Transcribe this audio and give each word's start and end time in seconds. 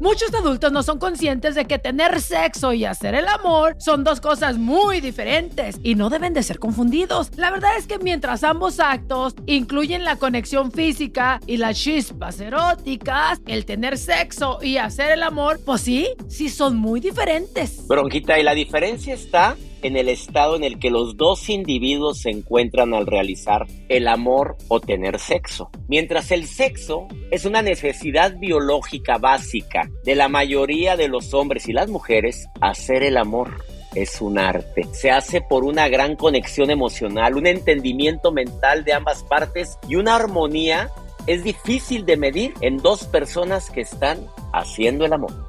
Muchos 0.00 0.32
adultos 0.32 0.72
no 0.72 0.82
son 0.82 0.98
conscientes 0.98 1.54
de 1.54 1.66
que 1.66 1.78
tener 1.78 2.22
sexo 2.22 2.72
y 2.72 2.86
hacer 2.86 3.14
el 3.14 3.28
amor 3.28 3.76
son 3.78 4.02
dos 4.02 4.22
cosas 4.22 4.56
muy 4.56 5.02
diferentes 5.02 5.78
y 5.82 5.94
no 5.94 6.08
deben 6.08 6.32
de 6.32 6.42
ser 6.42 6.58
confundidos. 6.58 7.30
La 7.36 7.50
verdad 7.50 7.72
es 7.76 7.86
que 7.86 7.98
mientras 7.98 8.42
ambos 8.42 8.80
actos 8.80 9.34
incluyen 9.44 10.04
la 10.04 10.16
conexión 10.16 10.72
física 10.72 11.38
y 11.46 11.58
las 11.58 11.78
chispas 11.78 12.40
eróticas, 12.40 13.42
el 13.46 13.66
tener 13.66 13.98
sexo 13.98 14.58
y 14.62 14.78
hacer 14.78 15.10
el 15.10 15.22
amor, 15.22 15.60
pues 15.66 15.82
sí, 15.82 16.08
sí 16.28 16.48
son 16.48 16.78
muy 16.78 17.00
diferentes. 17.00 17.86
Bronquita, 17.86 18.38
y 18.38 18.42
la 18.42 18.54
diferencia 18.54 19.12
está 19.12 19.54
en 19.82 19.96
el 19.96 20.08
estado 20.08 20.56
en 20.56 20.64
el 20.64 20.78
que 20.78 20.90
los 20.90 21.16
dos 21.16 21.48
individuos 21.48 22.20
se 22.20 22.30
encuentran 22.30 22.94
al 22.94 23.06
realizar 23.06 23.66
el 23.88 24.08
amor 24.08 24.56
o 24.68 24.80
tener 24.80 25.18
sexo. 25.18 25.70
Mientras 25.88 26.30
el 26.30 26.46
sexo 26.46 27.08
es 27.30 27.44
una 27.44 27.62
necesidad 27.62 28.36
biológica 28.38 29.18
básica 29.18 29.90
de 30.04 30.14
la 30.14 30.28
mayoría 30.28 30.96
de 30.96 31.08
los 31.08 31.34
hombres 31.34 31.68
y 31.68 31.72
las 31.72 31.88
mujeres, 31.88 32.46
hacer 32.60 33.02
el 33.02 33.16
amor 33.16 33.64
es 33.94 34.20
un 34.20 34.38
arte. 34.38 34.86
Se 34.92 35.10
hace 35.10 35.40
por 35.40 35.64
una 35.64 35.88
gran 35.88 36.16
conexión 36.16 36.70
emocional, 36.70 37.36
un 37.36 37.46
entendimiento 37.46 38.32
mental 38.32 38.84
de 38.84 38.92
ambas 38.92 39.24
partes 39.24 39.78
y 39.88 39.96
una 39.96 40.16
armonía 40.16 40.90
es 41.26 41.44
difícil 41.44 42.06
de 42.06 42.16
medir 42.16 42.54
en 42.60 42.78
dos 42.78 43.04
personas 43.04 43.70
que 43.70 43.82
están 43.82 44.26
haciendo 44.52 45.04
el 45.04 45.12
amor. 45.12 45.48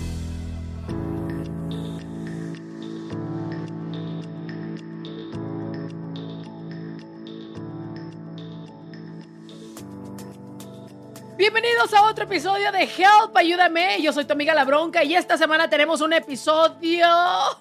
Otro 12.11 12.25
episodio 12.25 12.73
de 12.73 12.81
Help, 12.83 13.37
ayúdame. 13.37 14.01
Yo 14.01 14.11
soy 14.11 14.25
tu 14.25 14.33
amiga 14.33 14.53
La 14.53 14.65
Bronca 14.65 15.01
y 15.01 15.15
esta 15.15 15.37
semana 15.37 15.69
tenemos 15.69 16.01
un 16.01 16.11
episodio 16.11 17.07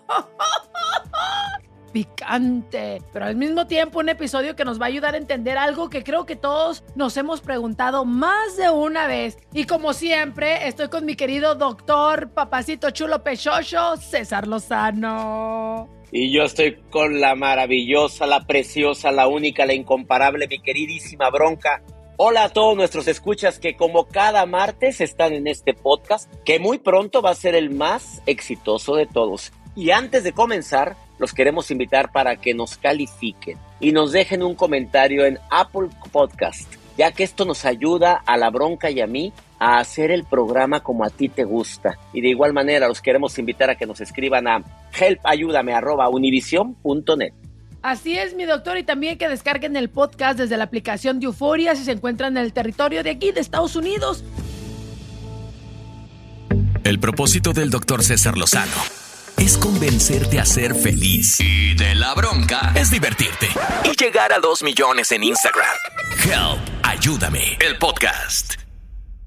picante, 1.93 3.01
pero 3.13 3.27
al 3.27 3.37
mismo 3.37 3.69
tiempo 3.69 4.01
un 4.01 4.09
episodio 4.09 4.57
que 4.57 4.65
nos 4.65 4.81
va 4.81 4.87
a 4.87 4.89
ayudar 4.89 5.15
a 5.15 5.19
entender 5.19 5.57
algo 5.57 5.89
que 5.89 6.03
creo 6.03 6.27
que 6.27 6.35
todos 6.35 6.83
nos 6.97 7.17
hemos 7.17 7.41
preguntado 7.41 8.05
más 8.05 8.57
de 8.57 8.71
una 8.71 9.07
vez. 9.07 9.39
Y 9.55 9.67
como 9.67 9.93
siempre, 9.93 10.67
estoy 10.67 10.89
con 10.89 11.07
mi 11.07 11.15
querido 11.15 11.55
doctor 11.55 12.31
Papacito 12.31 12.91
Chulo 12.91 13.23
Pechocho, 13.23 13.97
César 13.99 14.49
Lozano. 14.49 15.89
Y 16.11 16.33
yo 16.33 16.43
estoy 16.43 16.75
con 16.91 17.21
la 17.21 17.37
maravillosa, 17.37 18.27
la 18.27 18.41
preciosa, 18.41 19.13
la 19.13 19.29
única, 19.29 19.65
la 19.65 19.75
incomparable, 19.75 20.49
mi 20.49 20.61
queridísima 20.61 21.31
Bronca. 21.31 21.85
Hola 22.23 22.45
a 22.45 22.51
todos 22.51 22.77
nuestros 22.77 23.09
escuchas 23.09 23.59
que 23.59 23.77
como 23.77 24.05
cada 24.05 24.45
martes 24.45 25.01
están 25.01 25.33
en 25.33 25.47
este 25.47 25.73
podcast, 25.73 26.31
que 26.45 26.59
muy 26.59 26.77
pronto 26.77 27.23
va 27.23 27.31
a 27.31 27.35
ser 27.35 27.55
el 27.55 27.71
más 27.71 28.21
exitoso 28.27 28.95
de 28.95 29.07
todos. 29.07 29.55
Y 29.75 29.91
antes 29.91 30.23
de 30.23 30.33
comenzar, 30.33 30.97
los 31.19 31.33
queremos 31.33 31.71
invitar 31.71 32.13
para 32.13 32.37
que 32.37 32.53
nos 32.53 32.77
califiquen 32.77 33.57
y 33.81 33.93
nos 33.93 34.13
dejen 34.13 34.43
un 34.43 34.55
comentario 34.55 35.25
en 35.25 35.39
Apple 35.51 35.89
Podcast, 36.13 36.71
ya 36.99 37.11
que 37.11 37.23
esto 37.23 37.47
nos 37.47 37.65
ayuda 37.65 38.23
a 38.27 38.37
la 38.37 38.51
bronca 38.51 38.91
y 38.91 39.01
a 39.01 39.07
mí 39.07 39.33
a 39.59 39.79
hacer 39.79 40.11
el 40.11 40.25
programa 40.25 40.81
como 40.81 41.07
a 41.07 41.09
ti 41.09 41.31
te 41.31 41.45
gusta. 41.45 41.99
Y 42.13 42.21
de 42.21 42.29
igual 42.29 42.53
manera 42.53 42.87
los 42.87 43.01
queremos 43.01 43.39
invitar 43.39 43.71
a 43.71 43.77
que 43.77 43.87
nos 43.87 44.03
escriban 44.03 44.47
a 44.47 44.63
helpayúdame@univision.net. 44.93 47.33
Así 47.83 48.19
es, 48.19 48.35
mi 48.35 48.45
doctor, 48.45 48.77
y 48.77 48.83
también 48.83 49.17
que 49.17 49.29
descarguen 49.29 49.77
el 49.77 49.89
podcast 49.89 50.39
desde 50.39 50.57
la 50.57 50.65
aplicación 50.65 51.19
de 51.19 51.27
Euforia 51.27 51.75
si 51.75 51.85
se 51.85 51.93
encuentran 51.93 52.37
en 52.37 52.45
el 52.45 52.53
territorio 52.53 53.03
de 53.03 53.11
aquí, 53.11 53.33
de 53.33 53.41
Estados 53.41 53.75
Unidos. 53.75 54.23
El 56.85 56.99
propósito 56.99 57.53
del 57.53 57.71
doctor 57.71 58.03
César 58.03 58.37
Lozano 58.37 58.73
es 59.39 59.57
convencerte 59.57 60.39
a 60.39 60.45
ser 60.45 60.75
feliz. 60.75 61.41
Y 61.41 61.75
de 61.75 61.95
la 61.95 62.15
bronca 62.15 62.73
es 62.75 62.91
divertirte 62.91 63.49
y 63.85 63.97
llegar 63.97 64.33
a 64.33 64.39
dos 64.39 64.63
millones 64.63 65.11
en 65.13 65.25
Instagram. 65.25 65.77
Help, 66.25 66.61
ayúdame, 66.83 67.57
el 67.61 67.79
podcast. 67.79 68.60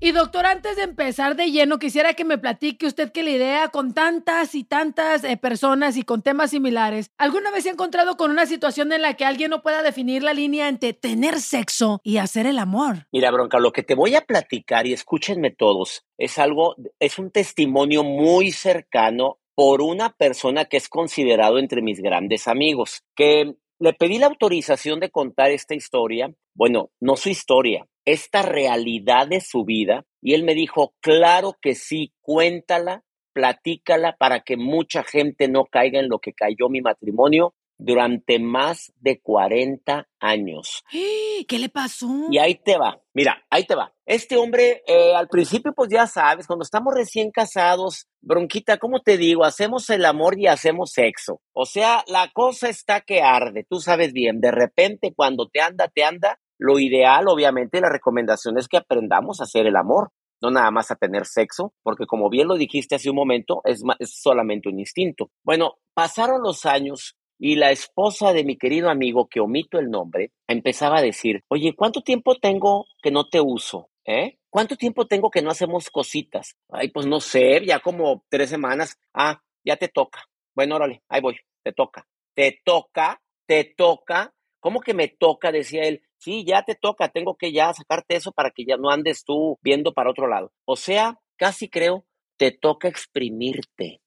Y 0.05 0.11
doctor, 0.11 0.45
antes 0.45 0.75
de 0.75 0.83
empezar 0.83 1.37
de 1.37 1.49
lleno, 1.49 1.79
quisiera 1.79 2.13
que 2.13 2.25
me 2.25 2.37
platique 2.37 2.87
usted 2.87 3.13
que 3.13 3.23
la 3.23 3.29
idea 3.29 3.69
con 3.69 3.93
tantas 3.93 4.53
y 4.53 4.65
tantas 4.65 5.23
eh, 5.23 5.37
personas 5.37 5.95
y 5.95 6.03
con 6.03 6.21
temas 6.21 6.49
similares, 6.49 7.09
¿alguna 7.17 7.51
vez 7.51 7.63
se 7.63 7.69
ha 7.69 7.71
encontrado 7.71 8.17
con 8.17 8.29
una 8.29 8.45
situación 8.45 8.91
en 8.91 9.01
la 9.01 9.13
que 9.13 9.23
alguien 9.23 9.49
no 9.49 9.61
pueda 9.61 9.81
definir 9.81 10.21
la 10.21 10.33
línea 10.33 10.67
entre 10.67 10.91
tener 10.91 11.39
sexo 11.39 12.01
y 12.03 12.17
hacer 12.17 12.47
el 12.47 12.59
amor? 12.59 13.07
Mira, 13.13 13.31
Bronca, 13.31 13.59
lo 13.59 13.71
que 13.71 13.81
te 13.81 13.95
voy 13.95 14.13
a 14.15 14.25
platicar 14.25 14.87
y 14.87 14.91
escúchenme 14.91 15.51
todos, 15.51 16.03
es 16.17 16.37
algo, 16.37 16.75
es 16.99 17.17
un 17.17 17.31
testimonio 17.31 18.03
muy 18.03 18.51
cercano 18.51 19.39
por 19.55 19.81
una 19.81 20.09
persona 20.09 20.65
que 20.65 20.75
es 20.75 20.89
considerado 20.89 21.59
entre 21.59 21.81
mis 21.81 22.01
grandes 22.01 22.49
amigos, 22.49 23.03
que 23.15 23.55
le 23.79 23.93
pedí 23.93 24.19
la 24.19 24.27
autorización 24.27 24.99
de 24.99 25.11
contar 25.11 25.51
esta 25.51 25.75
historia, 25.75 26.33
bueno, 26.53 26.91
no 26.99 27.15
su 27.15 27.29
historia, 27.29 27.87
esta 28.05 28.41
realidad 28.41 29.27
de 29.27 29.41
su 29.41 29.65
vida 29.65 30.05
y 30.21 30.33
él 30.33 30.43
me 30.43 30.55
dijo, 30.55 30.93
claro 31.01 31.57
que 31.61 31.75
sí, 31.75 32.13
cuéntala, 32.21 33.03
platícala 33.33 34.15
para 34.17 34.41
que 34.41 34.57
mucha 34.57 35.03
gente 35.03 35.47
no 35.47 35.65
caiga 35.65 35.99
en 35.99 36.09
lo 36.09 36.19
que 36.19 36.33
cayó 36.33 36.69
mi 36.69 36.81
matrimonio 36.81 37.53
durante 37.77 38.39
más 38.39 38.93
de 38.99 39.19
40 39.19 40.07
años. 40.19 40.83
¿Qué 40.89 41.59
le 41.59 41.69
pasó? 41.69 42.07
Y 42.29 42.37
ahí 42.37 42.55
te 42.55 42.77
va, 42.77 43.01
mira, 43.13 43.43
ahí 43.49 43.65
te 43.65 43.75
va. 43.75 43.93
Este 44.05 44.37
hombre, 44.37 44.83
eh, 44.87 45.13
al 45.15 45.27
principio, 45.27 45.73
pues 45.73 45.89
ya 45.89 46.07
sabes, 46.07 46.47
cuando 46.47 46.63
estamos 46.63 46.93
recién 46.93 47.31
casados, 47.31 48.07
bronquita, 48.21 48.77
¿cómo 48.77 49.01
te 49.01 49.17
digo? 49.17 49.43
Hacemos 49.43 49.89
el 49.89 50.05
amor 50.05 50.39
y 50.39 50.47
hacemos 50.47 50.91
sexo. 50.91 51.41
O 51.51 51.65
sea, 51.65 52.03
la 52.07 52.29
cosa 52.33 52.69
está 52.69 53.01
que 53.01 53.21
arde, 53.21 53.65
tú 53.69 53.79
sabes 53.79 54.13
bien, 54.13 54.39
de 54.39 54.51
repente 54.51 55.13
cuando 55.15 55.49
te 55.49 55.61
anda, 55.61 55.87
te 55.87 56.03
anda, 56.03 56.39
lo 56.63 56.79
ideal, 56.79 57.27
obviamente, 57.27 57.81
la 57.81 57.89
recomendación 57.89 58.57
es 58.57 58.69
que 58.69 58.77
aprendamos 58.77 59.41
a 59.41 59.43
hacer 59.43 59.67
el 59.67 59.75
amor, 59.75 60.11
no 60.41 60.49
nada 60.49 60.71
más 60.71 60.91
a 60.91 60.95
tener 60.95 61.25
sexo, 61.25 61.73
porque 61.83 62.05
como 62.05 62.29
bien 62.29 62.47
lo 62.47 62.55
dijiste 62.55 62.95
hace 62.95 63.09
un 63.09 63.17
momento, 63.17 63.61
es, 63.65 63.83
solamente 64.05 64.69
un 64.69 64.79
instinto. 64.79 65.29
Bueno, 65.43 65.73
pasaron 65.93 66.41
los 66.41 66.65
años 66.65 67.17
y 67.37 67.57
la 67.57 67.71
esposa 67.71 68.31
de 68.31 68.45
mi 68.45 68.57
querido 68.57 68.89
amigo, 68.89 69.27
que 69.27 69.41
omito 69.41 69.77
el 69.77 69.89
nombre, 69.89 70.31
empezaba 70.47 70.99
a 70.99 71.01
decir, 71.01 71.43
oye, 71.49 71.75
¿cuánto 71.75 71.99
tiempo 71.99 72.37
tengo 72.37 72.85
que 73.01 73.11
no 73.11 73.27
te 73.27 73.41
uso? 73.41 73.89
¿Eh? 74.05 74.37
¿Cuánto 74.49 74.77
tiempo 74.77 75.05
tengo 75.05 75.29
que 75.29 75.41
no 75.41 75.49
hacemos 75.49 75.89
cositas? 75.89 76.55
Ay, 76.69 76.91
pues 76.91 77.05
no 77.05 77.19
sé, 77.19 77.65
ya 77.65 77.81
como 77.81 78.23
tres 78.29 78.49
semanas. 78.49 78.97
Ah, 79.13 79.41
ya 79.65 79.75
te 79.75 79.89
toca. 79.89 80.23
Bueno, 80.55 80.77
órale, 80.77 81.03
ahí 81.09 81.19
voy, 81.19 81.35
te 81.61 81.73
toca. 81.73 82.07
Te 82.33 82.61
toca, 82.63 83.21
te 83.45 83.73
toca. 83.75 84.33
¿Cómo 84.61 84.79
que 84.79 84.93
me 84.93 85.09
toca? 85.09 85.51
Decía 85.51 85.83
él. 85.83 86.03
Sí, 86.23 86.45
ya 86.45 86.63
te 86.63 86.75
toca, 86.75 87.09
tengo 87.09 87.35
que 87.35 87.51
ya 87.51 87.73
sacarte 87.73 88.15
eso 88.15 88.31
para 88.31 88.49
que 88.49 88.63
ya 88.63 88.77
no 88.77 88.89
andes 88.89 89.25
tú 89.25 89.59
viendo 89.61 89.93
para 89.93 90.09
otro 90.09 90.25
lado. 90.25 90.53
O 90.63 90.77
sea, 90.77 91.19
casi 91.35 91.69
creo, 91.69 92.05
te 92.37 92.51
toca 92.51 92.87
exprimirte. 92.87 93.99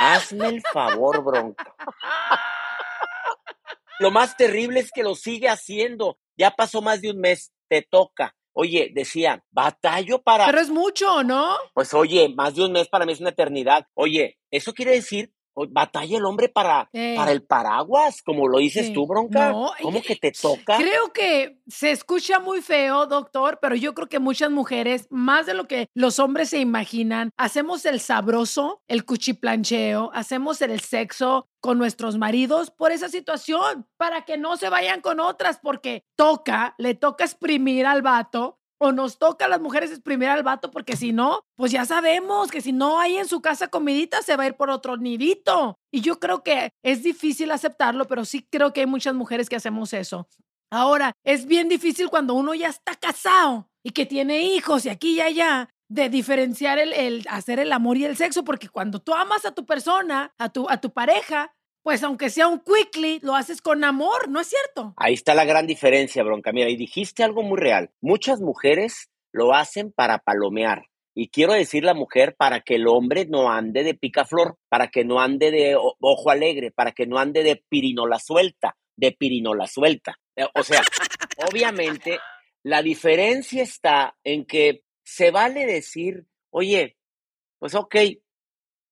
Hazme 0.00 0.48
el 0.48 0.62
favor, 0.72 1.22
bronca. 1.22 1.74
lo 3.98 4.10
más 4.10 4.38
terrible 4.38 4.80
es 4.80 4.90
que 4.90 5.02
lo 5.02 5.14
sigue 5.14 5.50
haciendo. 5.50 6.18
Ya 6.34 6.50
pasó 6.52 6.80
más 6.80 7.02
de 7.02 7.10
un 7.10 7.20
mes, 7.20 7.52
te 7.68 7.82
toca. 7.82 8.34
Oye, 8.54 8.90
decía, 8.94 9.44
batallo 9.50 10.22
para... 10.22 10.46
Pero 10.46 10.60
es 10.60 10.70
mucho, 10.70 11.22
¿no? 11.22 11.58
Pues 11.74 11.92
oye, 11.92 12.30
más 12.30 12.54
de 12.54 12.64
un 12.64 12.72
mes 12.72 12.88
para 12.88 13.04
mí 13.04 13.12
es 13.12 13.20
una 13.20 13.30
eternidad. 13.30 13.86
Oye, 13.92 14.38
eso 14.50 14.72
quiere 14.72 14.92
decir 14.92 15.34
batalla 15.54 16.18
el 16.18 16.24
hombre 16.24 16.48
para, 16.48 16.88
para 17.16 17.32
el 17.32 17.42
paraguas, 17.42 18.22
como 18.22 18.48
lo 18.48 18.58
dices 18.58 18.92
tú, 18.92 19.06
bronca. 19.06 19.52
No, 19.52 19.72
¿Cómo 19.82 20.02
que 20.02 20.16
te 20.16 20.32
toca? 20.32 20.76
Creo 20.76 21.12
que 21.12 21.60
se 21.66 21.90
escucha 21.90 22.38
muy 22.38 22.62
feo, 22.62 23.06
doctor, 23.06 23.58
pero 23.60 23.74
yo 23.74 23.94
creo 23.94 24.08
que 24.08 24.18
muchas 24.18 24.50
mujeres, 24.50 25.06
más 25.10 25.46
de 25.46 25.54
lo 25.54 25.66
que 25.66 25.88
los 25.94 26.18
hombres 26.18 26.50
se 26.50 26.58
imaginan, 26.58 27.30
hacemos 27.36 27.84
el 27.84 28.00
sabroso, 28.00 28.82
el 28.88 29.04
cuchiplancheo, 29.04 30.10
hacemos 30.14 30.62
el 30.62 30.80
sexo 30.80 31.48
con 31.60 31.78
nuestros 31.78 32.16
maridos 32.16 32.70
por 32.70 32.90
esa 32.92 33.08
situación, 33.08 33.86
para 33.96 34.24
que 34.24 34.38
no 34.38 34.56
se 34.56 34.70
vayan 34.70 35.00
con 35.00 35.20
otras, 35.20 35.58
porque 35.62 36.04
toca, 36.16 36.74
le 36.78 36.94
toca 36.94 37.24
exprimir 37.24 37.86
al 37.86 38.02
vato 38.02 38.59
o 38.80 38.92
nos 38.92 39.18
toca 39.18 39.44
a 39.44 39.48
las 39.48 39.60
mujeres 39.60 39.90
exprimir 39.90 40.28
al 40.30 40.42
vato, 40.42 40.70
porque 40.70 40.96
si 40.96 41.12
no, 41.12 41.44
pues 41.54 41.70
ya 41.70 41.84
sabemos 41.84 42.50
que 42.50 42.62
si 42.62 42.72
no 42.72 42.98
hay 42.98 43.18
en 43.18 43.28
su 43.28 43.42
casa 43.42 43.68
comidita, 43.68 44.22
se 44.22 44.36
va 44.36 44.44
a 44.44 44.46
ir 44.46 44.54
por 44.54 44.70
otro 44.70 44.96
nidito. 44.96 45.78
Y 45.92 46.00
yo 46.00 46.18
creo 46.18 46.42
que 46.42 46.70
es 46.82 47.02
difícil 47.02 47.50
aceptarlo, 47.50 48.06
pero 48.06 48.24
sí 48.24 48.46
creo 48.50 48.72
que 48.72 48.80
hay 48.80 48.86
muchas 48.86 49.14
mujeres 49.14 49.48
que 49.48 49.56
hacemos 49.56 49.92
eso. 49.92 50.28
Ahora, 50.72 51.12
es 51.24 51.46
bien 51.46 51.68
difícil 51.68 52.08
cuando 52.08 52.34
uno 52.34 52.54
ya 52.54 52.68
está 52.68 52.94
casado 52.94 53.68
y 53.84 53.90
que 53.90 54.06
tiene 54.06 54.42
hijos 54.42 54.86
y 54.86 54.88
aquí 54.88 55.14
y 55.14 55.20
allá, 55.20 55.68
de 55.90 56.08
diferenciar 56.08 56.78
el, 56.78 56.92
el 56.92 57.26
hacer 57.28 57.58
el 57.58 57.72
amor 57.72 57.98
y 57.98 58.04
el 58.04 58.16
sexo, 58.16 58.44
porque 58.44 58.68
cuando 58.68 59.00
tú 59.00 59.12
amas 59.12 59.44
a 59.44 59.52
tu 59.52 59.66
persona, 59.66 60.32
a 60.38 60.48
tu, 60.48 60.70
a 60.70 60.80
tu 60.80 60.92
pareja, 60.92 61.52
pues 61.82 62.02
aunque 62.02 62.30
sea 62.30 62.48
un 62.48 62.60
quickly, 62.60 63.20
lo 63.22 63.34
haces 63.34 63.62
con 63.62 63.84
amor, 63.84 64.28
¿no 64.28 64.40
es 64.40 64.48
cierto? 64.48 64.94
Ahí 64.96 65.14
está 65.14 65.34
la 65.34 65.44
gran 65.44 65.66
diferencia, 65.66 66.22
Bronca. 66.22 66.52
Mira, 66.52 66.68
y 66.68 66.76
dijiste 66.76 67.22
algo 67.24 67.42
muy 67.42 67.58
real. 67.58 67.90
Muchas 68.00 68.40
mujeres 68.40 69.10
lo 69.32 69.54
hacen 69.54 69.92
para 69.92 70.18
palomear. 70.18 70.84
Y 71.14 71.28
quiero 71.28 71.52
decir 71.52 71.84
la 71.84 71.94
mujer 71.94 72.36
para 72.36 72.60
que 72.60 72.76
el 72.76 72.86
hombre 72.86 73.26
no 73.26 73.50
ande 73.50 73.82
de 73.82 73.94
picaflor, 73.94 74.58
para 74.68 74.88
que 74.88 75.04
no 75.04 75.20
ande 75.20 75.50
de 75.50 75.76
ojo 75.76 76.30
alegre, 76.30 76.70
para 76.70 76.92
que 76.92 77.06
no 77.06 77.18
ande 77.18 77.42
de 77.42 77.62
pirinola 77.68 78.18
suelta, 78.18 78.76
de 78.96 79.12
pirinola 79.12 79.66
suelta. 79.66 80.18
Eh, 80.36 80.46
o 80.54 80.62
sea, 80.62 80.82
obviamente 81.50 82.18
la 82.62 82.82
diferencia 82.82 83.62
está 83.62 84.16
en 84.22 84.44
que 84.44 84.82
se 85.02 85.30
vale 85.30 85.66
decir, 85.66 86.26
oye, 86.50 86.96
pues 87.58 87.74
ok, 87.74 87.96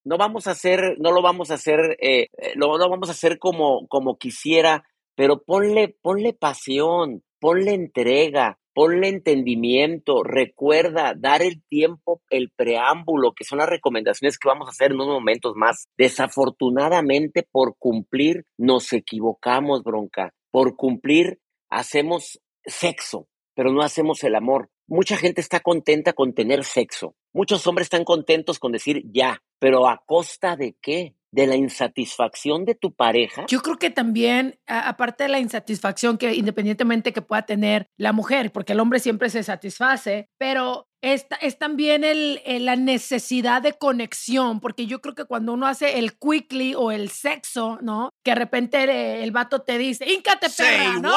no 0.03 0.17
vamos 0.17 0.47
a 0.47 0.51
hacer, 0.51 0.97
no 0.99 1.11
lo 1.11 1.21
vamos 1.21 1.51
a 1.51 1.55
hacer, 1.55 1.97
eh, 2.01 2.27
eh 2.37 2.53
lo, 2.55 2.77
vamos 2.77 3.09
a 3.09 3.13
hacer 3.13 3.39
como, 3.39 3.87
como 3.87 4.17
quisiera, 4.17 4.83
pero 5.15 5.43
ponle, 5.43 5.95
ponle 6.01 6.33
pasión, 6.33 7.23
ponle 7.39 7.73
entrega, 7.73 8.59
ponle 8.73 9.09
entendimiento, 9.09 10.23
recuerda 10.23 11.13
dar 11.17 11.41
el 11.41 11.61
tiempo, 11.67 12.21
el 12.29 12.51
preámbulo, 12.55 13.33
que 13.33 13.43
son 13.43 13.57
las 13.57 13.69
recomendaciones 13.69 14.37
que 14.37 14.47
vamos 14.47 14.67
a 14.67 14.71
hacer 14.71 14.91
en 14.91 15.01
unos 15.01 15.15
momentos 15.15 15.53
más. 15.55 15.87
Desafortunadamente, 15.97 17.45
por 17.51 17.75
cumplir, 17.77 18.45
nos 18.57 18.93
equivocamos, 18.93 19.83
bronca. 19.83 20.33
Por 20.51 20.77
cumplir, 20.77 21.39
hacemos 21.69 22.39
sexo, 22.63 23.27
pero 23.53 23.71
no 23.73 23.81
hacemos 23.81 24.23
el 24.23 24.35
amor. 24.35 24.69
Mucha 24.87 25.17
gente 25.17 25.41
está 25.41 25.59
contenta 25.59 26.13
con 26.13 26.33
tener 26.33 26.63
sexo. 26.63 27.15
Muchos 27.33 27.67
hombres 27.67 27.87
están 27.87 28.05
contentos 28.05 28.57
con 28.57 28.71
decir 28.71 29.03
ya, 29.11 29.43
pero 29.59 29.87
¿a 29.87 30.01
costa 30.05 30.55
de 30.55 30.75
qué? 30.81 31.15
¿De 31.31 31.45
la 31.45 31.55
insatisfacción 31.55 32.65
de 32.65 32.73
tu 32.73 32.91
pareja? 32.95 33.45
Yo 33.47 33.61
creo 33.61 33.77
que 33.77 33.91
también, 33.91 34.59
aparte 34.65 35.25
de 35.25 35.29
la 35.29 35.39
insatisfacción 35.39 36.17
que 36.17 36.33
independientemente 36.33 37.13
que 37.13 37.21
pueda 37.21 37.43
tener 37.43 37.85
la 37.97 38.13
mujer, 38.13 38.51
porque 38.51 38.73
el 38.73 38.79
hombre 38.79 38.99
siempre 38.99 39.29
se 39.29 39.43
satisface, 39.43 40.27
pero 40.39 40.87
es, 41.01 41.27
es 41.41 41.57
también 41.57 42.03
el, 42.03 42.41
la 42.65 42.75
necesidad 42.75 43.61
de 43.61 43.73
conexión, 43.73 44.59
porque 44.59 44.87
yo 44.87 45.01
creo 45.01 45.13
que 45.13 45.25
cuando 45.25 45.53
uno 45.53 45.67
hace 45.67 45.99
el 45.99 46.17
quickly 46.17 46.73
o 46.75 46.91
el 46.91 47.09
sexo, 47.09 47.77
¿no? 47.81 48.09
Que 48.23 48.31
de 48.31 48.35
repente 48.35 49.21
el, 49.23 49.31
vato 49.31 49.61
te 49.61 49.77
dice, 49.77 50.11
íncate 50.11 50.47
perra, 50.49 50.99
¿no? 50.99 51.13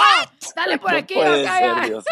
Dale 0.54 0.78
por 0.78 0.94
aquí, 0.94 1.14
puede 1.14 1.88
Dios 1.88 2.04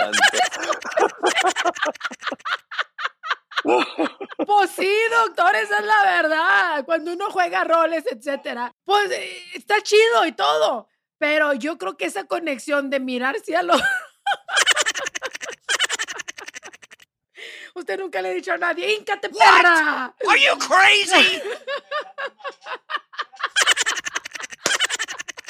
Pues 4.47 4.71
sí, 4.71 4.91
doctor, 5.27 5.55
esa 5.57 5.79
es 5.79 5.85
la 5.85 6.05
verdad. 6.05 6.85
Cuando 6.85 7.13
uno 7.13 7.31
juega 7.31 7.65
roles, 7.65 8.05
etcétera, 8.11 8.73
pues 8.85 9.11
eh, 9.11 9.43
está 9.55 9.81
chido 9.83 10.27
y 10.27 10.33
todo. 10.33 10.89
Pero 11.19 11.53
yo 11.55 11.77
creo 11.79 11.97
que 11.97 12.07
esa 12.07 12.25
conexión 12.25 12.91
de 12.91 13.01
mirarse 13.01 13.57
a 13.57 13.63
los. 13.63 13.81
Usted 17.75 17.99
nunca 17.99 18.21
le 18.21 18.31
ha 18.31 18.33
dicho 18.33 18.53
a 18.53 18.59
nadie, 18.59 18.95
¡íncate, 18.95 19.29
perra! 19.29 20.15
Are 20.29 20.41
you 20.41 20.59
crazy? 20.59 21.41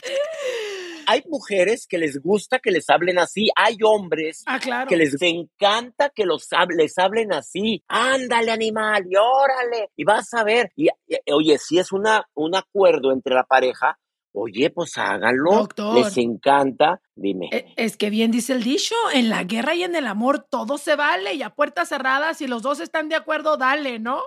hay 1.11 1.25
mujeres 1.27 1.89
que 1.89 1.99
les 1.99 2.23
gusta 2.23 2.61
que 2.61 2.71
les 2.71 2.89
hablen 2.89 3.19
así, 3.19 3.49
hay 3.57 3.79
hombres 3.83 4.45
ah, 4.47 4.61
que 4.89 4.97
les 4.97 5.21
encanta 5.21 6.11
que 6.11 6.25
los 6.25 6.49
les 6.77 6.99
hablen 6.99 7.33
así. 7.33 7.83
Ándale, 7.89 8.53
animal, 8.53 9.05
y 9.09 9.17
órale, 9.17 9.91
y 9.97 10.05
vas 10.05 10.33
a 10.35 10.45
ver. 10.45 10.71
Y, 10.77 10.89
oye, 11.33 11.59
si 11.59 11.81
es 11.81 11.91
una, 11.91 12.29
un 12.35 12.55
acuerdo 12.55 13.13
entre 13.13 13.35
la 13.35 13.43
pareja, 13.43 13.99
Oye, 14.33 14.71
pues 14.71 14.97
háganlo. 14.97 15.53
Doctor, 15.53 15.97
Les 15.97 16.17
encanta. 16.19 17.01
Dime. 17.15 17.49
E, 17.53 17.67
es 17.77 17.97
que 17.97 18.11
bien 18.11 18.31
dice 18.31 18.53
el 18.53 18.63
dicho, 18.63 18.95
en 19.13 19.29
la 19.29 19.43
guerra 19.45 19.75
y 19.75 19.83
en 19.83 19.97
el 19.97 20.07
amor 20.07 20.47
todo 20.49 20.79
se 20.79 20.95
vale 20.97 21.35
y 21.35 21.43
a 21.43 21.51
puertas 21.51 21.89
cerradas, 21.89 22.39
si 22.39 22.47
los 22.47 22.63
dos 22.63 22.81
están 22.81 23.09
de 23.09 23.17
acuerdo, 23.17 23.57
dale, 23.57 23.99
¿no? 23.99 24.23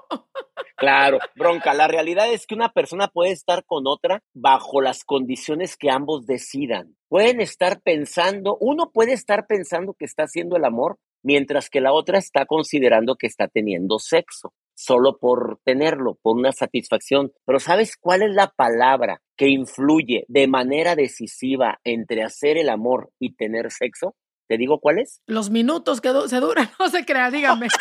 Claro, 0.76 1.20
bronca. 1.36 1.74
La 1.74 1.88
realidad 1.88 2.32
es 2.32 2.46
que 2.46 2.56
una 2.56 2.70
persona 2.70 3.08
puede 3.08 3.32
estar 3.32 3.64
con 3.66 3.84
otra 3.88 4.22
bajo 4.34 4.82
las 4.82 5.06
condiciones 5.06 5.78
que 5.78 5.90
ambos 5.90 6.26
decidan. 6.26 6.96
Pueden 7.08 7.40
estar 7.40 7.82
pensando, 7.82 8.58
uno 8.60 8.92
puede 8.92 9.14
estar 9.14 9.48
pensando 9.48 9.94
que 9.94 10.06
está 10.06 10.24
haciendo 10.24 10.58
el 10.58 10.66
amor, 10.66 10.98
mientras 11.22 11.70
que 11.70 11.80
la 11.80 11.94
otra 11.94 12.18
está 12.18 12.46
considerando 12.46 13.16
que 13.16 13.28
está 13.28 13.48
teniendo 13.48 14.00
sexo 14.00 14.54
solo 14.76 15.18
por 15.20 15.60
tenerlo, 15.64 16.18
por 16.22 16.36
una 16.36 16.52
satisfacción. 16.52 17.32
Pero 17.46 17.60
¿sabes 17.60 17.96
cuál 18.00 18.24
es 18.24 18.34
la 18.34 18.52
palabra 18.56 19.22
que 19.38 19.50
influye 19.50 20.26
de 20.28 20.48
manera 20.48 20.96
decisiva 20.96 21.80
entre 21.84 22.24
hacer 22.24 22.58
el 22.58 22.70
amor 22.70 23.12
y 23.20 23.36
tener 23.36 23.72
sexo? 23.72 24.16
¿Te 24.48 24.58
digo 24.58 24.80
cuál 24.80 25.00
es? 25.00 25.22
Los 25.26 25.50
minutos 25.50 26.02
que 26.02 26.10
se 26.28 26.40
duran, 26.40 26.70
no 26.80 26.90
se 26.90 27.06
crea, 27.06 27.32
dígame. 27.32 27.68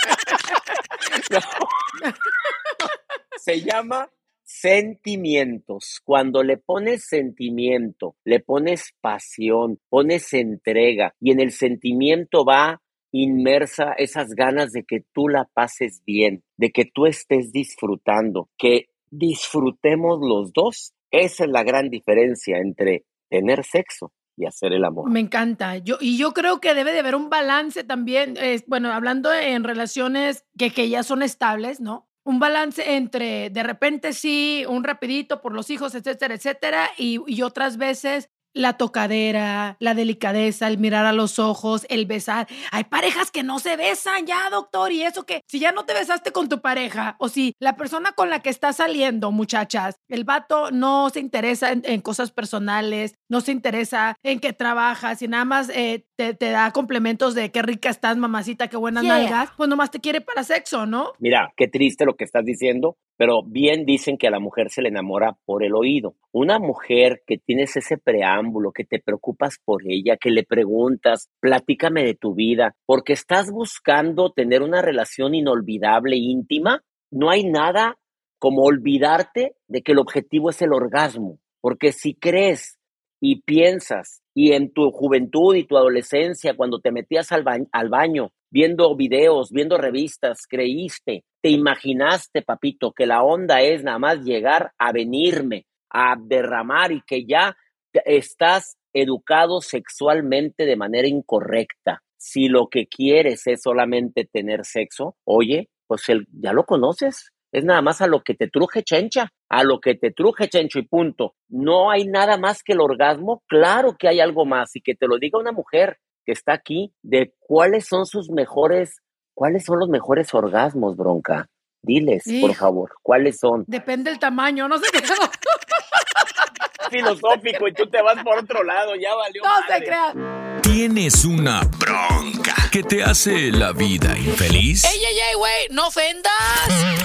se 3.36 3.60
llama 3.60 4.08
sentimientos. 4.44 6.00
Cuando 6.04 6.42
le 6.42 6.58
pones 6.58 7.06
sentimiento, 7.06 8.16
le 8.24 8.40
pones 8.40 8.92
pasión, 9.00 9.80
pones 9.88 10.32
entrega 10.34 11.14
y 11.20 11.32
en 11.32 11.40
el 11.40 11.52
sentimiento 11.52 12.44
va 12.44 12.81
inmersa 13.12 13.92
esas 13.92 14.30
ganas 14.30 14.72
de 14.72 14.84
que 14.84 15.04
tú 15.12 15.28
la 15.28 15.44
pases 15.44 16.02
bien, 16.04 16.42
de 16.56 16.72
que 16.72 16.84
tú 16.84 17.06
estés 17.06 17.52
disfrutando, 17.52 18.48
que 18.58 18.88
disfrutemos 19.10 20.18
los 20.20 20.52
dos. 20.52 20.94
Esa 21.10 21.44
es 21.44 21.50
la 21.50 21.62
gran 21.62 21.90
diferencia 21.90 22.58
entre 22.58 23.04
tener 23.28 23.64
sexo 23.64 24.12
y 24.36 24.46
hacer 24.46 24.72
el 24.72 24.84
amor. 24.84 25.10
Me 25.10 25.20
encanta. 25.20 25.76
Yo, 25.76 25.98
y 26.00 26.16
yo 26.16 26.32
creo 26.32 26.60
que 26.60 26.74
debe 26.74 26.92
de 26.92 27.00
haber 27.00 27.14
un 27.14 27.28
balance 27.28 27.84
también, 27.84 28.34
bueno, 28.66 28.90
hablando 28.90 29.32
en 29.32 29.62
relaciones 29.62 30.44
que, 30.58 30.70
que 30.70 30.88
ya 30.88 31.02
son 31.02 31.22
estables, 31.22 31.80
¿no? 31.80 32.08
Un 32.24 32.38
balance 32.38 32.94
entre 32.94 33.50
de 33.50 33.62
repente 33.62 34.12
sí, 34.12 34.64
un 34.66 34.84
rapidito 34.84 35.42
por 35.42 35.52
los 35.52 35.68
hijos, 35.70 35.94
etcétera, 35.94 36.34
etcétera, 36.34 36.90
y 36.96 37.42
otras 37.42 37.76
veces 37.76 38.30
la 38.54 38.74
tocadera, 38.74 39.76
la 39.80 39.94
delicadeza, 39.94 40.68
el 40.68 40.78
mirar 40.78 41.06
a 41.06 41.12
los 41.12 41.38
ojos, 41.38 41.86
el 41.88 42.06
besar. 42.06 42.46
Hay 42.70 42.84
parejas 42.84 43.30
que 43.30 43.42
no 43.42 43.58
se 43.58 43.76
besan 43.76 44.26
ya, 44.26 44.50
doctor, 44.50 44.92
y 44.92 45.02
eso 45.02 45.24
que 45.24 45.42
si 45.46 45.58
ya 45.58 45.72
no 45.72 45.84
te 45.84 45.94
besaste 45.94 46.32
con 46.32 46.48
tu 46.48 46.60
pareja 46.60 47.16
o 47.18 47.28
si 47.28 47.54
la 47.58 47.76
persona 47.76 48.12
con 48.12 48.30
la 48.30 48.40
que 48.40 48.50
estás 48.50 48.76
saliendo, 48.76 49.30
muchachas, 49.30 49.96
el 50.08 50.24
vato 50.24 50.70
no 50.70 51.10
se 51.10 51.20
interesa 51.20 51.72
en, 51.72 52.00
cosas 52.00 52.32
personales, 52.32 53.14
no 53.28 53.40
se 53.40 53.52
interesa 53.52 54.16
en 54.22 54.40
qué 54.40 54.52
trabajas 54.52 55.22
y 55.22 55.28
nada 55.28 55.44
más 55.44 55.70
eh, 55.70 56.06
te, 56.16 56.34
da 56.34 56.70
complementos 56.72 57.34
de 57.34 57.50
qué 57.50 57.62
rica 57.62 57.90
estás, 57.90 58.16
mamacita, 58.16 58.68
qué 58.68 58.76
buenas 58.76 59.04
nalgas, 59.04 59.50
pues 59.56 59.68
nomás 59.68 59.90
te 59.90 60.00
quiere 60.00 60.20
para 60.20 60.44
sexo, 60.44 60.86
¿no? 60.86 61.12
Mira, 61.18 61.52
qué 61.56 61.68
triste 61.68 62.04
lo 62.04 62.16
que 62.16 62.24
estás 62.24 62.44
diciendo, 62.44 62.96
pero 63.22 63.44
bien 63.44 63.84
dicen 63.86 64.18
que 64.18 64.26
a 64.26 64.32
la 64.32 64.40
mujer 64.40 64.68
se 64.70 64.82
le 64.82 64.88
enamora 64.88 65.36
por 65.44 65.62
el 65.62 65.76
oído. 65.76 66.16
Una 66.32 66.58
mujer 66.58 67.22
que 67.24 67.38
tienes 67.38 67.76
ese 67.76 67.96
preámbulo, 67.96 68.72
que 68.72 68.82
te 68.82 68.98
preocupas 68.98 69.60
por 69.64 69.82
ella, 69.86 70.16
que 70.16 70.32
le 70.32 70.42
preguntas, 70.42 71.30
platícame 71.38 72.02
de 72.02 72.16
tu 72.16 72.34
vida, 72.34 72.74
porque 72.84 73.12
estás 73.12 73.52
buscando 73.52 74.32
tener 74.32 74.60
una 74.60 74.82
relación 74.82 75.36
inolvidable, 75.36 76.16
íntima, 76.16 76.82
no 77.12 77.30
hay 77.30 77.44
nada 77.44 77.96
como 78.40 78.62
olvidarte 78.64 79.54
de 79.68 79.82
que 79.82 79.92
el 79.92 80.00
objetivo 80.00 80.50
es 80.50 80.60
el 80.60 80.72
orgasmo, 80.72 81.38
porque 81.60 81.92
si 81.92 82.14
crees 82.16 82.80
y 83.20 83.42
piensas, 83.42 84.20
y 84.34 84.50
en 84.50 84.72
tu 84.72 84.90
juventud 84.90 85.54
y 85.54 85.62
tu 85.62 85.76
adolescencia, 85.76 86.56
cuando 86.56 86.80
te 86.80 86.90
metías 86.90 87.30
al, 87.30 87.44
al 87.70 87.88
baño, 87.88 88.32
viendo 88.52 88.94
videos, 88.94 89.50
viendo 89.50 89.78
revistas, 89.78 90.46
creíste, 90.46 91.24
te 91.40 91.48
imaginaste, 91.48 92.42
papito, 92.42 92.92
que 92.92 93.06
la 93.06 93.22
onda 93.22 93.62
es 93.62 93.82
nada 93.82 93.98
más 93.98 94.20
llegar 94.20 94.72
a 94.78 94.92
venirme, 94.92 95.64
a 95.90 96.16
derramar 96.20 96.92
y 96.92 97.00
que 97.00 97.24
ya 97.24 97.56
estás 98.04 98.76
educado 98.92 99.62
sexualmente 99.62 100.66
de 100.66 100.76
manera 100.76 101.08
incorrecta. 101.08 102.02
Si 102.18 102.48
lo 102.48 102.68
que 102.68 102.86
quieres 102.86 103.46
es 103.46 103.62
solamente 103.62 104.28
tener 104.30 104.64
sexo, 104.64 105.16
oye, 105.24 105.70
pues 105.86 106.08
el, 106.10 106.26
ya 106.30 106.52
lo 106.52 106.64
conoces. 106.64 107.30
Es 107.52 107.64
nada 107.64 107.82
más 107.82 108.00
a 108.00 108.06
lo 108.06 108.22
que 108.22 108.34
te 108.34 108.48
truje 108.48 108.82
chencha, 108.82 109.30
a 109.48 109.64
lo 109.64 109.80
que 109.80 109.94
te 109.94 110.10
truje 110.10 110.48
chencho 110.48 110.78
y 110.78 110.86
punto. 110.86 111.34
No 111.48 111.90
hay 111.90 112.06
nada 112.06 112.36
más 112.36 112.62
que 112.62 112.74
el 112.74 112.80
orgasmo. 112.80 113.42
Claro 113.46 113.96
que 113.98 114.08
hay 114.08 114.20
algo 114.20 114.44
más 114.44 114.76
y 114.76 114.80
que 114.80 114.94
te 114.94 115.06
lo 115.06 115.18
diga 115.18 115.38
una 115.38 115.52
mujer 115.52 115.98
que 116.24 116.32
está 116.32 116.52
aquí 116.52 116.92
de 117.02 117.34
cuáles 117.38 117.86
son 117.86 118.06
sus 118.06 118.30
mejores, 118.30 119.02
cuáles 119.34 119.64
son 119.64 119.78
los 119.78 119.88
mejores 119.88 120.32
orgasmos, 120.34 120.96
bronca. 120.96 121.48
Diles, 121.84 122.22
por 122.40 122.54
favor, 122.54 122.92
¿cuáles 123.02 123.38
son? 123.40 123.64
Depende 123.66 124.10
del 124.10 124.20
tamaño, 124.20 124.68
no 124.68 124.78
sé 124.78 124.86
qué. 124.92 125.02
Filosófico 126.90 127.66
y 127.66 127.72
tú 127.72 127.88
te 127.88 128.00
vas 128.02 128.22
por 128.22 128.38
otro 128.38 128.62
lado, 128.62 128.94
ya 128.94 129.14
valió. 129.14 129.42
No 129.42 129.50
se 129.66 129.82
crean. 129.82 130.60
Tienes 130.62 131.24
una 131.24 131.62
bronca 131.78 132.54
que 132.70 132.82
te 132.82 133.02
hace 133.02 133.50
la 133.50 133.72
vida 133.72 134.16
infeliz. 134.16 134.84
¡Ey, 134.84 134.98
ey, 134.98 135.18
ey, 135.30 135.36
güey! 135.36 135.68
¡No 135.70 135.88
ofendas! 135.88 136.32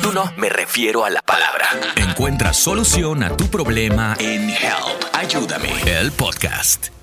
Tú 0.01 0.13
no, 0.13 0.31
me 0.37 0.49
refiero 0.49 1.03
a 1.05 1.09
la 1.09 1.21
palabra. 1.21 1.67
Encuentra 1.95 2.53
solución 2.53 3.23
a 3.23 3.35
tu 3.35 3.47
problema 3.47 4.15
en 4.19 4.49
Help. 4.49 5.03
Ayúdame. 5.13 5.69
El 5.85 6.11
podcast. 6.11 6.96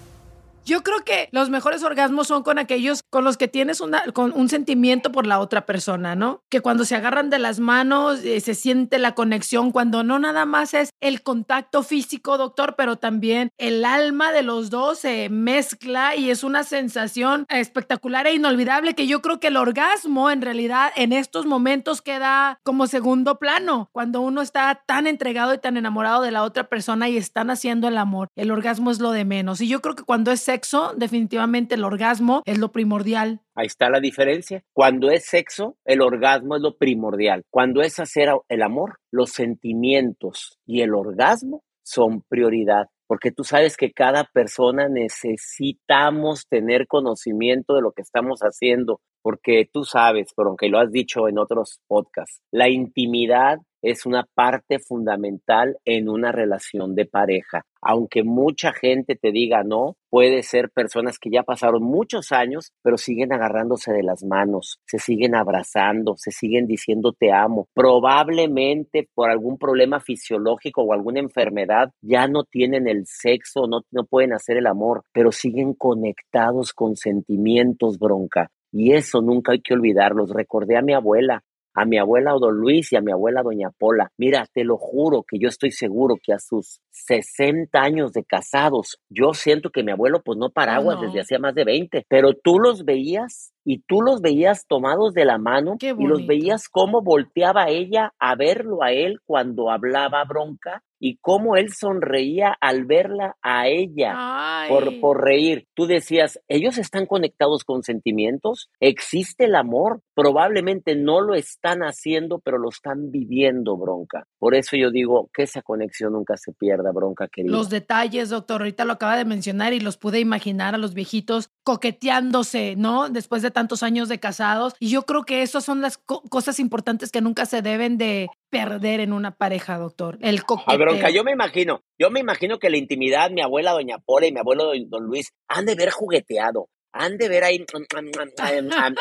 Yo 0.64 0.82
creo 0.82 1.04
que 1.04 1.28
los 1.30 1.50
mejores 1.50 1.82
orgasmos 1.82 2.26
son 2.26 2.42
con 2.42 2.58
aquellos 2.58 3.02
con 3.10 3.22
los 3.22 3.36
que 3.36 3.48
tienes 3.48 3.82
una, 3.82 4.02
con 4.12 4.32
un 4.32 4.48
sentimiento 4.48 5.12
por 5.12 5.26
la 5.26 5.38
otra 5.38 5.66
persona, 5.66 6.14
¿no? 6.14 6.42
Que 6.48 6.62
cuando 6.62 6.86
se 6.86 6.96
agarran 6.96 7.28
de 7.28 7.38
las 7.38 7.60
manos 7.60 8.24
eh, 8.24 8.40
se 8.40 8.54
siente 8.54 8.98
la 8.98 9.14
conexión, 9.14 9.72
cuando 9.72 10.02
no 10.02 10.18
nada 10.18 10.46
más 10.46 10.72
es 10.72 10.88
el 11.00 11.22
contacto 11.22 11.82
físico, 11.82 12.38
doctor, 12.38 12.76
pero 12.78 12.96
también 12.96 13.50
el 13.58 13.84
alma 13.84 14.32
de 14.32 14.42
los 14.42 14.70
dos 14.70 15.00
se 15.00 15.28
mezcla 15.28 16.16
y 16.16 16.30
es 16.30 16.42
una 16.42 16.64
sensación 16.64 17.44
espectacular 17.50 18.26
e 18.26 18.32
inolvidable 18.32 18.94
que 18.94 19.06
yo 19.06 19.20
creo 19.20 19.40
que 19.40 19.48
el 19.48 19.58
orgasmo 19.58 20.30
en 20.30 20.40
realidad 20.40 20.92
en 20.96 21.12
estos 21.12 21.44
momentos 21.44 22.00
queda 22.00 22.58
como 22.62 22.86
segundo 22.86 23.38
plano, 23.38 23.90
cuando 23.92 24.22
uno 24.22 24.40
está 24.40 24.82
tan 24.86 25.06
entregado 25.06 25.52
y 25.52 25.58
tan 25.58 25.76
enamorado 25.76 26.22
de 26.22 26.30
la 26.30 26.42
otra 26.42 26.68
persona 26.68 27.10
y 27.10 27.18
están 27.18 27.50
haciendo 27.50 27.86
el 27.88 27.98
amor. 27.98 28.28
El 28.34 28.50
orgasmo 28.50 28.90
es 28.90 28.98
lo 28.98 29.10
de 29.10 29.26
menos. 29.26 29.60
Y 29.60 29.68
yo 29.68 29.82
creo 29.82 29.94
que 29.94 30.04
cuando 30.04 30.32
es 30.32 30.53
sexo, 30.54 30.92
definitivamente 30.96 31.74
el 31.74 31.82
orgasmo 31.82 32.42
es 32.44 32.58
lo 32.58 32.70
primordial. 32.70 33.40
Ahí 33.56 33.66
está 33.66 33.90
la 33.90 33.98
diferencia. 33.98 34.62
Cuando 34.72 35.10
es 35.10 35.26
sexo, 35.26 35.76
el 35.84 36.00
orgasmo 36.00 36.54
es 36.54 36.62
lo 36.62 36.76
primordial. 36.76 37.42
Cuando 37.50 37.82
es 37.82 37.98
hacer 37.98 38.28
el 38.48 38.62
amor, 38.62 39.00
los 39.10 39.30
sentimientos 39.30 40.60
y 40.64 40.82
el 40.82 40.94
orgasmo 40.94 41.64
son 41.82 42.22
prioridad. 42.28 42.86
Porque 43.08 43.32
tú 43.32 43.42
sabes 43.42 43.76
que 43.76 43.92
cada 43.92 44.30
persona 44.32 44.88
necesitamos 44.88 46.46
tener 46.48 46.86
conocimiento 46.86 47.74
de 47.74 47.82
lo 47.82 47.90
que 47.90 48.02
estamos 48.02 48.40
haciendo. 48.40 49.00
Porque 49.20 49.68
tú 49.70 49.84
sabes, 49.84 50.32
pero 50.36 50.50
aunque 50.50 50.68
lo 50.68 50.78
has 50.78 50.92
dicho 50.92 51.28
en 51.28 51.38
otros 51.38 51.80
podcasts, 51.88 52.42
la 52.52 52.68
intimidad 52.68 53.58
es 53.84 54.06
una 54.06 54.26
parte 54.34 54.78
fundamental 54.78 55.76
en 55.84 56.08
una 56.08 56.32
relación 56.32 56.94
de 56.94 57.04
pareja. 57.04 57.66
Aunque 57.82 58.22
mucha 58.24 58.72
gente 58.72 59.14
te 59.14 59.30
diga 59.30 59.62
no, 59.62 59.96
puede 60.08 60.42
ser 60.42 60.70
personas 60.70 61.18
que 61.18 61.28
ya 61.30 61.42
pasaron 61.42 61.82
muchos 61.82 62.32
años, 62.32 62.72
pero 62.82 62.96
siguen 62.96 63.34
agarrándose 63.34 63.92
de 63.92 64.02
las 64.02 64.24
manos, 64.24 64.78
se 64.86 64.98
siguen 64.98 65.34
abrazando, 65.34 66.14
se 66.16 66.30
siguen 66.30 66.66
diciendo 66.66 67.12
te 67.12 67.30
amo. 67.30 67.68
Probablemente 67.74 69.06
por 69.14 69.30
algún 69.30 69.58
problema 69.58 70.00
fisiológico 70.00 70.82
o 70.82 70.94
alguna 70.94 71.20
enfermedad 71.20 71.90
ya 72.00 72.26
no 72.26 72.44
tienen 72.44 72.88
el 72.88 73.04
sexo, 73.04 73.66
no, 73.68 73.82
no 73.90 74.04
pueden 74.04 74.32
hacer 74.32 74.56
el 74.56 74.66
amor, 74.66 75.02
pero 75.12 75.30
siguen 75.30 75.74
conectados 75.74 76.72
con 76.72 76.96
sentimientos, 76.96 77.98
bronca. 77.98 78.48
Y 78.72 78.92
eso 78.94 79.20
nunca 79.20 79.52
hay 79.52 79.60
que 79.60 79.74
olvidarlos. 79.74 80.30
Recordé 80.30 80.76
a 80.78 80.82
mi 80.82 80.94
abuela 80.94 81.42
a 81.74 81.84
mi 81.84 81.98
abuela 81.98 82.32
Don 82.32 82.56
Luis 82.56 82.92
y 82.92 82.96
a 82.96 83.00
mi 83.00 83.12
abuela 83.12 83.42
Doña 83.42 83.70
Pola. 83.70 84.12
Mira, 84.16 84.46
te 84.52 84.64
lo 84.64 84.76
juro 84.78 85.24
que 85.28 85.38
yo 85.38 85.48
estoy 85.48 85.70
seguro 85.70 86.16
que 86.22 86.32
a 86.32 86.38
sus 86.38 86.80
60 86.90 87.78
años 87.80 88.12
de 88.12 88.24
casados, 88.24 88.98
yo 89.08 89.34
siento 89.34 89.70
que 89.70 89.82
mi 89.82 89.92
abuelo 89.92 90.22
pues 90.24 90.38
no 90.38 90.50
paraguas 90.50 91.00
desde 91.00 91.20
hacía 91.20 91.38
más 91.38 91.54
de 91.54 91.64
20, 91.64 92.06
pero 92.08 92.34
tú 92.34 92.58
los 92.58 92.84
veías 92.84 93.53
y 93.64 93.78
tú 93.78 94.02
los 94.02 94.20
veías 94.20 94.66
tomados 94.66 95.14
de 95.14 95.24
la 95.24 95.38
mano 95.38 95.76
y 95.80 96.06
los 96.06 96.26
veías 96.26 96.68
cómo 96.68 97.02
volteaba 97.02 97.68
ella 97.68 98.12
a 98.18 98.36
verlo 98.36 98.82
a 98.82 98.92
él 98.92 99.20
cuando 99.24 99.70
hablaba 99.70 100.24
bronca 100.24 100.82
y 101.04 101.18
cómo 101.20 101.56
él 101.56 101.70
sonreía 101.70 102.56
al 102.62 102.86
verla 102.86 103.36
a 103.42 103.68
ella 103.68 104.66
por, 104.68 105.00
por 105.00 105.22
reír. 105.22 105.66
Tú 105.74 105.86
decías, 105.86 106.40
ellos 106.48 106.78
están 106.78 107.04
conectados 107.04 107.62
con 107.64 107.82
sentimientos, 107.82 108.70
existe 108.80 109.44
el 109.44 109.54
amor, 109.54 110.00
probablemente 110.14 110.96
no 110.96 111.20
lo 111.20 111.34
están 111.34 111.80
haciendo, 111.80 112.38
pero 112.38 112.56
lo 112.56 112.70
están 112.70 113.10
viviendo, 113.10 113.76
bronca. 113.76 114.26
Por 114.38 114.54
eso 114.54 114.76
yo 114.76 114.90
digo 114.90 115.28
que 115.34 115.42
esa 115.42 115.60
conexión 115.60 116.14
nunca 116.14 116.38
se 116.38 116.52
pierda, 116.52 116.90
bronca 116.90 117.28
querida. 117.28 117.52
Los 117.52 117.68
detalles, 117.68 118.30
doctor, 118.30 118.62
ahorita 118.62 118.86
lo 118.86 118.94
acaba 118.94 119.18
de 119.18 119.26
mencionar 119.26 119.74
y 119.74 119.80
los 119.80 119.98
pude 119.98 120.20
imaginar 120.20 120.74
a 120.74 120.78
los 120.78 120.94
viejitos 120.94 121.50
coqueteándose, 121.64 122.76
¿no? 122.76 123.10
Después 123.10 123.42
de 123.42 123.50
tantos 123.54 123.82
años 123.82 124.10
de 124.10 124.20
casados. 124.20 124.74
Y 124.78 124.90
yo 124.90 125.04
creo 125.04 125.24
que 125.24 125.40
esas 125.40 125.64
son 125.64 125.80
las 125.80 125.96
cosas 125.96 126.60
importantes 126.60 127.10
que 127.10 127.22
nunca 127.22 127.46
se 127.46 127.62
deben 127.62 127.96
de 127.96 128.28
perder 128.50 129.00
en 129.00 129.14
una 129.14 129.30
pareja, 129.30 129.78
doctor. 129.78 130.18
El 130.20 130.44
coqueteo. 130.44 130.74
A 130.74 130.76
bronca, 130.76 131.08
yo 131.08 131.24
me 131.24 131.32
imagino, 131.32 131.82
yo 131.98 132.10
me 132.10 132.20
imagino 132.20 132.58
que 132.58 132.68
la 132.68 132.76
intimidad, 132.76 133.30
mi 133.30 133.40
abuela 133.40 133.72
doña 133.72 133.98
Pola 133.98 134.26
y 134.26 134.32
mi 134.32 134.40
abuelo 134.40 134.72
don 134.86 135.04
Luis 135.04 135.32
han 135.48 135.64
de 135.64 135.74
ver 135.74 135.90
jugueteado, 135.90 136.68
han 136.92 137.16
de 137.16 137.30
ver 137.30 137.44
ahí 137.44 137.64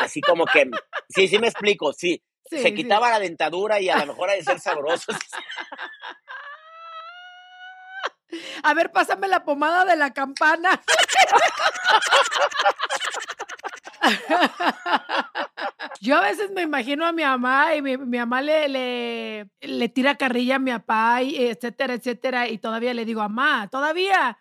así 0.00 0.22
como 0.22 0.46
que, 0.46 0.70
sí, 1.08 1.28
sí 1.28 1.38
me 1.38 1.48
explico, 1.48 1.92
sí. 1.92 2.22
se 2.50 2.72
quitaba 2.72 3.10
la 3.10 3.18
dentadura 3.18 3.80
y 3.80 3.90
a 3.90 3.98
lo 3.98 4.06
mejor 4.06 4.30
ha 4.30 4.34
de 4.34 4.42
ser 4.42 4.60
sabroso. 4.60 5.12
A 8.62 8.74
ver, 8.74 8.90
pásame 8.90 9.28
la 9.28 9.44
pomada 9.44 9.84
de 9.84 9.96
la 9.96 10.12
campana. 10.12 10.82
Yo 16.00 16.16
a 16.16 16.20
veces 16.20 16.50
me 16.50 16.62
imagino 16.62 17.06
a 17.06 17.12
mi 17.12 17.22
mamá 17.22 17.74
y 17.74 17.82
mi, 17.82 17.96
mamá 17.96 18.42
le, 18.42 18.68
le, 18.68 19.48
le, 19.60 19.88
tira 19.88 20.16
carrilla 20.16 20.56
a 20.56 20.58
mi 20.58 20.70
papá, 20.72 21.22
y 21.22 21.36
etcétera, 21.36 21.94
etcétera, 21.94 22.48
y 22.48 22.58
todavía 22.58 22.92
le 22.94 23.04
digo, 23.04 23.20
mamá, 23.22 23.68
todavía. 23.70 24.38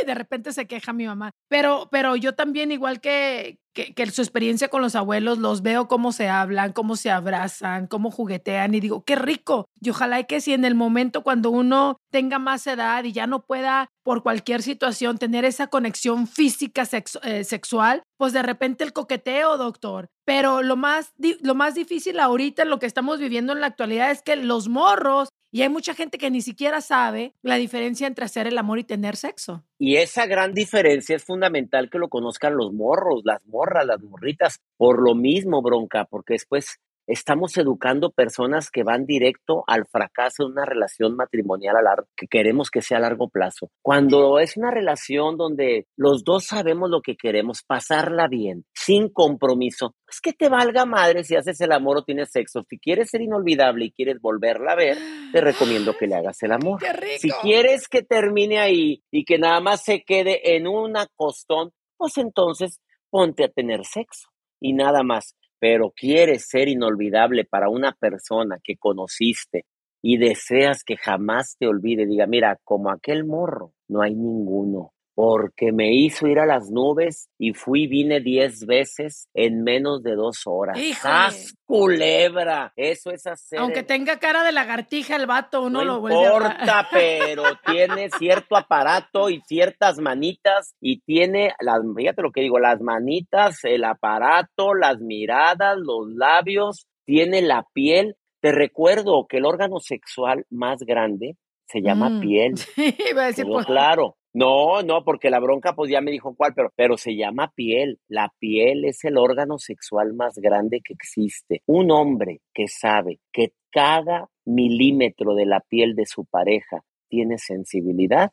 Uy, 0.00 0.06
de 0.06 0.14
repente 0.14 0.52
se 0.52 0.66
queja 0.66 0.92
mi 0.92 1.06
mamá. 1.06 1.30
Pero, 1.48 1.88
pero 1.90 2.16
yo 2.16 2.34
también, 2.34 2.72
igual 2.72 3.00
que, 3.00 3.58
que, 3.72 4.06
su 4.10 4.22
experiencia 4.22 4.68
con 4.68 4.82
los 4.82 4.94
abuelos, 4.94 5.38
los 5.38 5.62
veo 5.62 5.88
cómo 5.88 6.12
se 6.12 6.28
hablan, 6.28 6.72
cómo 6.72 6.96
se 6.96 7.10
abrazan, 7.10 7.86
cómo 7.86 8.10
juguetean 8.10 8.74
y 8.74 8.80
digo, 8.80 9.04
qué 9.04 9.16
rico. 9.16 9.66
Y 9.80 9.90
ojalá 9.90 10.22
que 10.24 10.40
si 10.40 10.52
en 10.52 10.64
el 10.64 10.74
momento 10.74 11.22
cuando 11.22 11.50
uno 11.50 11.96
tenga 12.10 12.38
más 12.38 12.66
edad 12.66 13.04
y 13.04 13.12
ya 13.12 13.26
no 13.26 13.44
pueda 13.46 13.88
por 14.02 14.22
cualquier 14.22 14.62
situación 14.62 15.18
tener 15.18 15.44
esa 15.44 15.68
conexión 15.68 16.26
física 16.26 16.84
eh, 17.22 17.44
sexual, 17.44 18.02
pues 18.18 18.32
de 18.32 18.42
repente 18.42 18.84
el 18.84 18.92
coqueteo, 18.92 19.56
doctor. 19.56 20.08
Pero 20.24 20.62
lo 20.62 20.76
más, 20.76 21.12
lo 21.42 21.54
más 21.54 21.74
difícil 21.74 22.20
ahorita, 22.20 22.64
lo 22.64 22.78
que 22.78 22.86
estamos 22.86 23.18
viviendo 23.18 23.52
en 23.52 23.60
la 23.60 23.68
actualidad 23.68 24.10
es 24.10 24.22
que 24.22 24.36
los 24.36 24.68
morros 24.68 25.29
y 25.50 25.62
hay 25.62 25.68
mucha 25.68 25.94
gente 25.94 26.18
que 26.18 26.30
ni 26.30 26.42
siquiera 26.42 26.80
sabe 26.80 27.34
la 27.42 27.56
diferencia 27.56 28.06
entre 28.06 28.24
hacer 28.24 28.46
el 28.46 28.58
amor 28.58 28.78
y 28.78 28.84
tener 28.84 29.16
sexo. 29.16 29.64
Y 29.78 29.96
esa 29.96 30.26
gran 30.26 30.54
diferencia 30.54 31.16
es 31.16 31.24
fundamental 31.24 31.90
que 31.90 31.98
lo 31.98 32.08
conozcan 32.08 32.56
los 32.56 32.72
morros, 32.72 33.22
las 33.24 33.44
morras, 33.46 33.86
las 33.86 34.00
morritas, 34.00 34.60
por 34.76 35.02
lo 35.02 35.14
mismo, 35.14 35.62
bronca, 35.62 36.04
porque 36.04 36.34
después 36.34 36.78
estamos 37.10 37.56
educando 37.58 38.10
personas 38.10 38.70
que 38.70 38.84
van 38.84 39.04
directo 39.04 39.64
al 39.66 39.86
fracaso 39.86 40.44
de 40.44 40.52
una 40.52 40.64
relación 40.64 41.16
matrimonial 41.16 41.76
a 41.76 41.82
largo, 41.82 42.08
que 42.16 42.26
queremos 42.28 42.70
que 42.70 42.82
sea 42.82 42.98
a 42.98 43.00
largo 43.00 43.28
plazo. 43.28 43.70
Cuando 43.82 44.38
es 44.38 44.56
una 44.56 44.70
relación 44.70 45.36
donde 45.36 45.86
los 45.96 46.24
dos 46.24 46.46
sabemos 46.46 46.88
lo 46.88 47.02
que 47.02 47.16
queremos, 47.16 47.62
pasarla 47.66 48.28
bien, 48.28 48.64
sin 48.74 49.08
compromiso, 49.08 49.94
es 50.08 50.20
que 50.20 50.32
te 50.32 50.48
valga 50.48 50.86
madre 50.86 51.24
si 51.24 51.36
haces 51.36 51.60
el 51.60 51.72
amor 51.72 51.98
o 51.98 52.04
tienes 52.04 52.30
sexo. 52.30 52.62
Si 52.68 52.78
quieres 52.78 53.10
ser 53.10 53.22
inolvidable 53.22 53.86
y 53.86 53.92
quieres 53.92 54.20
volverla 54.20 54.72
a 54.72 54.76
ver, 54.76 54.96
te 55.32 55.40
recomiendo 55.40 55.96
que 55.96 56.06
le 56.06 56.14
hagas 56.16 56.42
el 56.42 56.52
amor. 56.52 56.80
Si 57.18 57.30
quieres 57.42 57.88
que 57.88 58.02
termine 58.02 58.58
ahí 58.58 59.02
y 59.10 59.24
que 59.24 59.38
nada 59.38 59.60
más 59.60 59.84
se 59.84 60.02
quede 60.02 60.56
en 60.56 60.66
un 60.66 60.96
acostón, 60.96 61.72
pues 61.96 62.16
entonces 62.18 62.80
ponte 63.10 63.44
a 63.44 63.48
tener 63.48 63.84
sexo 63.84 64.30
y 64.60 64.72
nada 64.72 65.02
más 65.02 65.34
pero 65.60 65.92
quieres 65.94 66.48
ser 66.48 66.68
inolvidable 66.68 67.44
para 67.44 67.68
una 67.68 67.92
persona 67.92 68.58
que 68.64 68.76
conociste 68.76 69.66
y 70.02 70.16
deseas 70.16 70.82
que 70.82 70.96
jamás 70.96 71.56
te 71.58 71.66
olvide, 71.66 72.06
diga, 72.06 72.26
mira, 72.26 72.58
como 72.64 72.90
aquel 72.90 73.24
morro, 73.24 73.74
no 73.88 74.02
hay 74.02 74.14
ninguno. 74.14 74.92
Porque 75.22 75.70
me 75.70 75.92
hizo 75.92 76.28
ir 76.28 76.38
a 76.38 76.46
las 76.46 76.70
nubes 76.70 77.28
y 77.38 77.52
fui, 77.52 77.86
vine 77.86 78.20
diez 78.20 78.64
veces 78.64 79.28
en 79.34 79.62
menos 79.62 80.02
de 80.02 80.14
dos 80.14 80.46
horas. 80.46 80.78
¡Haz 81.04 81.54
culebra! 81.66 82.72
Eso 82.74 83.10
es 83.10 83.26
hacer. 83.26 83.58
Aunque 83.58 83.82
tenga 83.82 84.18
cara 84.18 84.42
de 84.42 84.52
lagartija 84.52 85.16
el 85.16 85.26
vato, 85.26 85.60
uno 85.60 85.84
lo 85.84 86.00
vuelve 86.00 86.24
a... 86.24 86.30
No 86.30 86.36
importa, 86.36 86.88
pero 86.90 87.42
tiene 87.66 88.08
cierto 88.18 88.56
aparato 88.56 89.28
y 89.28 89.42
ciertas 89.42 89.98
manitas 89.98 90.74
y 90.80 91.02
tiene, 91.02 91.52
las, 91.60 91.82
fíjate 91.94 92.22
lo 92.22 92.32
que 92.32 92.40
digo, 92.40 92.58
las 92.58 92.80
manitas, 92.80 93.62
el 93.64 93.84
aparato, 93.84 94.72
las 94.72 95.00
miradas, 95.00 95.76
los 95.76 96.08
labios, 96.14 96.86
tiene 97.04 97.42
la 97.42 97.66
piel. 97.74 98.16
Te 98.40 98.52
recuerdo 98.52 99.26
que 99.28 99.36
el 99.36 99.44
órgano 99.44 99.80
sexual 99.80 100.46
más 100.48 100.78
grande 100.80 101.36
se 101.66 101.82
llama 101.82 102.08
mm. 102.08 102.20
piel. 102.20 102.54
Sí, 102.74 102.96
iba 103.10 103.24
a 103.24 103.26
decir, 103.26 103.44
pues, 103.44 103.66
claro. 103.66 104.16
No, 104.32 104.82
no, 104.82 105.02
porque 105.04 105.30
la 105.30 105.40
bronca 105.40 105.74
pues 105.74 105.90
ya 105.90 106.00
me 106.00 106.12
dijo 106.12 106.34
cuál, 106.36 106.54
pero, 106.54 106.72
pero 106.76 106.96
se 106.96 107.16
llama 107.16 107.52
piel. 107.54 107.98
La 108.08 108.32
piel 108.38 108.84
es 108.84 109.04
el 109.04 109.18
órgano 109.18 109.58
sexual 109.58 110.14
más 110.14 110.36
grande 110.36 110.80
que 110.84 110.92
existe. 110.92 111.62
Un 111.66 111.90
hombre 111.90 112.40
que 112.54 112.68
sabe 112.68 113.18
que 113.32 113.52
cada 113.70 114.28
milímetro 114.44 115.34
de 115.34 115.46
la 115.46 115.60
piel 115.60 115.94
de 115.94 116.06
su 116.06 116.24
pareja 116.24 116.84
tiene 117.08 117.38
sensibilidad, 117.38 118.30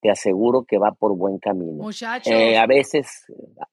te 0.00 0.10
aseguro 0.10 0.64
que 0.64 0.78
va 0.78 0.92
por 0.92 1.16
buen 1.16 1.38
camino. 1.38 1.84
Muchachos. 1.84 2.32
Eh, 2.32 2.58
a 2.58 2.66
veces, 2.66 3.24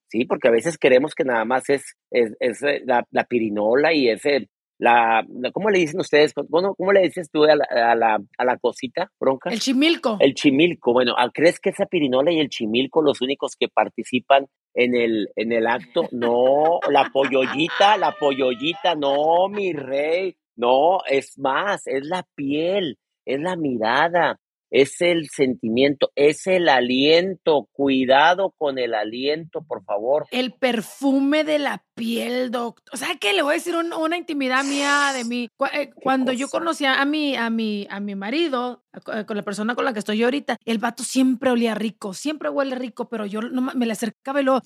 sí, 0.08 0.26
porque 0.26 0.48
a 0.48 0.52
veces 0.52 0.78
queremos 0.78 1.14
que 1.14 1.24
nada 1.24 1.44
más 1.46 1.70
es, 1.70 1.98
es, 2.10 2.64
eh, 2.64 2.82
la, 2.86 3.06
la, 3.12 3.24
pirinola 3.26 3.94
y 3.94 4.10
ese 4.10 4.50
la, 4.82 5.24
¿cómo 5.54 5.70
le 5.70 5.78
dicen 5.78 6.00
ustedes? 6.00 6.34
Bueno, 6.50 6.74
¿cómo 6.74 6.92
le 6.92 7.02
dices 7.02 7.30
tú 7.30 7.44
a 7.44 7.56
la, 7.56 7.66
a 7.66 7.94
la, 7.94 8.20
a 8.36 8.46
la 8.46 8.58
cosita, 8.58 9.12
bronca? 9.20 9.52
El 9.52 9.60
chimilco. 9.60 10.18
El 10.20 10.34
chimilco. 10.34 10.92
Bueno, 10.92 11.14
¿crees 11.36 11.60
que 11.60 11.70
esa 11.70 11.86
pirinola 11.86 12.32
y 12.32 12.40
el 12.40 12.50
chimilco 12.50 13.04
los 13.04 13.22
únicos 13.22 13.56
que 13.56 13.68
participan 13.68 14.48
en 14.74 14.96
el, 14.96 15.30
en 15.36 15.52
el 15.52 15.68
acto? 15.68 16.10
No, 16.12 16.80
la 16.90 17.12
pollollita, 17.14 17.96
la 17.98 18.12
pollollita, 18.14 18.96
no, 18.96 19.48
mi 19.50 19.72
rey. 19.72 20.36
No, 20.56 21.02
es 21.08 21.38
más, 21.38 21.86
es 21.86 22.08
la 22.08 22.26
piel, 22.34 22.98
es 23.24 23.40
la 23.40 23.56
mirada, 23.56 24.40
es 24.72 25.02
el 25.02 25.30
sentimiento, 25.30 26.12
es 26.16 26.48
el 26.48 26.70
aliento. 26.70 27.68
Cuidado 27.72 28.56
con 28.58 28.80
el 28.80 28.96
aliento, 28.96 29.62
por 29.62 29.84
favor. 29.84 30.26
El 30.32 30.54
perfume 30.54 31.44
de 31.44 31.60
la 31.60 31.84
piel, 31.94 32.50
doctor. 32.50 32.84
O 32.94 32.98
sea, 32.98 33.18
que 33.20 33.34
le 33.34 33.44
voy 33.44 33.52
a 33.52 33.58
decir 33.58 33.76
una 33.76 34.18
intimidad 34.18 34.64
mía 34.64 35.12
de 35.14 35.26
mí. 35.26 35.50
Eh, 35.74 35.92
cuando 35.94 36.32
yo 36.32 36.48
conocí 36.48 36.86
a 36.86 37.04
mi, 37.06 37.36
a 37.36 37.50
mi, 37.50 37.86
a 37.90 38.00
mi 38.00 38.16
marido, 38.16 38.84
eh, 39.14 39.26
con 39.26 39.38
la 39.38 39.44
persona 39.44 39.76
con 39.76 39.86
la 39.86 39.94
que 39.94 40.00
estoy 40.00 40.18
yo 40.18 40.28
ahorita, 40.28 40.58
el 40.66 40.78
vato 40.78 41.04
siempre 41.04 41.52
olía 41.52 41.76
rico, 41.76 42.14
siempre 42.14 42.50
huele 42.50 42.76
rico, 42.76 43.10
pero 43.10 43.26
yo 43.26 43.42
no, 43.42 43.62
me 43.62 43.86
le 43.86 43.92
acercaba 43.92 44.42
y 44.42 44.46
lo... 44.46 44.62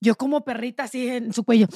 Yo 0.00 0.14
como 0.14 0.44
perrita 0.44 0.84
así 0.84 1.08
en 1.08 1.32
su 1.32 1.44
cuello. 1.44 1.66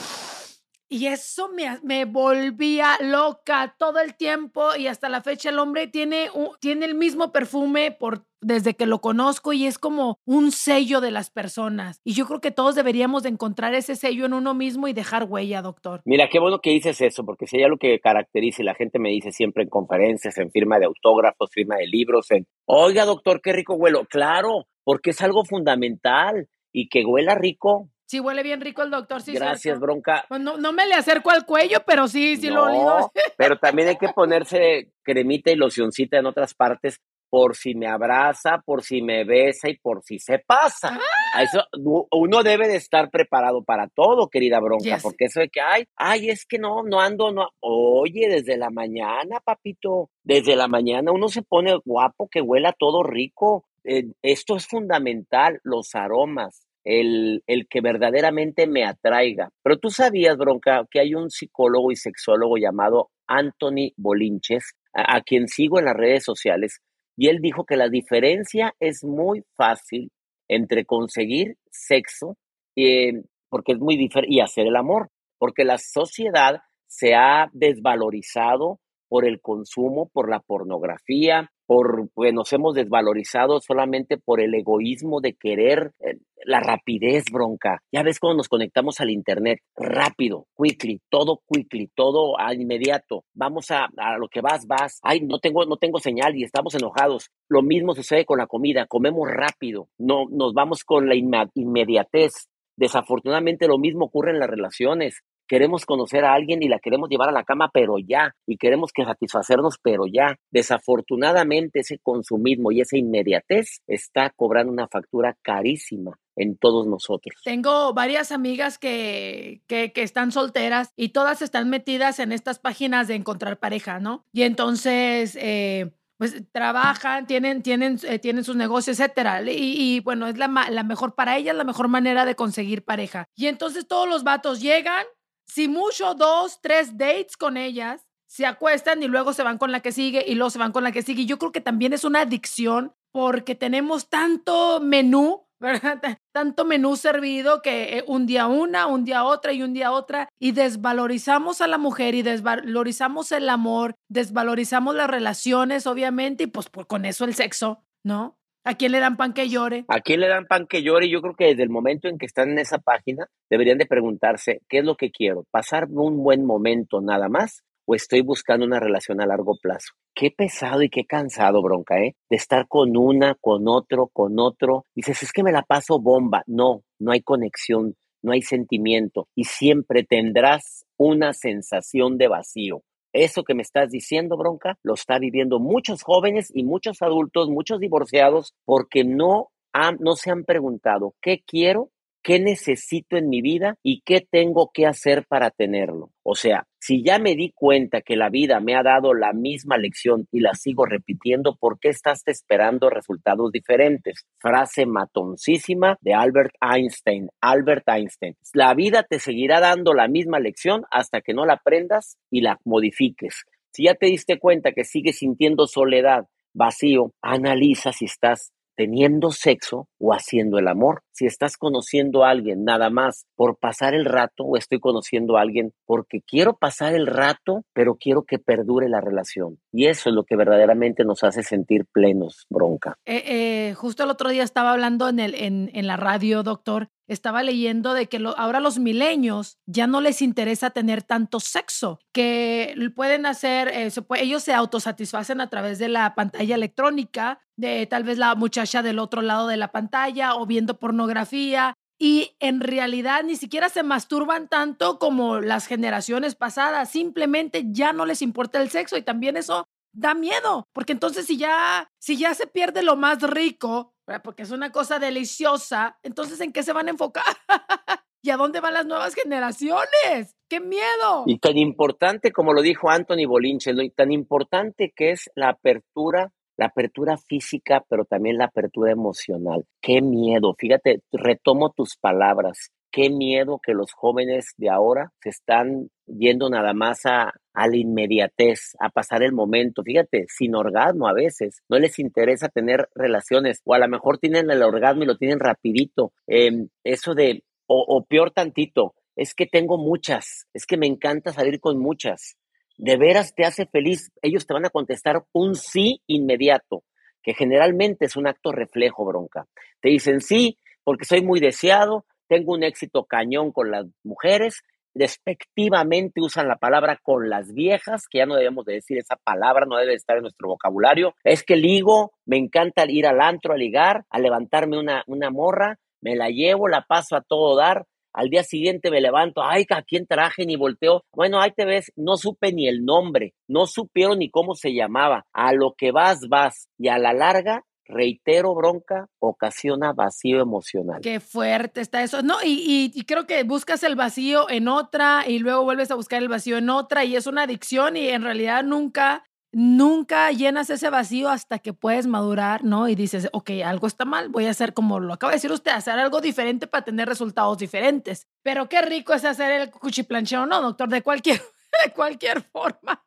Y 0.92 1.06
eso 1.06 1.49
me, 1.49 1.78
me, 1.82 2.04
volvía 2.04 2.99
loca 3.00 3.75
todo 3.78 3.99
el 3.99 4.14
tiempo 4.14 4.76
y 4.76 4.88
hasta 4.88 5.08
la 5.08 5.22
fecha 5.22 5.49
el 5.49 5.58
hombre 5.58 5.87
tiene, 5.87 6.28
tiene 6.61 6.84
el 6.84 6.94
mismo 6.94 7.32
perfume 7.32 7.92
por, 7.92 8.26
desde 8.42 8.75
que 8.75 8.84
lo 8.84 9.00
conozco 9.00 9.54
y 9.54 9.64
es 9.64 9.78
como 9.78 10.18
un 10.26 10.52
sello 10.52 11.00
de 11.00 11.11
las 11.11 11.30
personas. 11.30 12.02
Y 12.04 12.12
yo 12.12 12.26
creo 12.26 12.42
que 12.42 12.50
todos 12.50 12.75
deberíamos 12.75 13.22
de 13.22 13.30
encontrar 13.30 13.72
ese 13.72 13.96
sello 13.96 14.26
en 14.26 14.34
uno 14.34 14.52
mismo 14.52 14.87
y 14.87 14.92
dejar 14.92 15.25
huella, 15.25 15.62
doctor. 15.62 16.02
Mira, 16.04 16.28
qué 16.28 16.38
bueno 16.38 16.58
que 16.58 16.72
dices 16.72 17.00
eso, 17.00 17.25
porque 17.25 17.46
si 17.46 17.56
hay 17.56 17.62
algo 17.62 17.78
que 17.78 17.99
caracteriza 17.99 18.61
y 18.61 18.66
la 18.66 18.75
gente 18.75 18.99
me 18.99 19.08
dice 19.08 19.32
siempre 19.32 19.62
en 19.62 19.70
conferencias, 19.70 20.37
en 20.37 20.50
firma 20.50 20.78
de 20.78 20.84
autógrafos, 20.84 21.49
firma 21.50 21.76
de 21.76 21.87
libros, 21.87 22.30
en, 22.32 22.46
oiga, 22.66 23.06
doctor, 23.06 23.40
qué 23.40 23.54
rico 23.54 23.76
huelo. 23.76 24.04
Claro, 24.11 24.66
porque 24.84 25.08
es 25.08 25.22
algo 25.22 25.46
fundamental 25.46 26.50
y 26.70 26.90
que 26.90 27.06
huela 27.06 27.34
rico 27.34 27.88
Sí, 28.12 28.21
huele 28.21 28.42
bien 28.42 28.61
rico 28.61 28.83
el 28.83 28.90
doctor, 28.90 29.23
sí. 29.23 29.33
Gracias, 29.33 29.81
bronca. 29.81 30.27
Pues 30.29 30.38
no, 30.38 30.59
no, 30.59 30.70
me 30.70 30.87
le 30.87 30.92
acerco 30.92 31.31
al 31.31 31.46
cuello, 31.46 31.79
pero 31.87 32.07
sí, 32.09 32.37
sí 32.37 32.51
lo 32.51 32.64
olido. 32.64 33.11
pero 33.38 33.57
también 33.57 33.88
hay 33.88 33.96
que 33.96 34.11
ponerse 34.11 34.90
cremita 35.03 35.51
y 35.51 35.57
locioncita 35.57 36.18
en 36.18 36.27
otras 36.27 36.53
partes 36.53 37.01
por 37.31 37.57
si 37.57 37.75
me 37.75 37.87
abraza, 37.87 38.59
por 38.66 38.83
si 38.83 39.01
me 39.01 39.25
besa 39.25 39.70
y 39.70 39.79
por 39.79 40.03
si 40.03 40.18
se 40.18 40.40
pasa. 40.40 41.01
A 41.33 41.42
eso 41.42 41.64
uno 42.11 42.42
debe 42.42 42.68
de 42.68 42.77
estar 42.77 43.09
preparado 43.09 43.64
para 43.64 43.88
todo, 43.88 44.29
querida 44.29 44.61
bronca, 44.61 44.98
porque 45.03 45.25
eso 45.25 45.40
de 45.40 45.48
que, 45.48 45.62
ay, 45.62 45.87
ay, 45.96 46.29
es 46.29 46.44
que 46.44 46.59
no, 46.59 46.83
no 46.83 47.01
ando, 47.01 47.33
no. 47.33 47.48
Oye, 47.61 48.29
desde 48.29 48.59
la 48.59 48.68
mañana, 48.68 49.40
papito, 49.42 50.11
desde 50.22 50.55
la 50.55 50.68
mañana 50.68 51.12
uno 51.12 51.29
se 51.29 51.40
pone 51.40 51.79
guapo, 51.83 52.29
que 52.29 52.42
huela 52.42 52.75
todo 52.79 53.03
rico. 53.05 53.64
Eh, 53.85 54.05
esto 54.20 54.55
es 54.55 54.66
fundamental, 54.66 55.61
los 55.64 55.94
aromas 55.94 56.66
el, 56.85 57.42
el, 57.47 57.66
que 57.68 57.81
verdaderamente 57.81 58.66
me 58.66 58.85
atraiga. 58.85 59.51
Pero 59.62 59.79
tú 59.79 59.90
sabías, 59.90 60.37
Bronca, 60.37 60.85
que 60.90 61.01
hay 61.01 61.14
un 61.14 61.31
psicólogo 61.31 61.92
y 61.92 61.97
sexólogo 61.97 62.57
llamado 62.57 63.11
Anthony 63.27 63.92
Bolinches, 63.97 64.75
a, 64.95 65.21
quien 65.23 65.49
sigo 65.49 65.79
en 65.79 65.87
las 65.87 65.97
redes 65.97 66.25
sociales, 66.25 66.81
y 67.16 67.29
él 67.29 67.38
dijo 67.40 67.64
que 67.64 67.77
la 67.77 67.88
diferencia 67.88 68.75
es 68.81 69.05
muy 69.05 69.45
fácil 69.57 70.11
entre 70.49 70.85
conseguir 70.85 71.57
sexo 71.71 72.37
eh, 72.77 73.23
porque 73.49 73.73
es 73.73 73.79
muy 73.79 74.09
y 74.29 74.40
hacer 74.40 74.66
el 74.66 74.77
amor, 74.77 75.11
porque 75.38 75.64
la 75.64 75.77
sociedad 75.79 76.61
se 76.87 77.14
ha 77.14 77.51
desvalorizado 77.53 78.81
por 79.09 79.27
el 79.27 79.40
consumo, 79.40 80.09
por 80.11 80.31
la 80.31 80.40
pornografía, 80.40 81.51
por 81.72 82.11
pues 82.12 82.35
nos 82.35 82.52
hemos 82.52 82.74
desvalorizado 82.74 83.58
solamente 83.61 84.18
por 84.18 84.42
el 84.42 84.54
egoísmo 84.54 85.22
de 85.22 85.32
querer 85.32 85.92
eh, 86.00 86.18
la 86.44 86.61
rapidez, 86.61 87.24
bronca. 87.32 87.80
Ya 87.90 88.02
ves 88.02 88.18
cómo 88.20 88.35
nos 88.35 88.48
conectamos 88.48 89.00
al 89.00 89.08
internet, 89.08 89.61
rápido, 89.74 90.44
quickly, 90.54 91.00
todo 91.08 91.40
quickly, 91.50 91.88
todo 91.94 92.38
al 92.38 92.61
inmediato. 92.61 93.24
Vamos 93.32 93.70
a, 93.70 93.87
a 93.96 94.18
lo 94.18 94.28
que 94.28 94.42
vas, 94.42 94.66
vas. 94.66 94.98
Ay, 95.02 95.20
no 95.22 95.38
tengo, 95.38 95.64
no 95.64 95.78
tengo 95.78 95.98
señal 95.98 96.37
y 96.37 96.44
estamos 96.44 96.74
enojados. 96.74 97.30
Lo 97.48 97.62
mismo 97.62 97.94
sucede 97.94 98.26
con 98.26 98.37
la 98.37 98.46
comida, 98.46 98.85
comemos 98.87 99.26
rápido, 99.30 99.88
no 99.96 100.26
nos 100.30 100.52
vamos 100.52 100.85
con 100.85 101.08
la 101.08 101.14
inmediatez. 101.14 102.32
Desafortunadamente 102.76 103.66
lo 103.66 103.78
mismo 103.78 104.06
ocurre 104.06 104.32
en 104.32 104.40
las 104.40 104.50
relaciones 104.50 105.22
queremos 105.52 105.84
conocer 105.84 106.24
a 106.24 106.32
alguien 106.32 106.62
y 106.62 106.68
la 106.70 106.78
queremos 106.78 107.10
llevar 107.10 107.28
a 107.28 107.32
la 107.32 107.44
cama, 107.44 107.70
pero 107.74 107.98
ya, 107.98 108.34
y 108.46 108.56
queremos 108.56 108.90
que 108.90 109.04
satisfacernos, 109.04 109.76
pero 109.82 110.06
ya. 110.06 110.38
Desafortunadamente 110.50 111.80
ese 111.80 111.98
consumismo 111.98 112.72
y 112.72 112.80
esa 112.80 112.96
inmediatez 112.96 113.82
está 113.86 114.30
cobrando 114.34 114.72
una 114.72 114.88
factura 114.88 115.36
carísima 115.42 116.18
en 116.36 116.56
todos 116.56 116.86
nosotros. 116.86 117.38
Tengo 117.44 117.92
varias 117.92 118.32
amigas 118.32 118.78
que, 118.78 119.60
que, 119.66 119.92
están 119.96 120.32
solteras 120.32 120.94
y 120.96 121.10
todas 121.10 121.42
están 121.42 121.68
metidas 121.68 122.18
en 122.18 122.32
estas 122.32 122.58
páginas 122.58 123.06
de 123.06 123.16
encontrar 123.16 123.58
pareja, 123.58 124.00
¿no? 124.00 124.24
Y 124.32 124.44
entonces... 124.44 125.36
Eh, 125.38 125.92
pues 126.18 126.40
trabajan, 126.52 127.26
tienen, 127.26 127.64
tienen, 127.64 127.98
eh, 128.04 128.20
tienen 128.20 128.44
sus 128.44 128.54
negocios, 128.54 129.00
etcétera. 129.00 129.42
Y, 129.44 129.98
bueno, 130.00 130.28
es 130.28 130.38
la, 130.38 130.46
la 130.70 130.84
mejor 130.84 131.16
para 131.16 131.36
ellas, 131.36 131.56
la 131.56 131.64
mejor 131.64 131.88
manera 131.88 132.24
de 132.24 132.36
conseguir 132.36 132.84
pareja. 132.84 133.26
Y 133.34 133.48
entonces 133.48 133.88
todos 133.88 134.08
los 134.08 134.22
vatos 134.22 134.60
llegan, 134.60 135.04
si 135.46 135.68
mucho, 135.68 136.14
dos, 136.14 136.61
tres 136.61 136.96
dates 136.96 137.37
con 137.37 137.57
ellas, 137.57 138.07
se 138.26 138.46
acuestan 138.46 139.02
y 139.02 139.09
luego 139.09 139.35
se 139.35 139.42
van 139.42 139.59
con 139.59 139.72
la 139.72 139.81
que 139.81 139.92
sigue 139.92 140.24
y 140.26 140.35
luego 140.37 140.48
se 140.48 140.59
van 140.59 140.72
con 140.72 140.85
la 140.85 140.92
que 140.92 141.02
sigue. 141.02 141.22
Y 141.22 141.26
yo 141.26 141.38
creo 141.38 141.52
que 141.52 141.61
también 141.61 141.92
es 141.92 142.05
una 142.05 142.22
adicción 142.22 142.94
porque 143.12 143.55
tenemos 143.55 144.09
tanto 144.09 144.81
menú, 144.81 145.46
¿verdad? 145.61 146.00
Tanto 146.33 146.64
menú 146.64 146.96
servido 146.96 147.61
que 147.61 147.98
eh, 147.98 148.05
un 148.07 148.24
día 148.24 148.46
una, 148.46 148.87
un 148.87 149.05
día 149.05 149.24
otra 149.24 149.52
y 149.52 149.62
un 149.62 149.74
día 149.74 149.92
otra 149.92 150.31
y 150.40 150.52
desvalorizamos 150.52 151.61
a 151.61 151.66
la 151.66 151.76
mujer 151.76 152.14
y 152.14 152.22
desvalorizamos 152.22 153.33
el 153.33 153.50
amor, 153.50 153.94
desvalorizamos 154.09 154.94
las 154.94 155.11
relaciones, 155.11 155.87
obviamente, 155.87 156.44
y 156.44 156.46
pues 156.46 156.70
con 156.88 157.05
eso 157.05 157.26
el 157.26 157.35
sexo, 157.35 157.85
¿no? 158.02 158.38
¿A 158.64 158.75
quién 158.75 158.92
le 158.92 159.01
dan 159.01 159.16
pan 159.16 159.33
que 159.33 159.48
llore? 159.48 159.85
¿A 159.88 160.01
quién 160.01 160.20
le 160.20 160.29
dan 160.29 160.46
pan 160.46 160.66
que 160.68 160.85
llore? 160.85 161.09
Yo 161.11 161.20
creo 161.20 161.35
que 161.35 161.46
desde 161.46 161.64
el 161.64 161.68
momento 161.68 162.07
en 162.07 162.16
que 162.16 162.27
están 162.27 162.51
en 162.51 162.61
esa 162.61 162.79
página 162.79 163.27
deberían 163.51 163.79
de 163.79 163.87
preguntarse, 163.87 164.61
¿qué 164.68 164.79
es 164.79 164.85
lo 164.85 164.96
que 164.96 165.11
quiero? 165.11 165.44
¿Pasar 165.51 165.88
un 165.90 166.22
buen 166.22 166.46
momento 166.46 167.01
nada 167.01 167.29
más? 167.29 167.64
¿O 167.87 167.96
estoy 167.96 168.20
buscando 168.20 168.64
una 168.64 168.79
relación 168.79 169.20
a 169.20 169.27
largo 169.27 169.57
plazo? 169.61 169.94
Qué 170.14 170.31
pesado 170.31 170.83
y 170.83 170.90
qué 170.90 171.05
cansado, 171.05 171.61
bronca, 171.61 171.98
¿eh? 171.98 172.14
De 172.31 172.37
estar 172.37 172.68
con 172.68 172.96
una, 172.96 173.35
con 173.40 173.66
otro, 173.66 174.09
con 174.12 174.38
otro. 174.38 174.87
Dices, 174.94 175.25
es 175.25 175.33
que 175.33 175.42
me 175.42 175.51
la 175.51 175.62
paso 175.62 175.98
bomba. 175.98 176.44
No, 176.46 176.83
no 177.01 177.11
hay 177.11 177.22
conexión, 177.22 177.96
no 178.22 178.31
hay 178.31 178.42
sentimiento 178.42 179.27
y 179.35 179.44
siempre 179.44 180.05
tendrás 180.05 180.85
una 180.96 181.33
sensación 181.33 182.16
de 182.16 182.29
vacío. 182.29 182.83
Eso 183.12 183.44
que 183.44 183.55
me 183.55 183.62
estás 183.62 183.90
diciendo, 183.90 184.37
bronca, 184.37 184.79
lo 184.83 184.94
está 184.94 185.18
viviendo 185.18 185.59
muchos 185.59 186.03
jóvenes 186.03 186.51
y 186.55 186.64
muchos 186.64 187.03
adultos, 187.03 187.48
muchos 187.48 187.79
divorciados, 187.81 188.55
porque 188.64 189.05
no, 189.05 189.51
no 189.98 190.16
se 190.16 190.31
han 190.31 190.44
preguntado 190.44 191.14
qué 191.20 191.42
quiero, 191.46 191.90
qué 192.22 192.38
necesito 192.38 193.16
en 193.16 193.29
mi 193.29 193.42
vida 193.42 193.77
y 193.83 194.03
qué 194.03 194.27
tengo 194.29 194.70
que 194.72 194.87
hacer 194.87 195.27
para 195.27 195.51
tenerlo. 195.51 196.11
O 196.22 196.35
sea, 196.35 196.66
Si 196.85 197.05
ya 197.05 197.21
me 197.21 197.37
di 197.37 197.53
cuenta 197.55 198.01
que 198.01 198.16
la 198.16 198.29
vida 198.29 198.59
me 198.59 198.75
ha 198.75 198.83
dado 198.83 199.14
la 199.14 199.33
misma 199.33 199.79
lección 199.79 200.27
y 200.33 200.40
la 200.40 200.55
sigo 200.55 200.85
repitiendo, 200.85 201.55
¿por 201.55 201.79
qué 201.79 201.90
estás 201.90 202.23
esperando 202.27 202.90
resultados 202.90 203.53
diferentes? 203.53 204.27
Frase 204.40 204.85
matoncísima 204.85 205.97
de 206.01 206.14
Albert 206.14 206.57
Einstein. 206.61 207.29
Albert 207.40 207.88
Einstein. 207.88 208.35
La 208.53 208.75
vida 208.75 209.05
te 209.09 209.21
seguirá 209.21 209.61
dando 209.61 209.95
la 209.95 210.09
misma 210.09 210.40
lección 210.40 210.83
hasta 210.90 211.21
que 211.21 211.35
no 211.35 211.47
la 211.47 211.53
aprendas 211.53 212.18
y 212.33 212.40
la 212.40 212.59
modifiques. 212.64 213.45
Si 213.71 213.85
ya 213.85 213.95
te 213.95 214.07
diste 214.07 214.40
cuenta 214.40 214.73
que 214.73 214.83
sigues 214.83 215.18
sintiendo 215.18 215.68
soledad, 215.68 216.27
vacío, 216.53 217.12
analiza 217.23 217.92
si 217.92 218.07
estás 218.07 218.51
teniendo 218.76 219.30
sexo 219.30 219.88
o 219.98 220.12
haciendo 220.12 220.58
el 220.58 220.68
amor. 220.68 221.02
Si 221.12 221.26
estás 221.26 221.56
conociendo 221.56 222.24
a 222.24 222.30
alguien 222.30 222.64
nada 222.64 222.90
más 222.90 223.26
por 223.37 223.58
pasar 223.58 223.94
el 223.94 224.04
rato 224.04 224.44
o 224.44 224.56
estoy 224.56 224.80
conociendo 224.80 225.37
a 225.37 225.42
alguien 225.42 225.72
porque 225.87 226.20
quiero 226.26 226.56
pasar 226.56 226.94
el 226.94 227.06
rato, 227.06 227.62
pero 227.72 227.96
quiero 227.96 228.22
que 228.22 228.38
perdure 228.38 228.88
la 228.88 229.00
relación. 229.00 229.58
Y 229.72 229.87
eso 229.87 230.08
es 230.08 230.14
lo 230.14 230.24
que 230.24 230.37
verdaderamente 230.37 231.04
nos 231.04 231.22
hace 231.22 231.42
sentir 231.42 231.87
plenos, 231.92 232.46
bronca. 232.48 232.96
Eh, 233.04 233.22
eh, 233.26 233.74
justo 233.74 234.04
el 234.04 234.11
otro 234.11 234.30
día 234.30 234.42
estaba 234.42 234.72
hablando 234.72 235.08
en, 235.08 235.20
en 235.20 235.87
la 235.87 235.96
radio, 235.96 236.42
doctor, 236.42 236.88
estaba 237.12 237.42
leyendo 237.42 237.94
de 237.94 238.09
que 238.09 238.22
ahora 238.37 238.61
los 238.61 238.79
milenios 238.79 239.59
ya 239.66 239.87
no 239.87 240.01
les 240.01 240.22
interesa 240.22 240.70
tener 240.70 241.03
tanto 241.03 241.40
sexo, 241.40 242.01
que 242.12 242.75
pueden 242.94 243.27
hacer, 243.27 243.68
eh, 243.68 243.90
ellos 244.16 244.42
se 244.42 244.55
autosatisfacen 244.55 245.40
a 245.40 245.51
través 245.51 245.79
de 245.79 245.88
la 245.88 246.14
pantalla 246.14 246.55
electrónica, 246.55 247.40
de 247.57 247.87
tal 247.87 248.05
vez 248.05 248.18
la 248.18 248.35
muchacha 248.35 248.83
del 248.83 248.98
otro 248.98 249.22
lado 249.22 249.46
de 249.46 249.57
la 249.57 249.72
pantalla 249.72 250.35
o 250.35 250.46
viendo 250.46 250.79
pornografía. 250.79 251.75
Y 251.98 252.35
en 252.40 252.61
realidad 252.61 253.22
ni 253.22 253.37
siquiera 253.37 253.68
se 253.68 253.85
masturban 253.85 254.48
tanto 254.48 254.98
como 254.98 255.40
las 255.40 255.66
generaciones 255.66 256.35
pasadas, 256.35 256.90
simplemente 256.90 257.64
ya 257.68 257.92
no 257.92 258.07
les 258.07 258.22
importa 258.22 258.61
el 258.61 258.70
sexo 258.70 258.96
y 258.96 259.03
también 259.03 259.37
eso 259.37 259.68
da 259.92 260.14
miedo, 260.14 260.68
porque 260.72 260.92
entonces 260.92 261.26
si 261.26 261.37
ya, 261.37 261.90
si 261.98 262.16
ya 262.16 262.35
se 262.35 262.46
pierde 262.46 262.83
lo 262.83 262.96
más 262.96 263.22
rico, 263.22 263.94
porque 264.22 264.42
es 264.42 264.50
una 264.50 264.72
cosa 264.72 264.98
deliciosa, 264.98 265.98
entonces 266.02 266.40
¿en 266.40 266.52
qué 266.52 266.62
se 266.62 266.72
van 266.72 266.88
a 266.88 266.90
enfocar? 266.90 267.24
¿Y 268.24 268.31
a 268.31 268.37
dónde 268.37 268.61
van 268.61 268.74
las 268.74 268.87
nuevas 268.87 269.14
generaciones? 269.14 270.37
¡Qué 270.48 270.61
miedo! 270.61 271.24
Y 271.26 271.38
tan 271.38 271.59
importante, 271.59 272.31
como 272.31 272.52
lo 272.52 272.62
dijo 272.62 272.88
Anthony 272.88 273.26
Bolinche, 273.26 273.72
tan 273.96 274.12
importante 274.12 274.92
que 274.94 275.11
es 275.11 275.28
la 275.35 275.48
apertura, 275.48 276.33
la 276.57 276.66
apertura 276.66 277.16
física, 277.16 277.85
pero 277.88 278.05
también 278.05 278.38
la 278.38 278.44
apertura 278.44 278.92
emocional. 278.92 279.66
¡Qué 279.81 280.02
miedo! 280.02 280.55
Fíjate, 280.57 281.02
retomo 281.11 281.70
tus 281.70 281.96
palabras 281.96 282.70
qué 282.92 283.11
miedo 283.11 283.59
que 283.64 283.72
los 283.72 283.92
jóvenes 283.92 284.52
de 284.59 284.70
ahora 284.70 285.12
se 285.22 285.31
están 285.31 285.88
yendo 286.07 286.50
nada 286.50 286.74
más 286.74 287.07
a, 287.07 287.33
a, 287.55 287.66
la 287.66 287.76
inmediatez, 287.76 288.76
a 288.78 288.90
pasar 288.90 289.22
el 289.22 289.33
momento. 289.33 289.83
Fíjate, 289.83 290.26
sin 290.28 290.55
orgasmo 290.55 291.09
a 291.09 291.14
veces, 291.14 291.62
no 291.68 291.78
les 291.78 291.98
interesa 291.98 292.48
tener 292.48 292.88
relaciones 292.94 293.62
o 293.64 293.74
a 293.74 293.78
lo 293.78 293.88
mejor 293.88 294.18
tienen 294.18 294.50
el 294.50 294.62
orgasmo 294.62 295.02
y 295.02 295.07
lo 295.07 295.16
tienen 295.16 295.40
rapidito. 295.40 296.12
Em, 296.26 296.68
eso 296.85 297.14
de, 297.14 297.42
o, 297.66 297.85
o 297.88 298.05
peor 298.05 298.31
tantito, 298.31 298.94
es 299.16 299.35
que 299.35 299.46
tengo 299.46 299.78
muchas, 299.78 300.46
es 300.55 300.66
que 300.66 300.76
me 300.76 300.87
encanta 300.87 301.33
salir 301.33 301.61
con 301.61 301.78
muchas. 301.78 302.37
De 302.78 302.96
veras 302.96 303.35
te 303.35 303.44
hace 303.44 303.66
feliz. 303.66 304.11
Ellos 304.22 304.46
te 304.46 304.55
van 304.55 304.64
a 304.64 304.70
contestar 304.70 305.24
un 305.33 305.55
sí 305.55 306.02
inmediato, 306.07 306.85
que 307.22 307.35
generalmente 307.35 308.07
es 308.07 308.16
un 308.16 308.26
acto 308.26 308.52
reflejo, 308.52 309.05
bronca. 309.05 309.46
Te 309.81 309.90
dicen 309.90 310.20
sí 310.20 310.59
porque 310.85 311.05
soy 311.05 311.22
muy 311.22 311.40
deseado, 311.40 312.05
tengo 312.28 312.52
un 312.52 312.62
éxito 312.62 313.04
cañón 313.04 313.52
con 313.52 313.70
las 313.70 313.87
mujeres, 314.04 314.62
despectivamente 314.94 316.20
usan 316.20 316.48
la 316.48 316.56
palabra 316.56 316.98
con 317.02 317.28
las 317.28 317.52
viejas, 317.52 318.06
que 318.08 318.18
ya 318.18 318.26
no 318.26 318.37
debemos 318.37 318.64
de 318.64 318.74
decir 318.74 318.98
esa 318.98 319.16
palabra, 319.16 319.66
no 319.66 319.76
debe 319.76 319.94
estar 319.94 320.16
en 320.16 320.22
nuestro 320.22 320.48
vocabulario. 320.48 321.14
Es 321.24 321.42
que 321.42 321.56
ligo, 321.56 322.12
me 322.26 322.37
encanta 322.37 322.85
ir 322.88 323.06
al 323.06 323.20
antro 323.20 323.54
a 323.54 323.56
ligar, 323.56 324.04
a 324.11 324.18
levantarme 324.18 324.78
una, 324.78 325.02
una 325.06 325.30
morra, 325.30 325.78
me 326.00 326.16
la 326.16 326.28
llevo, 326.28 326.68
la 326.68 326.82
paso 326.82 327.16
a 327.16 327.22
todo 327.22 327.56
dar. 327.56 327.87
Al 328.14 328.28
día 328.28 328.42
siguiente 328.42 328.90
me 328.90 329.00
levanto, 329.00 329.42
ay, 329.42 329.64
¿a 329.70 329.82
quién 329.82 330.06
traje? 330.06 330.44
Ni 330.44 330.56
volteo. 330.56 331.02
Bueno, 331.14 331.40
ahí 331.40 331.50
te 331.52 331.64
ves, 331.64 331.92
no 331.96 332.18
supe 332.18 332.52
ni 332.52 332.68
el 332.68 332.85
nombre, 332.85 333.32
no 333.48 333.66
supieron 333.66 334.18
ni 334.18 334.28
cómo 334.28 334.54
se 334.54 334.74
llamaba. 334.74 335.24
A 335.32 335.54
lo 335.54 335.72
que 335.72 335.92
vas, 335.92 336.28
vas. 336.28 336.68
Y 336.76 336.88
a 336.88 336.98
la 336.98 337.14
larga 337.14 337.64
reitero, 337.92 338.55
bronca, 338.55 339.09
ocasiona 339.18 339.92
vacío 339.92 340.40
emocional. 340.40 341.00
Qué 341.00 341.20
fuerte 341.20 341.81
está 341.81 342.02
eso. 342.02 342.22
No, 342.22 342.37
y, 342.42 342.90
y, 342.94 343.05
creo 343.05 343.26
que 343.26 343.42
buscas 343.44 343.83
el 343.83 343.96
vacío 343.96 344.48
en 344.50 344.68
otra 344.68 345.24
y 345.26 345.38
luego 345.38 345.64
vuelves 345.64 345.90
a 345.90 345.94
buscar 345.94 346.22
el 346.22 346.28
vacío 346.28 346.59
en 346.59 346.70
otra 346.70 347.05
y 347.05 347.16
es 347.16 347.26
una 347.26 347.42
adicción 347.42 347.96
y 347.96 348.09
en 348.09 348.22
realidad 348.22 348.64
nunca, 348.64 349.24
nunca 349.52 350.31
llenas 350.33 350.70
ese 350.70 350.90
vacío 350.90 351.28
hasta 351.28 351.59
que 351.59 351.72
puedes 351.72 352.07
madurar, 352.07 352.64
¿no? 352.64 352.88
Y 352.88 352.94
dices, 352.94 353.28
ok, 353.33 353.50
algo 353.64 353.87
está 353.87 354.05
mal, 354.05 354.28
voy 354.28 354.46
a 354.46 354.50
hacer 354.50 354.74
como 354.74 354.98
lo 354.98 355.12
acaba 355.12 355.33
de 355.33 355.37
decir 355.37 355.52
usted, 355.52 355.72
hacer 355.72 355.98
algo 355.98 356.20
diferente 356.20 356.66
para 356.66 356.85
tener 356.85 357.09
resultados 357.09 357.59
diferentes. 357.59 358.26
Pero 358.42 358.68
qué 358.68 358.83
rico 358.83 359.12
es 359.12 359.24
hacer 359.24 359.52
el 359.52 359.70
cuchiplancheo, 359.70 360.46
¿no, 360.46 360.61
doctor? 360.61 360.88
De 360.88 361.02
cualquier, 361.02 361.40
de 361.85 361.92
cualquier 361.92 362.42
forma. 362.42 363.02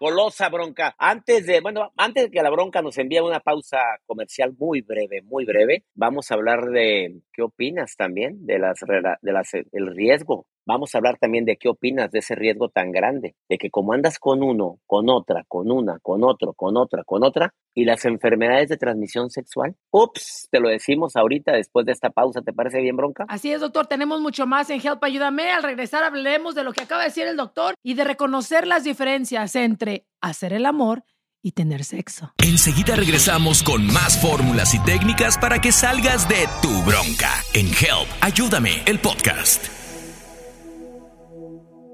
Golosa 0.00 0.48
bronca. 0.48 0.94
Antes 0.98 1.44
de, 1.44 1.60
bueno, 1.60 1.92
antes 1.94 2.24
de 2.24 2.30
que 2.30 2.42
la 2.42 2.48
bronca 2.48 2.80
nos 2.80 2.96
envíe 2.96 3.20
una 3.20 3.40
pausa 3.40 3.80
comercial 4.06 4.54
muy 4.58 4.80
breve, 4.80 5.20
muy 5.20 5.44
breve, 5.44 5.84
vamos 5.94 6.30
a 6.30 6.36
hablar 6.36 6.70
de 6.70 7.20
qué 7.34 7.42
opinas 7.42 7.96
también 7.96 8.46
de 8.46 8.58
las 8.58 8.78
de 8.80 9.32
las 9.32 9.52
el 9.52 9.94
riesgo 9.94 10.46
Vamos 10.66 10.94
a 10.94 10.98
hablar 10.98 11.18
también 11.18 11.44
de 11.44 11.56
qué 11.56 11.68
opinas 11.68 12.10
de 12.10 12.20
ese 12.20 12.34
riesgo 12.34 12.68
tan 12.68 12.92
grande, 12.92 13.34
de 13.48 13.58
que 13.58 13.70
como 13.70 13.92
andas 13.92 14.18
con 14.18 14.42
uno, 14.42 14.78
con 14.86 15.08
otra, 15.08 15.44
con 15.48 15.70
una, 15.70 15.98
con 16.00 16.22
otro, 16.24 16.52
con 16.54 16.76
otra, 16.76 17.02
con 17.04 17.24
otra, 17.24 17.54
y 17.74 17.84
las 17.84 18.04
enfermedades 18.04 18.68
de 18.68 18.76
transmisión 18.76 19.30
sexual. 19.30 19.76
Ups, 19.90 20.48
te 20.50 20.60
lo 20.60 20.68
decimos 20.68 21.16
ahorita 21.16 21.52
después 21.52 21.86
de 21.86 21.92
esta 21.92 22.10
pausa, 22.10 22.42
¿te 22.42 22.52
parece 22.52 22.80
bien, 22.80 22.96
bronca? 22.96 23.24
Así 23.28 23.52
es, 23.52 23.60
doctor, 23.60 23.86
tenemos 23.86 24.20
mucho 24.20 24.46
más 24.46 24.70
en 24.70 24.80
Help 24.80 25.02
Ayúdame. 25.02 25.50
Al 25.50 25.62
regresar 25.62 26.02
hablemos 26.02 26.54
de 26.54 26.64
lo 26.64 26.72
que 26.72 26.82
acaba 26.82 27.02
de 27.02 27.08
decir 27.08 27.26
el 27.26 27.36
doctor 27.36 27.74
y 27.82 27.94
de 27.94 28.04
reconocer 28.04 28.66
las 28.66 28.84
diferencias 28.84 29.56
entre 29.56 30.06
hacer 30.20 30.52
el 30.52 30.66
amor 30.66 31.04
y 31.42 31.52
tener 31.52 31.84
sexo. 31.84 32.34
Enseguida 32.38 32.96
regresamos 32.96 33.62
con 33.62 33.86
más 33.86 34.20
fórmulas 34.20 34.74
y 34.74 34.78
técnicas 34.84 35.38
para 35.38 35.60
que 35.60 35.72
salgas 35.72 36.28
de 36.28 36.46
tu 36.60 36.82
bronca 36.82 37.30
en 37.54 37.66
Help 37.66 38.08
Ayúdame, 38.20 38.82
el 38.86 38.98
podcast 38.98 39.89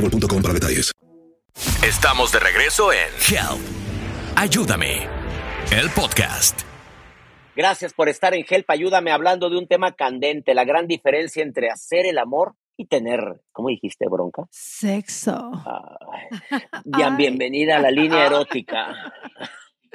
boostmobile.com 0.00 0.42
para 0.42 0.54
detalles. 0.54 0.92
Estamos 1.84 2.32
de 2.32 2.40
regreso 2.40 2.92
en 2.92 3.08
Help. 3.28 3.60
Ayúdame. 4.36 5.06
El 5.72 5.90
podcast. 5.90 6.62
Gracias 7.56 7.92
por 7.92 8.08
estar 8.08 8.34
en 8.34 8.44
Help. 8.48 8.70
Ayúdame 8.70 9.10
hablando 9.10 9.50
de 9.50 9.58
un 9.58 9.66
tema 9.66 9.92
candente, 9.92 10.54
la 10.54 10.64
gran 10.64 10.86
diferencia 10.86 11.42
entre 11.42 11.70
hacer 11.70 12.06
el 12.06 12.18
amor 12.18 12.54
y 12.76 12.86
tener, 12.86 13.42
¿cómo 13.50 13.68
dijiste, 13.68 14.06
bronca? 14.08 14.44
Sexo. 14.50 15.50
Bien, 16.84 17.16
bienvenida 17.16 17.76
a 17.76 17.80
la 17.80 17.90
línea 17.90 18.26
erótica. 18.26 19.12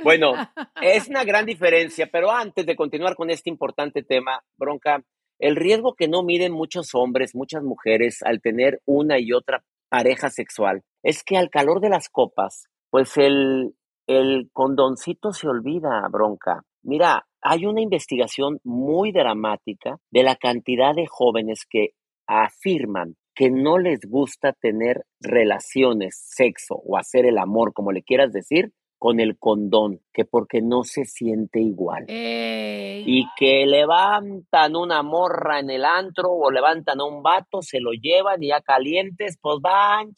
Bueno, 0.04 0.34
es 0.82 1.08
una 1.08 1.24
gran 1.24 1.46
diferencia, 1.46 2.10
pero 2.12 2.30
antes 2.30 2.66
de 2.66 2.76
continuar 2.76 3.16
con 3.16 3.30
este 3.30 3.50
importante 3.50 4.04
tema, 4.04 4.44
bronca, 4.58 5.02
el 5.40 5.56
riesgo 5.56 5.96
que 5.96 6.10
no 6.10 6.24
miden 6.24 6.52
muchos 6.52 6.94
hombres, 6.94 7.36
muchas 7.36 7.64
mujeres 7.64 8.22
al 8.22 8.42
tener 8.42 8.82
una 8.86 9.20
y 9.20 9.32
otra 9.32 9.64
pareja 9.94 10.32
sexual 10.32 10.82
es 11.04 11.24
que 11.24 11.38
al 11.38 11.52
calor 11.52 11.80
de 11.80 11.90
las 11.90 12.10
copas, 12.10 12.66
pues 12.90 13.16
el, 13.18 13.76
el 14.08 14.50
condoncito 14.52 15.34
se 15.34 15.48
olvida, 15.48 16.08
bronca. 16.12 16.64
Mira, 16.82 17.28
hay 17.44 17.68
una 17.68 17.80
investigación 17.80 18.58
muy 18.64 19.12
dramática 19.12 19.98
de 20.10 20.24
la 20.24 20.36
cantidad 20.36 20.96
de 20.96 21.06
jóvenes 21.08 21.68
que 21.70 21.90
afirman 22.26 23.18
que 23.36 23.52
no 23.52 23.78
les 23.78 24.00
gusta 24.10 24.54
tener 24.54 25.06
relaciones, 25.20 26.20
sexo 26.28 26.74
o 26.84 26.98
hacer 26.98 27.28
el 27.28 27.38
amor, 27.38 27.74
como 27.74 27.92
le 27.92 28.02
quieras 28.02 28.34
decir, 28.34 28.72
con 29.04 29.20
el 29.20 29.38
condón, 29.38 30.00
que 30.14 30.24
porque 30.24 30.62
no 30.62 30.86
se 30.86 31.04
siente 31.04 31.60
igual. 31.60 32.06
Ey. 32.08 33.04
Y 33.06 33.26
que 33.36 33.66
levantan 33.66 34.78
una 34.78 35.04
morra 35.04 35.60
en 35.60 35.70
el 35.70 35.84
antro 35.84 36.32
o 36.32 36.50
levantan 36.50 37.02
a 37.02 37.04
un 37.04 37.22
vato, 37.22 37.62
se 37.62 37.82
lo 37.82 37.92
llevan 37.92 38.42
y 38.42 38.48
ya 38.48 38.62
calientes, 38.62 39.38
pues 39.42 39.58
van, 39.62 40.14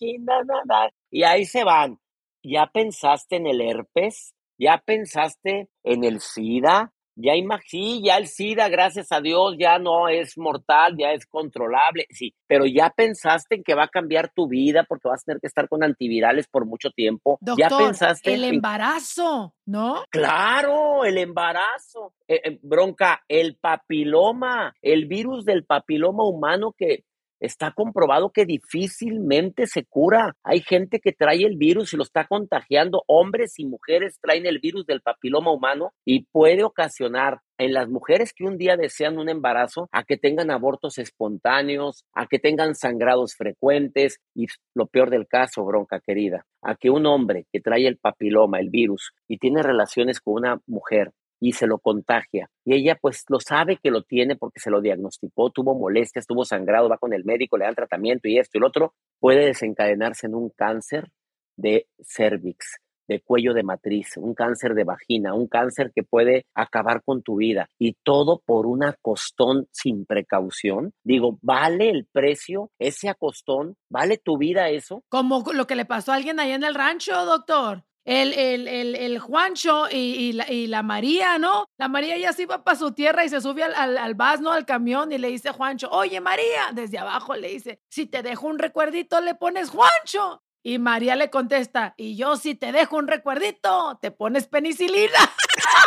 y 1.09 1.23
ahí 1.23 1.45
se 1.45 1.63
van. 1.63 1.97
¿Ya 2.43 2.69
pensaste 2.71 3.37
en 3.37 3.47
el 3.47 3.59
herpes? 3.59 4.35
¿Ya 4.59 4.83
pensaste 4.85 5.67
en 5.83 6.03
el 6.03 6.19
SIDA? 6.19 6.93
Ya 7.17 7.35
imag 7.35 7.61
sí, 7.65 8.01
ya 8.03 8.17
el 8.17 8.27
SIDA, 8.27 8.67
gracias 8.67 9.11
a 9.11 9.21
Dios, 9.21 9.55
ya 9.57 9.79
no 9.79 10.09
es 10.09 10.37
mortal, 10.37 10.95
ya 10.97 11.11
es 11.13 11.25
controlable, 11.25 12.05
sí, 12.09 12.33
pero 12.45 12.65
ya 12.65 12.89
pensaste 12.89 13.55
en 13.55 13.63
que 13.63 13.73
va 13.73 13.83
a 13.83 13.87
cambiar 13.87 14.31
tu 14.35 14.47
vida 14.49 14.83
porque 14.87 15.07
vas 15.07 15.21
a 15.21 15.25
tener 15.25 15.39
que 15.39 15.47
estar 15.47 15.69
con 15.69 15.83
antivirales 15.83 16.47
por 16.47 16.65
mucho 16.65 16.89
tiempo. 16.91 17.39
ya 17.41 17.69
Doctor, 17.69 17.87
pensaste 17.87 18.33
el 18.33 18.43
en- 18.43 18.55
embarazo, 18.55 19.55
¿no? 19.65 20.03
Claro, 20.09 21.05
el 21.05 21.17
embarazo, 21.17 22.13
Eh, 22.27 22.41
eh, 22.43 22.59
bronca, 22.63 23.23
el 23.27 23.55
papiloma, 23.57 24.75
el 24.81 25.05
virus 25.05 25.45
del 25.45 25.63
papiloma 25.65 26.27
humano 26.27 26.73
que 26.77 27.03
está 27.39 27.71
comprobado 27.71 28.31
que 28.31 28.45
difícilmente 28.45 29.67
se 29.67 29.85
cura. 29.85 30.35
Hay 30.43 30.61
gente 30.61 30.99
que 30.99 31.13
trae 31.13 31.43
el 31.45 31.57
virus 31.57 31.93
y 31.93 31.97
lo 31.97 32.03
está 32.03 32.25
contagiando. 32.27 33.03
Hombres 33.07 33.59
y 33.59 33.65
mujeres 33.65 34.19
traen 34.21 34.45
el 34.45 34.59
virus 34.59 34.85
del 34.85 35.01
papiloma 35.01 35.51
humano 35.51 35.93
y 36.05 36.25
puede 36.25 36.63
ocasionar 36.63 37.39
en 37.57 37.73
las 37.73 37.87
mujeres 37.87 38.33
que 38.33 38.43
un 38.43 38.57
día 38.57 38.75
desean 38.75 39.17
un 39.17 39.29
embarazo 39.29 39.87
a 39.91 40.03
que 40.03 40.17
tengan 40.17 40.51
abortos 40.51 40.97
espontáneos, 40.97 42.05
a 42.13 42.27
que 42.27 42.39
tengan 42.39 42.75
sangrados 42.75 43.35
frecuentes 43.35 44.19
y 44.33 44.47
lo 44.73 44.87
peor 44.87 45.09
del 45.09 45.27
caso, 45.27 45.63
bronca 45.63 45.99
querida, 45.99 46.45
a 46.61 46.75
que 46.75 46.89
un 46.89 47.05
hombre 47.05 47.45
que 47.51 47.61
trae 47.61 47.87
el 47.87 47.97
papiloma, 47.97 48.59
el 48.59 48.69
virus, 48.69 49.11
y 49.27 49.37
tiene 49.37 49.63
relaciones 49.63 50.19
con 50.19 50.35
una 50.35 50.59
mujer 50.67 51.11
y 51.39 51.53
se 51.53 51.67
lo 51.67 51.79
contagia. 51.79 52.49
Y 52.63 52.75
ella 52.75 52.97
pues 52.99 53.23
lo 53.29 53.39
sabe 53.39 53.77
que 53.81 53.91
lo 53.91 54.03
tiene 54.03 54.35
porque 54.35 54.59
se 54.59 54.69
lo 54.69 54.81
diagnosticó, 54.81 55.49
tuvo 55.49 55.75
molestias, 55.75 56.27
tuvo 56.27 56.45
sangrado, 56.45 56.89
va 56.89 56.97
con 56.97 57.13
el 57.13 57.25
médico, 57.25 57.57
le 57.57 57.65
dan 57.65 57.75
tratamiento 57.75 58.27
y 58.27 58.37
esto 58.37 58.57
y 58.57 58.61
lo 58.61 58.67
otro, 58.67 58.93
puede 59.19 59.45
desencadenarse 59.45 60.27
en 60.27 60.35
un 60.35 60.49
cáncer 60.49 61.11
de 61.57 61.87
cervix, 62.01 62.79
de 63.07 63.21
cuello 63.21 63.53
de 63.53 63.63
matriz, 63.63 64.17
un 64.17 64.33
cáncer 64.33 64.73
de 64.73 64.83
vagina, 64.83 65.33
un 65.33 65.47
cáncer 65.47 65.91
que 65.93 66.03
puede 66.03 66.45
acabar 66.53 67.03
con 67.03 67.21
tu 67.21 67.37
vida 67.37 67.69
y 67.77 67.93
todo 68.03 68.41
por 68.45 68.65
un 68.65 68.83
acostón 68.83 69.67
sin 69.71 70.05
precaución. 70.05 70.93
Digo, 71.03 71.37
¿vale 71.41 71.89
el 71.89 72.05
precio 72.11 72.71
ese 72.79 73.09
acostón? 73.09 73.75
¿Vale 73.89 74.17
tu 74.17 74.37
vida 74.37 74.69
eso? 74.69 75.03
Como 75.09 75.43
lo 75.53 75.67
que 75.67 75.75
le 75.75 75.85
pasó 75.85 76.11
a 76.11 76.15
alguien 76.15 76.39
allá 76.39 76.55
en 76.55 76.63
el 76.63 76.75
rancho, 76.75 77.25
doctor. 77.25 77.83
El, 78.05 78.33
el, 78.33 78.67
el, 78.67 78.95
el 78.95 79.19
Juancho 79.19 79.87
y, 79.91 80.33
la, 80.33 80.51
y 80.51 80.67
la 80.67 80.83
María, 80.83 81.39
¿no? 81.39 81.65
La 81.77 81.87
María 81.87 82.15
ya 82.17 82.33
se 82.33 82.43
iba 82.43 82.63
para 82.63 82.77
su 82.77 82.91
tierra 82.91 83.25
y 83.25 83.29
se 83.29 83.41
sube 83.41 83.63
al, 83.63 83.73
al, 83.73 83.97
al 83.97 84.13
bus, 84.13 84.39
¿no? 84.41 84.51
Al 84.51 84.65
camión 84.65 85.11
y 85.11 85.17
le 85.17 85.29
dice 85.29 85.51
Juancho, 85.51 85.89
oye 85.89 86.21
María, 86.21 86.69
desde 86.73 86.99
abajo 86.99 87.35
le 87.35 87.49
dice, 87.49 87.81
si 87.89 88.05
te 88.05 88.21
dejo 88.21 88.47
un 88.47 88.59
recuerdito 88.59 89.19
le 89.21 89.35
pones 89.35 89.69
Juancho. 89.71 90.41
Y 90.67 90.79
María 90.79 91.15
le 91.15 91.29
contesta, 91.29 91.93
y 91.95 92.15
yo 92.15 92.37
si 92.37 92.55
te 92.55 92.71
dejo 92.71 92.97
un 92.97 93.07
recuerdito, 93.07 93.99
te 94.01 94.09
pones 94.09 94.47
penicilina. 94.47 95.19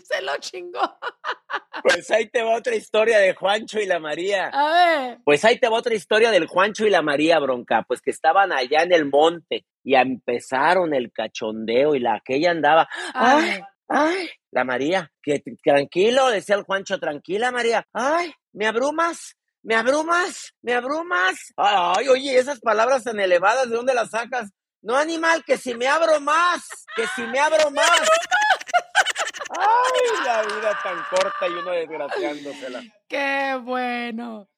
se 0.08 0.22
lo 0.22 0.36
chingó. 0.38 0.80
Pues 1.82 2.10
ahí 2.10 2.28
te 2.28 2.42
va 2.42 2.56
otra 2.56 2.74
historia 2.74 3.18
de 3.18 3.34
Juancho 3.34 3.78
y 3.78 3.86
la 3.86 3.98
María. 3.98 4.50
A 4.52 4.72
ver. 4.72 5.18
Pues 5.24 5.44
ahí 5.44 5.58
te 5.58 5.68
va 5.68 5.78
otra 5.78 5.94
historia 5.94 6.30
del 6.30 6.46
Juancho 6.46 6.86
y 6.86 6.90
la 6.90 7.02
María 7.02 7.38
Bronca, 7.38 7.84
pues 7.86 8.00
que 8.00 8.10
estaban 8.10 8.52
allá 8.52 8.82
en 8.82 8.92
el 8.92 9.06
monte 9.06 9.66
y 9.82 9.94
empezaron 9.94 10.94
el 10.94 11.12
cachondeo 11.12 11.94
y 11.94 12.00
la 12.00 12.14
aquella 12.14 12.52
andaba, 12.52 12.88
ay, 13.12 13.60
ay, 13.88 14.30
la 14.50 14.64
María, 14.64 15.12
que 15.22 15.42
tranquilo, 15.62 16.30
decía 16.30 16.56
el 16.56 16.62
Juancho, 16.62 16.98
tranquila 16.98 17.52
María, 17.52 17.86
ay, 17.92 18.32
me 18.52 18.66
abrumas, 18.66 19.36
me 19.62 19.74
abrumas, 19.74 20.54
me 20.62 20.74
abrumas. 20.74 21.52
Ay, 21.56 22.08
oye, 22.08 22.38
esas 22.38 22.60
palabras 22.60 23.04
tan 23.04 23.20
elevadas, 23.20 23.68
¿de 23.68 23.76
dónde 23.76 23.94
las 23.94 24.10
sacas? 24.10 24.50
No, 24.82 24.96
animal, 24.96 25.42
que 25.46 25.56
si 25.56 25.74
me 25.74 25.86
abro 25.86 26.20
más, 26.20 26.62
que 26.94 27.06
si 27.16 27.22
me 27.22 27.38
abro 27.40 27.70
más. 27.70 28.02
Ay, 29.50 30.24
la 30.24 30.42
vida 30.42 30.78
tan 30.82 30.96
corta 31.10 31.48
y 31.48 31.52
uno 31.52 31.70
desgraciándosela. 31.70 32.82
Qué 33.08 33.58
bueno. 33.62 34.48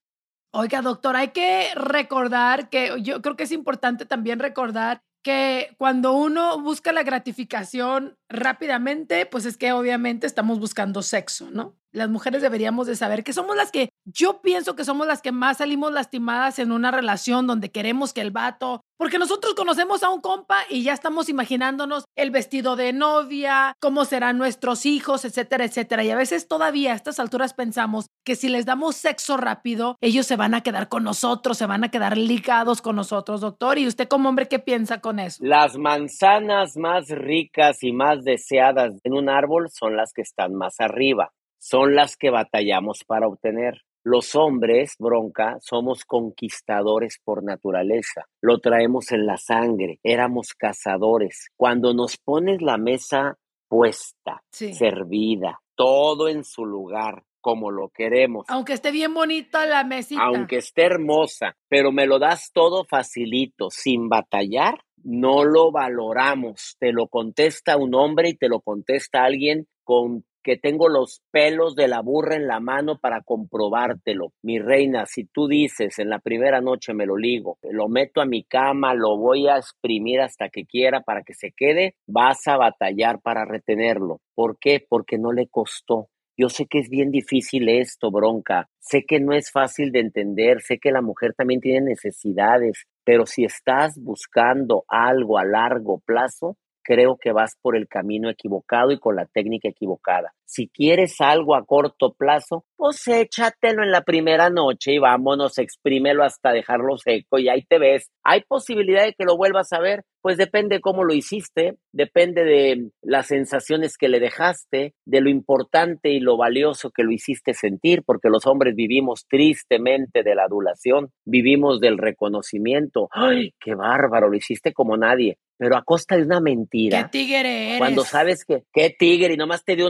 Oiga, 0.53 0.81
doctor, 0.81 1.17
hay 1.17 1.29
que 1.29 1.73
recordar 1.75 2.71
que 2.71 3.03
yo 3.03 3.21
creo 3.21 3.37
que 3.37 3.45
es 3.45 3.53
importante 3.53 4.07
también 4.07 4.39
recordar 4.39 5.03
que 5.23 5.75
cuando 5.77 6.13
uno 6.13 6.61
busca 6.61 6.93
la 6.93 7.03
gratificación 7.03 8.17
rápidamente, 8.29 9.27
pues 9.27 9.45
es 9.45 9.57
que 9.57 9.73
obviamente 9.73 10.27
estamos 10.27 10.61
buscando 10.61 11.03
sexo, 11.03 11.51
¿no? 11.51 11.75
Las 11.97 12.11
mujeres 12.11 12.43
deberíamos 12.43 12.87
de 12.87 12.95
saber 12.95 13.25
que 13.25 13.33
somos 13.33 13.57
las 13.57 13.73
que, 13.73 13.89
yo 14.05 14.43
pienso 14.43 14.77
que 14.77 14.85
somos 14.85 15.07
las 15.07 15.23
que 15.23 15.33
más 15.33 15.57
salimos 15.57 15.95
lastimadas 15.95 16.59
en 16.59 16.71
una 16.71 16.91
relación 16.91 17.47
donde 17.47 17.71
queremos 17.71 18.13
que 18.13 18.21
el 18.21 18.33
vato, 18.33 18.83
porque 18.99 19.19
nosotros 19.19 19.55
conocemos 19.55 20.03
a 20.03 20.11
un 20.11 20.21
compa 20.21 20.59
y 20.69 20.83
ya 20.83 20.93
estamos 20.93 21.29
imaginándonos 21.29 22.05
el 22.15 22.31
vestido 22.31 22.77
de 22.77 22.93
novia, 22.93 23.75
cómo 23.81 24.05
serán 24.05 24.39
nuestros 24.39 24.87
hijos, 24.87 25.25
etcétera, 25.25 25.65
etcétera. 25.65 26.05
Y 26.05 26.11
a 26.11 26.17
veces 26.17 26.49
todavía 26.49 26.93
a 26.93 26.97
estas 26.97 27.19
alturas 27.19 27.55
pensamos 27.55 28.07
que 28.25 28.37
si 28.37 28.49
les 28.49 28.67
damos 28.67 28.97
sexo 28.97 29.37
rápido, 29.37 29.97
ellos 30.01 30.27
se 30.27 30.37
van 30.37 30.55
a 30.55 30.63
quedar 30.63 30.89
con 30.89 31.05
nosotros, 31.05 31.59
se 31.59 31.67
van 31.67 31.85
a 31.85 31.91
quedar 31.91 32.17
ligados 32.17 32.83
con 32.83 32.97
nosotros, 32.97 33.41
doctor. 33.41 33.79
¿Y 33.79 33.87
usted 33.87 34.09
como 34.09 34.29
hombre 34.29 34.49
qué 34.49 34.59
piensa 34.59 35.01
con 35.01 35.19
eso? 35.19 35.39
Las 35.45 35.79
manzanas 35.79 36.77
más 36.77 37.09
ricas 37.09 37.83
y 37.83 37.93
más 37.93 38.25
deseadas 38.25 38.93
en 39.05 39.13
un 39.15 39.29
árbol 39.29 39.69
son 39.71 39.97
las 39.97 40.13
que 40.13 40.23
están 40.23 40.55
más 40.55 40.81
arriba, 40.81 41.33
son 41.69 41.97
las 41.97 42.17
que 42.17 42.31
batallamos 42.31 43.03
para 43.05 43.27
obtener. 43.27 43.83
Los 44.05 44.37
hombres, 44.37 44.95
bronca, 45.01 45.57
somos 45.61 46.05
conquistadores 46.05 47.19
por 47.25 47.43
naturaleza, 47.43 48.27
lo 48.41 48.61
traemos 48.61 49.11
en 49.11 49.27
la 49.27 49.37
sangre, 49.37 49.99
éramos 50.05 50.55
cazadores. 50.55 51.49
Cuando 51.57 51.93
nos 51.93 52.19
pones 52.19 52.63
la 52.63 52.77
mesa 52.79 53.37
puesta, 53.69 54.45
Sí. 54.53 54.75
servida, 54.75 55.59
todo 55.75 56.29
en 56.29 56.45
su 56.45 56.65
lugar, 56.65 57.25
como 57.41 57.73
lo 57.73 57.89
queremos, 57.89 58.47
Aunque 58.49 58.75
esté 58.75 58.93
bien 58.93 59.13
bonita 59.13 59.67
la 59.67 59.83
mesita. 59.83 60.23
aunque 60.23 60.59
esté 60.59 60.85
hermosa, 60.85 61.57
pero 61.69 61.91
me 61.91 62.07
lo 62.07 62.21
das 62.21 62.53
todo 62.53 62.85
facilito, 62.85 63.71
sin 63.71 64.09
batallar, 64.09 64.79
no 65.03 65.45
lo 65.45 65.73
valoramos. 65.73 66.77
Te 66.79 66.93
lo 66.93 67.09
contesta 67.09 67.77
un 67.77 67.93
hombre 67.97 68.29
y 68.29 68.37
te 68.37 68.49
lo 68.49 68.61
contesta 68.61 69.25
alguien 69.25 69.67
con 69.83 70.25
que 70.47 70.57
tengo 70.57 70.89
los 70.89 71.23
pelos 71.33 71.75
de 71.75 71.89
la 71.89 72.03
burra 72.03 72.37
en 72.37 72.47
la 72.47 72.61
mano 72.61 73.01
para 73.01 73.21
comprobártelo. 73.21 74.29
Mi 74.43 74.61
reina, 74.61 75.05
si 75.05 75.25
tú 75.25 75.49
dices 75.49 75.99
en 75.99 76.09
la 76.09 76.21
primera 76.21 76.61
noche 76.61 76.95
me 76.95 77.05
lo 77.05 77.17
ligo, 77.17 77.59
lo 77.69 77.89
meto 77.89 78.21
a 78.21 78.27
mi 78.27 78.45
cama, 78.45 78.95
lo 78.95 79.17
voy 79.19 79.49
a 79.49 79.57
exprimir 79.57 80.21
hasta 80.21 80.49
que 80.49 80.65
quiera 80.65 81.01
para 81.01 81.23
que 81.23 81.35
se 81.35 81.51
quede, 81.51 81.97
vas 82.07 82.47
a 82.47 82.57
batallar 82.57 83.21
para 83.21 83.45
retenerlo. 83.45 84.21
¿Por 84.37 84.57
qué? 84.61 84.81
Porque 84.89 85.19
no 85.19 85.33
le 85.33 85.49
costó. 85.49 86.11
Yo 86.37 86.49
sé 86.49 86.67
que 86.67 86.79
es 86.79 86.89
bien 86.91 87.11
difícil 87.11 87.69
esto, 87.69 88.13
bronca. 88.13 88.69
Sé 88.79 89.03
que 89.05 89.19
no 89.19 89.33
es 89.33 89.51
fácil 89.51 89.91
de 89.91 89.99
entender. 89.99 90.61
Sé 90.61 90.79
que 90.79 90.93
la 90.93 91.03
mujer 91.03 91.35
también 91.35 91.61
tiene 91.61 91.81
necesidades. 91.81 92.85
Pero 93.05 93.27
si 93.27 93.45
estás 93.45 93.99
buscando 93.99 94.85
algo 94.87 95.39
a 95.39 95.45
largo 95.45 96.01
plazo, 96.07 96.57
creo 96.87 97.17
que 97.21 97.33
vas 97.33 97.57
por 97.61 97.77
el 97.77 97.89
camino 97.89 98.31
equivocado 98.31 98.93
y 98.93 99.01
con 99.01 99.17
la 99.17 99.27
técnica 99.27 99.69
equivocada. 99.69 100.36
Si 100.47 100.69
quieres 100.69 101.21
algo 101.21 101.57
a 101.57 101.65
corto 101.65 102.15
plazo, 102.15 102.65
pues 102.77 103.07
échatelo 103.09 103.83
en 103.83 103.91
la 103.91 104.03
primera 104.03 104.49
noche 104.49 104.93
y 104.93 104.99
vámonos, 104.99 105.59
exprímelo 105.59 106.23
hasta 106.25 106.53
dejarlo 106.53 106.97
seco 106.99 107.39
y 107.39 107.49
ahí 107.49 107.63
te 107.63 107.79
ves. 107.79 108.11
¿Hay 108.23 108.43
posibilidad 108.43 109.05
de 109.05 109.15
que 109.15 109.25
lo 109.25 109.37
vuelvas 109.37 109.73
a 109.73 109.81
ver? 109.81 110.05
Pues 110.21 110.37
depende 110.37 110.81
cómo 110.81 111.05
lo 111.05 111.15
hiciste, 111.15 111.77
depende 111.93 112.45
de 112.45 112.91
las 113.03 113.27
sensaciones 113.27 113.97
que 113.97 114.09
le 114.09 114.21
dejaste, 114.21 114.95
de 115.05 115.21
lo 115.21 115.31
importante 115.31 116.11
y 116.11 116.21
lo 116.21 116.37
valioso 116.37 116.91
que 116.91 117.05
lo 117.05 117.13
hiciste 117.13 117.55
sentir, 117.55 118.03
porque 118.05 118.29
los 118.29 118.47
hombres 118.47 118.75
vivimos 118.75 119.27
tristemente 119.29 120.23
de 120.23 120.35
la 120.35 120.45
adulación, 120.45 121.11
vivimos 121.25 121.81
del 121.81 121.99
reconocimiento. 121.99 123.09
¡Ay, 123.13 123.53
qué 123.61 123.75
bárbaro! 123.75 124.29
Lo 124.29 124.37
hiciste 124.37 124.73
como 124.73 124.97
nadie 124.97 125.39
pero 125.59 125.77
a 125.77 125.83
costa 125.83 126.17
de 126.17 126.23
una 126.23 126.41
mentira. 126.41 127.05
¿Qué 127.05 127.19
tigre 127.19 127.69
eres? 127.69 127.79
Cuando 127.79 128.05
sabes 128.05 128.45
que, 128.45 128.65
qué 128.73 128.91
tigre, 128.91 129.35
y 129.35 129.37
nomás 129.37 129.65
te 129.65 129.77
dio 129.77 129.87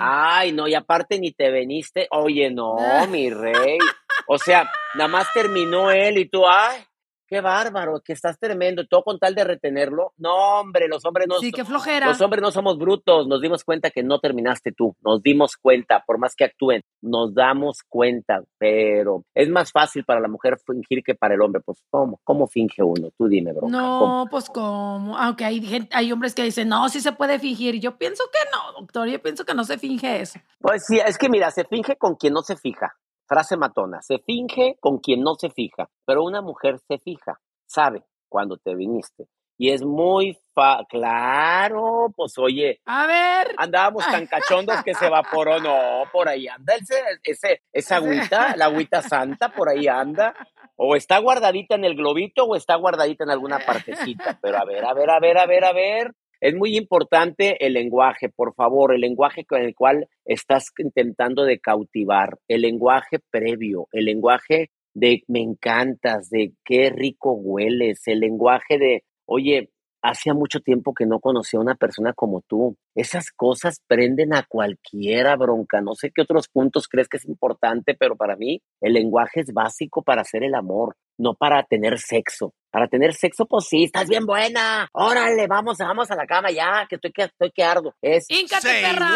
Ay, 0.00 0.52
no, 0.52 0.68
y 0.68 0.74
aparte 0.74 1.18
ni 1.18 1.32
te 1.32 1.50
veniste. 1.50 2.08
Oye, 2.10 2.50
no, 2.50 2.76
mi 3.08 3.30
rey. 3.30 3.78
O 4.26 4.38
sea, 4.38 4.70
nada 4.94 5.08
más 5.08 5.32
terminó 5.32 5.90
él 5.90 6.18
y 6.18 6.28
tú, 6.28 6.46
ay, 6.46 6.78
qué 7.28 7.40
bárbaro, 7.40 8.00
que 8.00 8.12
estás 8.12 8.38
tremendo, 8.38 8.86
todo 8.86 9.02
con 9.04 9.18
tal 9.18 9.34
de 9.34 9.44
retenerlo. 9.44 10.12
No, 10.16 10.60
hombre, 10.60 10.88
los 10.88 11.04
hombres 11.04 11.28
no 11.28 11.38
Sí, 11.38 11.52
qué 11.52 11.64
flojera. 11.64 12.06
Los 12.06 12.20
hombres 12.20 12.42
no 12.42 12.50
somos 12.50 12.78
brutos, 12.78 13.26
nos 13.28 13.40
dimos 13.40 13.64
cuenta 13.64 13.90
que 13.90 14.02
no 14.02 14.18
terminaste 14.18 14.72
tú, 14.72 14.96
nos 15.02 15.22
dimos 15.22 15.56
cuenta, 15.56 16.02
por 16.06 16.18
más 16.18 16.34
que 16.34 16.44
actúen, 16.44 16.82
nos 17.02 17.34
damos 17.34 17.82
cuenta, 17.88 18.42
pero 18.58 19.24
es 19.34 19.48
más 19.48 19.70
fácil 19.70 20.04
para 20.04 20.20
la 20.20 20.28
mujer 20.28 20.58
fingir 20.66 21.02
que 21.04 21.14
para 21.14 21.34
el 21.34 21.42
hombre, 21.42 21.60
pues 21.64 21.82
¿cómo? 21.90 22.18
¿Cómo 22.24 22.48
finge 22.48 22.82
uno? 22.82 23.10
Tú 23.16 23.28
dime, 23.28 23.52
bro. 23.52 23.68
No, 23.68 24.26
pues 24.30 24.48
cómo, 24.48 25.16
aunque 25.18 25.44
hay 25.44 25.60
gente, 25.60 25.94
hay 25.94 26.10
hombres 26.10 26.34
que 26.34 26.42
dicen, 26.42 26.68
"No, 26.68 26.88
sí 26.88 27.00
se 27.00 27.12
puede 27.12 27.38
fingir." 27.38 27.78
Yo 27.78 27.98
pienso 27.98 28.24
que 28.32 28.38
no, 28.50 28.80
doctor, 28.80 29.08
yo 29.08 29.20
pienso 29.20 29.44
que 29.44 29.54
no 29.54 29.64
se 29.64 29.78
finge 29.78 30.20
eso. 30.20 30.40
Pues 30.60 30.86
sí, 30.86 30.98
es 30.98 31.18
que 31.18 31.28
mira, 31.28 31.50
se 31.50 31.64
finge 31.64 31.96
con 31.96 32.16
quien 32.16 32.32
no 32.32 32.42
se 32.42 32.56
fija. 32.56 32.96
Frase 33.28 33.58
matona, 33.58 34.00
se 34.00 34.18
finge 34.20 34.76
con 34.80 34.98
quien 34.98 35.20
no 35.20 35.34
se 35.34 35.50
fija, 35.50 35.90
pero 36.06 36.24
una 36.24 36.40
mujer 36.40 36.78
se 36.88 36.98
fija, 36.98 37.38
sabe 37.66 38.02
cuando 38.28 38.56
te 38.56 38.74
viniste. 38.74 39.28
Y 39.60 39.70
es 39.70 39.84
muy 39.84 40.38
fa 40.54 40.84
claro, 40.88 42.06
pues 42.16 42.38
oye, 42.38 42.80
A 42.86 43.06
ver. 43.06 43.54
andábamos 43.58 44.06
tan 44.06 44.26
cachondos 44.26 44.82
que 44.84 44.94
se 44.94 45.06
evaporó, 45.06 45.58
no, 45.58 46.04
por 46.12 46.28
ahí 46.28 46.46
anda 46.48 46.74
ese, 46.76 46.94
ese, 47.24 47.62
esa 47.72 47.96
agüita, 47.96 48.56
la 48.56 48.66
agüita 48.66 49.02
santa, 49.02 49.48
por 49.50 49.68
ahí 49.68 49.88
anda, 49.88 50.34
o 50.76 50.94
está 50.94 51.18
guardadita 51.18 51.74
en 51.74 51.84
el 51.84 51.96
globito 51.96 52.44
o 52.44 52.54
está 52.56 52.76
guardadita 52.76 53.24
en 53.24 53.30
alguna 53.30 53.58
partecita, 53.58 54.38
pero 54.40 54.58
a 54.58 54.64
ver, 54.64 54.84
a 54.84 54.94
ver, 54.94 55.10
a 55.10 55.18
ver, 55.20 55.36
a 55.38 55.46
ver, 55.46 55.64
a 55.64 55.72
ver, 55.72 56.14
es 56.40 56.54
muy 56.54 56.76
importante 56.76 57.64
el 57.66 57.74
lenguaje, 57.74 58.28
por 58.28 58.54
favor, 58.54 58.94
el 58.94 59.00
lenguaje 59.00 59.44
con 59.44 59.60
el 59.60 59.74
cual 59.74 60.08
estás 60.24 60.72
intentando 60.78 61.44
de 61.44 61.58
cautivar, 61.58 62.38
el 62.48 62.62
lenguaje 62.62 63.18
previo, 63.30 63.88
el 63.92 64.04
lenguaje 64.04 64.70
de 64.94 65.22
me 65.26 65.40
encantas, 65.40 66.30
de 66.30 66.52
qué 66.64 66.90
rico 66.90 67.32
hueles, 67.32 68.02
el 68.06 68.20
lenguaje 68.20 68.78
de, 68.78 69.04
oye, 69.26 69.70
hacía 70.02 70.34
mucho 70.34 70.60
tiempo 70.60 70.94
que 70.94 71.06
no 71.06 71.20
conocía 71.20 71.58
a 71.58 71.62
una 71.62 71.74
persona 71.74 72.12
como 72.12 72.42
tú. 72.42 72.76
Esas 72.94 73.30
cosas 73.32 73.82
prenden 73.86 74.34
a 74.34 74.44
cualquiera, 74.48 75.36
bronca. 75.36 75.80
No 75.80 75.94
sé 75.94 76.10
qué 76.14 76.22
otros 76.22 76.48
puntos 76.48 76.88
crees 76.88 77.08
que 77.08 77.16
es 77.16 77.26
importante, 77.26 77.94
pero 77.98 78.16
para 78.16 78.36
mí 78.36 78.62
el 78.80 78.92
lenguaje 78.92 79.40
es 79.40 79.52
básico 79.52 80.02
para 80.02 80.22
hacer 80.22 80.44
el 80.44 80.54
amor, 80.54 80.96
no 81.18 81.34
para 81.34 81.62
tener 81.64 81.98
sexo. 81.98 82.54
Para 82.70 82.86
tener 82.86 83.14
sexo, 83.14 83.46
pues 83.46 83.66
sí, 83.68 83.84
estás 83.84 84.08
bien 84.08 84.24
buena. 84.24 84.88
Órale, 84.92 85.46
vamos, 85.46 85.78
vamos 85.78 86.10
a 86.10 86.16
la 86.16 86.26
cama 86.26 86.50
ya, 86.50 86.86
que 86.88 86.96
estoy 86.96 87.12
que, 87.12 87.24
estoy 87.24 87.50
que 87.50 87.64
ardo. 87.64 87.94
Es 88.00 88.26
¡Híncate, 88.28 88.82
perra! 88.82 89.10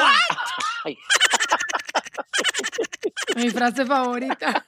Mi 3.36 3.50
frase 3.50 3.86
favorita. 3.86 4.66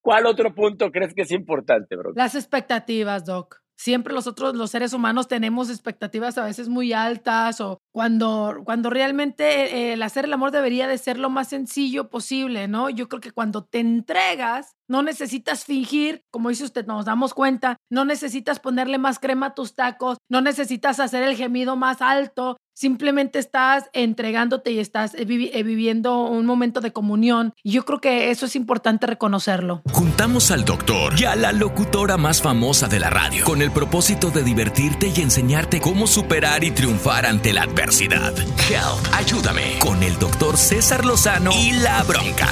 ¿Cuál 0.00 0.26
otro 0.26 0.54
punto 0.54 0.90
crees 0.90 1.14
que 1.14 1.22
es 1.22 1.30
importante, 1.30 1.96
bro? 1.96 2.12
Las 2.14 2.34
expectativas, 2.34 3.24
Doc. 3.24 3.63
Siempre 3.84 4.14
nosotros, 4.14 4.54
los 4.54 4.70
seres 4.70 4.94
humanos, 4.94 5.28
tenemos 5.28 5.68
expectativas 5.68 6.38
a 6.38 6.44
veces 6.46 6.70
muy 6.70 6.94
altas 6.94 7.60
o 7.60 7.82
cuando, 7.92 8.62
cuando 8.64 8.88
realmente 8.88 9.44
eh, 9.76 9.92
el 9.92 10.02
hacer 10.02 10.24
el 10.24 10.32
amor 10.32 10.52
debería 10.52 10.88
de 10.88 10.96
ser 10.96 11.18
lo 11.18 11.28
más 11.28 11.48
sencillo 11.48 12.08
posible, 12.08 12.66
¿no? 12.66 12.88
Yo 12.88 13.10
creo 13.10 13.20
que 13.20 13.32
cuando 13.32 13.62
te 13.62 13.80
entregas, 13.80 14.72
no 14.88 15.02
necesitas 15.02 15.66
fingir, 15.66 16.22
como 16.30 16.48
dice 16.48 16.64
usted, 16.64 16.86
nos 16.86 17.04
damos 17.04 17.34
cuenta, 17.34 17.76
no 17.90 18.06
necesitas 18.06 18.58
ponerle 18.58 18.96
más 18.96 19.18
crema 19.18 19.48
a 19.48 19.54
tus 19.54 19.74
tacos, 19.74 20.16
no 20.30 20.40
necesitas 20.40 20.98
hacer 20.98 21.22
el 21.22 21.36
gemido 21.36 21.76
más 21.76 22.00
alto, 22.00 22.56
simplemente 22.74 23.38
estás 23.38 23.84
entregándote 23.92 24.72
y 24.72 24.80
estás 24.80 25.14
eh, 25.14 25.26
eh, 25.28 25.62
viviendo 25.62 26.24
un 26.24 26.44
momento 26.44 26.80
de 26.80 26.92
comunión. 26.92 27.54
Y 27.62 27.72
yo 27.72 27.84
creo 27.84 28.00
que 28.00 28.30
eso 28.30 28.46
es 28.46 28.56
importante 28.56 29.06
reconocerlo. 29.06 29.82
Juntamos 29.92 30.50
al 30.50 30.64
doctor 30.64 31.14
y 31.18 31.24
a 31.24 31.36
la 31.36 31.52
locutora 31.52 32.16
más 32.16 32.42
famosa 32.42 32.88
de 32.88 33.00
la 33.00 33.10
radio 33.10 33.44
con 33.44 33.62
el 33.62 33.70
propósito 33.70 34.30
de 34.30 34.42
divertirte 34.42 35.12
y 35.14 35.20
enseñarte 35.20 35.80
cómo 35.80 36.06
superar 36.06 36.64
y 36.64 36.72
triunfar 36.72 37.26
ante 37.26 37.52
la 37.52 37.62
adversidad. 37.62 38.36
Help, 38.36 39.14
ayúdame 39.14 39.78
con 39.78 40.02
el 40.02 40.18
doctor 40.18 40.56
César 40.56 41.04
Lozano 41.04 41.52
y 41.52 41.72
la 41.72 42.02
bronca. 42.02 42.48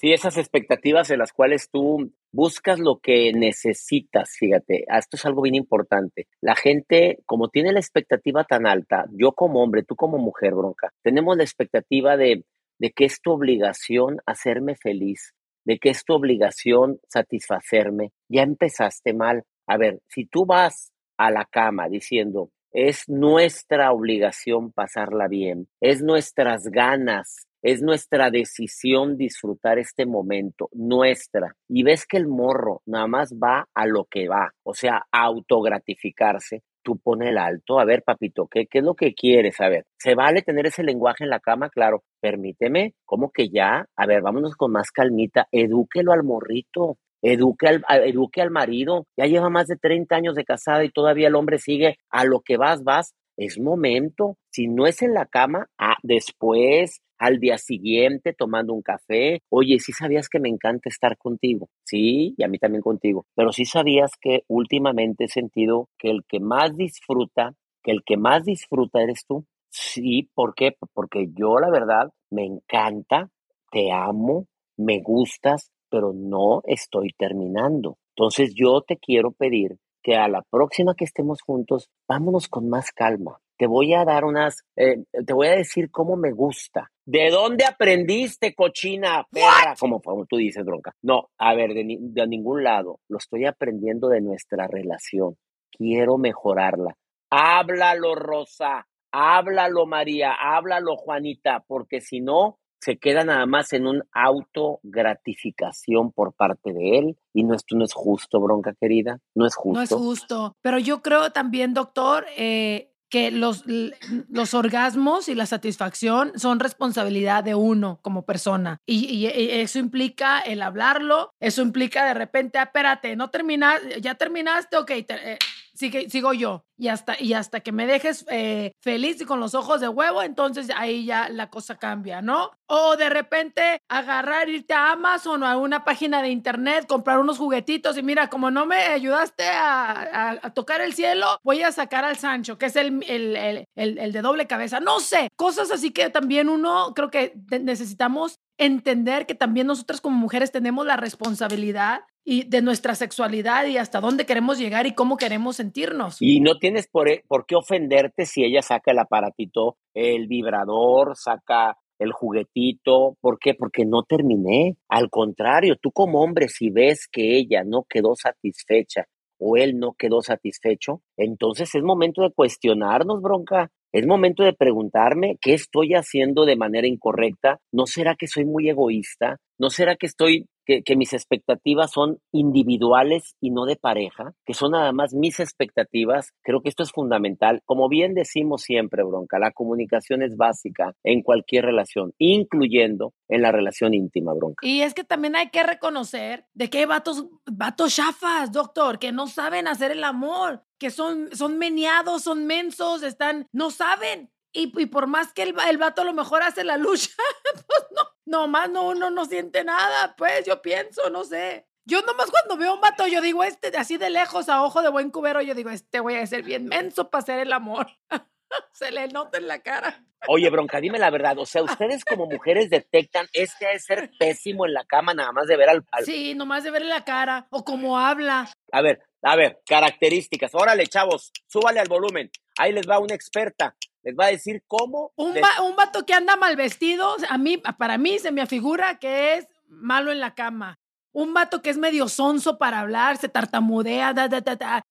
Sí, 0.00 0.14
esas 0.14 0.38
expectativas 0.38 1.10
en 1.10 1.18
las 1.18 1.30
cuales 1.34 1.68
tú 1.70 2.10
buscas 2.32 2.80
lo 2.80 3.00
que 3.00 3.34
necesitas, 3.34 4.30
fíjate, 4.38 4.86
ah, 4.88 4.96
esto 4.98 5.18
es 5.18 5.26
algo 5.26 5.42
bien 5.42 5.56
importante. 5.56 6.26
La 6.40 6.56
gente, 6.56 7.18
como 7.26 7.48
tiene 7.50 7.70
la 7.70 7.80
expectativa 7.80 8.44
tan 8.44 8.66
alta, 8.66 9.04
yo 9.12 9.32
como 9.32 9.62
hombre, 9.62 9.82
tú 9.82 9.96
como 9.96 10.16
mujer, 10.16 10.54
bronca, 10.54 10.90
tenemos 11.02 11.36
la 11.36 11.42
expectativa 11.42 12.16
de, 12.16 12.44
de 12.78 12.90
que 12.92 13.04
es 13.04 13.20
tu 13.20 13.32
obligación 13.32 14.20
hacerme 14.24 14.74
feliz, 14.74 15.34
de 15.66 15.78
que 15.78 15.90
es 15.90 16.02
tu 16.02 16.14
obligación 16.14 16.98
satisfacerme. 17.06 18.12
Ya 18.26 18.40
empezaste 18.40 19.12
mal. 19.12 19.44
A 19.66 19.76
ver, 19.76 20.00
si 20.08 20.24
tú 20.24 20.46
vas 20.46 20.92
a 21.18 21.30
la 21.30 21.44
cama 21.44 21.90
diciendo, 21.90 22.48
es 22.72 23.08
nuestra 23.08 23.92
obligación 23.92 24.72
pasarla 24.72 25.28
bien, 25.28 25.68
es 25.80 26.02
nuestras 26.02 26.64
ganas 26.64 27.46
es 27.62 27.82
nuestra 27.82 28.30
decisión 28.30 29.16
disfrutar 29.16 29.78
este 29.78 30.06
momento, 30.06 30.68
nuestra. 30.72 31.54
Y 31.68 31.82
ves 31.82 32.06
que 32.06 32.16
el 32.16 32.26
morro 32.26 32.82
nada 32.86 33.06
más 33.06 33.34
va 33.34 33.68
a 33.74 33.86
lo 33.86 34.06
que 34.06 34.28
va, 34.28 34.50
o 34.62 34.74
sea, 34.74 35.02
a 35.10 35.24
autogratificarse. 35.24 36.62
Tú 36.82 36.98
pone 36.98 37.28
el 37.28 37.36
alto, 37.36 37.78
a 37.78 37.84
ver, 37.84 38.02
papito, 38.02 38.46
¿qué, 38.46 38.66
¿qué 38.66 38.78
es 38.78 38.84
lo 38.84 38.94
que 38.94 39.12
quieres? 39.12 39.60
A 39.60 39.68
ver, 39.68 39.84
¿se 39.98 40.14
vale 40.14 40.40
tener 40.40 40.66
ese 40.66 40.82
lenguaje 40.82 41.24
en 41.24 41.30
la 41.30 41.40
cama? 41.40 41.68
Claro, 41.68 42.04
permíteme, 42.20 42.94
¿cómo 43.04 43.30
que 43.30 43.50
ya? 43.50 43.86
A 43.96 44.06
ver, 44.06 44.22
vámonos 44.22 44.56
con 44.56 44.72
más 44.72 44.90
calmita, 44.90 45.46
edúquelo 45.52 46.12
al 46.12 46.24
morrito, 46.24 46.96
Eduque 47.22 47.68
al, 47.68 47.84
a- 47.88 47.98
eduque 47.98 48.40
al 48.42 48.50
marido, 48.50 49.06
ya 49.16 49.26
lleva 49.26 49.50
más 49.50 49.66
de 49.66 49.76
30 49.76 50.16
años 50.16 50.34
de 50.34 50.44
casada 50.44 50.84
y 50.84 50.90
todavía 50.90 51.28
el 51.28 51.34
hombre 51.34 51.58
sigue 51.58 51.96
a 52.10 52.24
lo 52.24 52.40
que 52.40 52.56
vas, 52.56 52.82
vas. 52.84 53.14
Es 53.36 53.58
momento, 53.58 54.36
si 54.50 54.66
no 54.68 54.86
es 54.86 55.02
en 55.02 55.14
la 55.14 55.26
cama, 55.26 55.66
ah, 55.78 55.96
después, 56.02 57.00
al 57.18 57.38
día 57.38 57.58
siguiente, 57.58 58.32
tomando 58.34 58.72
un 58.74 58.82
café. 58.82 59.40
Oye, 59.50 59.78
sí 59.78 59.92
sabías 59.92 60.28
que 60.28 60.40
me 60.40 60.48
encanta 60.48 60.88
estar 60.88 61.16
contigo, 61.18 61.68
sí, 61.84 62.34
y 62.36 62.42
a 62.42 62.48
mí 62.48 62.58
también 62.58 62.82
contigo, 62.82 63.26
pero 63.34 63.52
sí 63.52 63.64
sabías 63.64 64.12
que 64.20 64.42
últimamente 64.48 65.24
he 65.24 65.28
sentido 65.28 65.88
que 65.98 66.10
el 66.10 66.22
que 66.28 66.40
más 66.40 66.76
disfruta, 66.76 67.54
que 67.82 67.92
el 67.92 68.02
que 68.04 68.16
más 68.16 68.44
disfruta 68.44 69.02
eres 69.02 69.24
tú. 69.26 69.44
Sí, 69.70 70.28
¿por 70.34 70.54
qué? 70.54 70.74
Porque 70.92 71.28
yo 71.34 71.58
la 71.60 71.70
verdad 71.70 72.10
me 72.30 72.44
encanta, 72.44 73.28
te 73.70 73.90
amo, 73.92 74.46
me 74.76 75.00
gustas, 75.00 75.70
pero 75.90 76.12
no 76.14 76.62
estoy 76.64 77.10
terminando. 77.18 77.98
Entonces 78.16 78.52
yo 78.54 78.82
te 78.82 78.96
quiero 78.98 79.32
pedir 79.32 79.76
que 80.02 80.16
a 80.16 80.28
la 80.28 80.42
próxima 80.50 80.94
que 80.94 81.04
estemos 81.04 81.42
juntos, 81.42 81.90
vámonos 82.08 82.48
con 82.48 82.68
más 82.68 82.90
calma. 82.92 83.38
Te 83.58 83.66
voy 83.66 83.92
a 83.92 84.06
dar 84.06 84.24
unas, 84.24 84.62
eh, 84.76 85.04
te 85.26 85.32
voy 85.34 85.48
a 85.48 85.56
decir 85.56 85.90
cómo 85.90 86.16
me 86.16 86.32
gusta. 86.32 86.90
¿De 87.04 87.28
dónde 87.28 87.66
aprendiste, 87.66 88.54
cochina, 88.54 89.26
perra? 89.30 89.74
Como, 89.78 90.00
como 90.00 90.24
tú 90.24 90.36
dices, 90.38 90.64
bronca. 90.64 90.92
No, 91.02 91.28
a 91.38 91.54
ver, 91.54 91.74
de, 91.74 91.84
ni- 91.84 91.98
de 92.00 92.26
ningún 92.26 92.64
lado. 92.64 93.00
Lo 93.08 93.18
estoy 93.18 93.44
aprendiendo 93.44 94.08
de 94.08 94.22
nuestra 94.22 94.66
relación. 94.66 95.36
Quiero 95.70 96.16
mejorarla. 96.16 96.94
Háblalo, 97.30 98.14
Rosa. 98.14 98.86
Háblalo, 99.12 99.86
María. 99.86 100.32
Háblalo, 100.32 100.96
Juanita. 100.96 101.62
Porque 101.66 102.00
si 102.00 102.20
no, 102.20 102.58
se 102.80 102.98
queda 102.98 103.24
nada 103.24 103.46
más 103.46 103.72
en 103.72 103.86
un 103.86 104.02
auto 104.12 104.80
gratificación 104.82 106.12
por 106.12 106.32
parte 106.32 106.72
de 106.72 106.98
él 106.98 107.18
y 107.32 107.44
no 107.44 107.54
esto 107.54 107.76
no 107.76 107.84
es 107.84 107.92
justo, 107.92 108.40
bronca 108.40 108.74
querida, 108.80 109.18
no 109.34 109.46
es 109.46 109.54
justo. 109.54 109.78
No 109.78 109.82
es 109.82 109.90
justo. 109.90 110.56
Pero 110.62 110.78
yo 110.78 111.02
creo 111.02 111.30
también, 111.30 111.74
doctor, 111.74 112.24
eh, 112.36 112.90
que 113.10 113.32
los, 113.32 113.64
los 113.66 114.54
orgasmos 114.54 115.28
y 115.28 115.34
la 115.34 115.44
satisfacción 115.44 116.32
son 116.36 116.60
responsabilidad 116.60 117.42
de 117.42 117.56
uno 117.56 117.98
como 118.02 118.24
persona. 118.24 118.78
Y, 118.86 119.26
eso 119.26 119.78
implica 119.78 120.40
el 120.40 120.62
hablarlo, 120.62 121.34
eso 121.40 121.60
implica 121.60 122.06
de 122.06 122.14
repente, 122.14 122.58
ah, 122.58 122.64
espérate, 122.64 123.16
no 123.16 123.28
terminaste, 123.28 124.00
ya 124.00 124.14
terminaste, 124.14 124.76
ok, 124.76 124.90
eh, 124.92 125.38
sigo 125.74 126.32
yo. 126.32 126.64
Y 126.78 126.88
hasta, 126.88 127.20
y 127.20 127.34
hasta 127.34 127.60
que 127.60 127.72
me 127.72 127.86
dejes 127.86 128.24
eh, 128.30 128.72
feliz 128.80 129.20
y 129.20 129.24
con 129.24 129.40
los 129.40 129.54
ojos 129.54 129.80
de 129.80 129.88
huevo, 129.88 130.22
entonces 130.22 130.70
ahí 130.74 131.04
ya 131.04 131.28
la 131.28 131.50
cosa 131.50 131.76
cambia, 131.76 132.22
¿no? 132.22 132.52
O 132.72 132.96
de 132.96 133.08
repente 133.08 133.82
agarrar, 133.88 134.48
irte 134.48 134.74
a 134.74 134.92
Amazon 134.92 135.42
o 135.42 135.46
a 135.46 135.56
una 135.56 135.84
página 135.84 136.22
de 136.22 136.28
internet, 136.28 136.86
comprar 136.86 137.18
unos 137.18 137.36
juguetitos 137.36 137.98
y 137.98 138.02
mira, 138.04 138.28
como 138.28 138.52
no 138.52 138.64
me 138.64 138.76
ayudaste 138.76 139.42
a, 139.44 140.40
tocar 140.54 140.80
el 140.80 140.92
cielo, 140.92 141.26
voy 141.42 141.62
a 141.62 141.72
sacar 141.72 142.04
al 142.04 142.16
Sancho, 142.16 142.58
que 142.58 142.66
es 142.66 142.76
el, 142.76 143.02
el, 143.08 143.66
el 143.74 144.12
de 144.12 144.22
doble 144.22 144.46
cabeza. 144.46 144.78
No 144.78 145.00
sé, 145.00 145.30
cosas 145.34 145.72
así 145.72 145.90
que 145.90 146.10
también 146.10 146.48
uno 146.48 146.92
creo 146.94 147.10
que 147.10 147.34
necesitamos 147.60 148.38
entender 148.56 149.26
que 149.26 149.34
también 149.34 149.66
nosotras 149.66 150.00
como 150.00 150.16
mujeres 150.16 150.52
tenemos 150.52 150.86
la 150.86 150.96
responsabilidad 150.96 152.02
y 152.24 152.44
de 152.44 152.62
nuestra 152.62 152.94
sexualidad 152.94 153.64
y 153.66 153.78
hasta 153.78 154.00
dónde 154.00 154.26
queremos 154.26 154.58
llegar 154.58 154.86
y 154.86 154.94
cómo 154.94 155.16
queremos 155.16 155.56
sentirnos. 155.56 156.18
Y 156.20 156.38
no 156.38 156.58
tienes 156.58 156.86
por, 156.86 157.08
por 157.26 157.46
qué 157.46 157.56
ofenderte 157.56 158.26
si 158.26 158.44
ella 158.44 158.62
saca 158.62 158.92
el 158.92 158.98
aparatito, 159.00 159.78
el 159.92 160.28
vibrador, 160.28 161.16
saca 161.16 161.78
el 162.00 162.12
juguetito. 162.12 163.16
¿Por 163.20 163.38
qué? 163.38 163.54
Porque 163.54 163.84
no 163.84 164.02
terminé. 164.02 164.76
Al 164.88 165.08
contrario, 165.10 165.76
tú 165.80 165.92
como 165.92 166.22
hombre, 166.22 166.48
si 166.48 166.70
ves 166.70 167.06
que 167.10 167.36
ella 167.38 167.62
no 167.64 167.84
quedó 167.88 168.16
satisfecha 168.16 169.06
o 169.38 169.56
él 169.56 169.78
no 169.78 169.92
quedó 169.96 170.20
satisfecho, 170.20 171.02
entonces 171.16 171.74
es 171.74 171.82
momento 171.82 172.22
de 172.22 172.32
cuestionarnos, 172.32 173.22
bronca. 173.22 173.70
Es 173.92 174.06
momento 174.06 174.44
de 174.44 174.52
preguntarme 174.52 175.36
qué 175.40 175.52
estoy 175.54 175.94
haciendo 175.94 176.44
de 176.44 176.56
manera 176.56 176.86
incorrecta. 176.86 177.58
¿No 177.72 177.86
será 177.86 178.14
que 178.14 178.28
soy 178.28 178.44
muy 178.44 178.68
egoísta? 178.68 179.38
¿No 179.58 179.68
será 179.68 179.96
que 179.96 180.06
estoy 180.06 180.46
que, 180.84 180.96
mis 180.96 181.12
expectativas 181.12 181.90
son 181.92 182.18
individuales 182.32 183.34
y 183.40 183.50
no 183.50 183.64
de 183.64 183.76
pareja, 183.76 184.32
que 184.44 184.54
son 184.54 184.72
nada 184.72 184.92
más 184.92 185.14
mis 185.14 185.40
expectativas, 185.40 186.32
creo 186.42 186.62
que 186.62 186.68
esto 186.68 186.82
es 186.82 186.92
fundamental. 186.92 187.62
Como 187.64 187.88
bien 187.88 188.14
decimos 188.14 188.62
siempre, 188.62 189.02
Bronca, 189.02 189.38
la 189.38 189.50
comunicación 189.50 190.22
es 190.22 190.36
básica 190.36 190.94
en 191.02 191.22
cualquier 191.22 191.64
relación, 191.64 192.12
incluyendo 192.18 193.12
en 193.28 193.42
la 193.42 193.52
relación 193.52 193.94
íntima, 193.94 194.34
Bronca. 194.34 194.66
Y 194.66 194.82
es 194.82 194.94
que 194.94 195.04
también 195.04 195.36
hay 195.36 195.50
que 195.50 195.62
reconocer 195.62 196.46
de 196.54 196.70
que 196.70 196.78
hay 196.78 196.84
vatos, 196.84 197.26
vatos 197.46 197.94
chafas, 197.94 198.52
doctor, 198.52 198.98
que 198.98 199.12
no 199.12 199.26
saben 199.26 199.66
hacer 199.66 199.90
el 199.90 200.04
amor, 200.04 200.62
que 200.78 200.90
son, 200.90 201.28
son 201.34 201.58
meneados, 201.58 202.22
son 202.22 202.46
mensos, 202.46 203.02
están, 203.02 203.46
no 203.52 203.70
saben. 203.70 204.30
Y, 204.52 204.72
y 204.80 204.86
por 204.86 205.06
más 205.06 205.32
que 205.32 205.42
el, 205.42 205.54
el 205.68 205.78
vato 205.78 206.02
a 206.02 206.04
lo 206.04 206.12
mejor 206.12 206.42
hace 206.42 206.64
la 206.64 206.76
lucha, 206.76 207.10
pues 207.66 207.86
no, 207.94 208.38
nomás 208.40 208.70
no, 208.70 208.88
uno 208.88 209.10
no 209.10 209.24
siente 209.24 209.64
nada, 209.64 210.14
pues 210.16 210.44
yo 210.44 210.60
pienso, 210.62 211.08
no 211.10 211.24
sé. 211.24 211.66
Yo 211.84 212.02
nomás 212.02 212.30
cuando 212.30 212.56
veo 212.56 212.74
un 212.74 212.80
vato, 212.80 213.06
yo 213.06 213.20
digo, 213.20 213.42
este, 213.42 213.76
así 213.76 213.96
de 213.96 214.10
lejos, 214.10 214.48
a 214.48 214.62
ojo 214.62 214.82
de 214.82 214.90
buen 214.90 215.10
cubero, 215.10 215.40
yo 215.40 215.54
digo, 215.54 215.70
este 215.70 216.00
voy 216.00 216.16
a 216.16 216.26
ser 216.26 216.42
bien 216.42 216.66
menso 216.66 217.10
para 217.10 217.22
hacer 217.22 217.40
el 217.40 217.52
amor. 217.52 217.88
Se 218.72 218.90
le 218.90 219.08
nota 219.08 219.38
en 219.38 219.46
la 219.46 219.60
cara. 219.60 220.04
Oye, 220.28 220.50
bronca, 220.50 220.80
dime 220.80 220.98
la 220.98 221.10
verdad. 221.10 221.38
O 221.38 221.46
sea, 221.46 221.62
ustedes 221.62 222.04
como 222.04 222.26
mujeres 222.26 222.68
detectan 222.68 223.26
este 223.32 223.66
de 223.66 223.78
ser 223.78 224.10
pésimo 224.18 224.66
en 224.66 224.74
la 224.74 224.84
cama, 224.84 225.14
nada 225.14 225.32
más 225.32 225.46
de 225.46 225.56
ver 225.56 225.70
al, 225.70 225.84
al. 225.92 226.04
Sí, 226.04 226.34
nomás 226.34 226.64
de 226.64 226.70
verle 226.70 226.88
la 226.88 227.04
cara 227.04 227.46
o 227.50 227.64
cómo 227.64 227.98
habla. 227.98 228.50
A 228.72 228.82
ver, 228.82 229.02
a 229.22 229.36
ver, 229.36 229.60
características. 229.66 230.54
Órale, 230.54 230.86
chavos, 230.86 231.32
súbale 231.46 231.80
al 231.80 231.88
volumen. 231.88 232.30
Ahí 232.58 232.72
les 232.72 232.88
va 232.88 232.98
una 232.98 233.14
experta 233.14 233.76
les 234.02 234.14
va 234.14 234.26
a 234.26 234.30
decir 234.30 234.62
cómo. 234.66 235.12
Un, 235.16 235.34
un 235.62 235.76
vato 235.76 236.06
que 236.06 236.14
anda 236.14 236.36
mal 236.36 236.56
vestido, 236.56 237.16
a 237.28 237.38
mí, 237.38 237.58
para 237.58 237.98
mí 237.98 238.18
se 238.18 238.32
me 238.32 238.42
afigura 238.42 238.98
que 238.98 239.34
es 239.34 239.48
malo 239.68 240.10
en 240.12 240.20
la 240.20 240.34
cama. 240.34 240.78
Un 241.12 241.34
vato 241.34 241.60
que 241.60 241.70
es 241.70 241.78
medio 241.78 242.08
sonso 242.08 242.56
para 242.56 242.80
hablar, 242.80 243.16
se 243.16 243.28
tartamudea, 243.28 244.14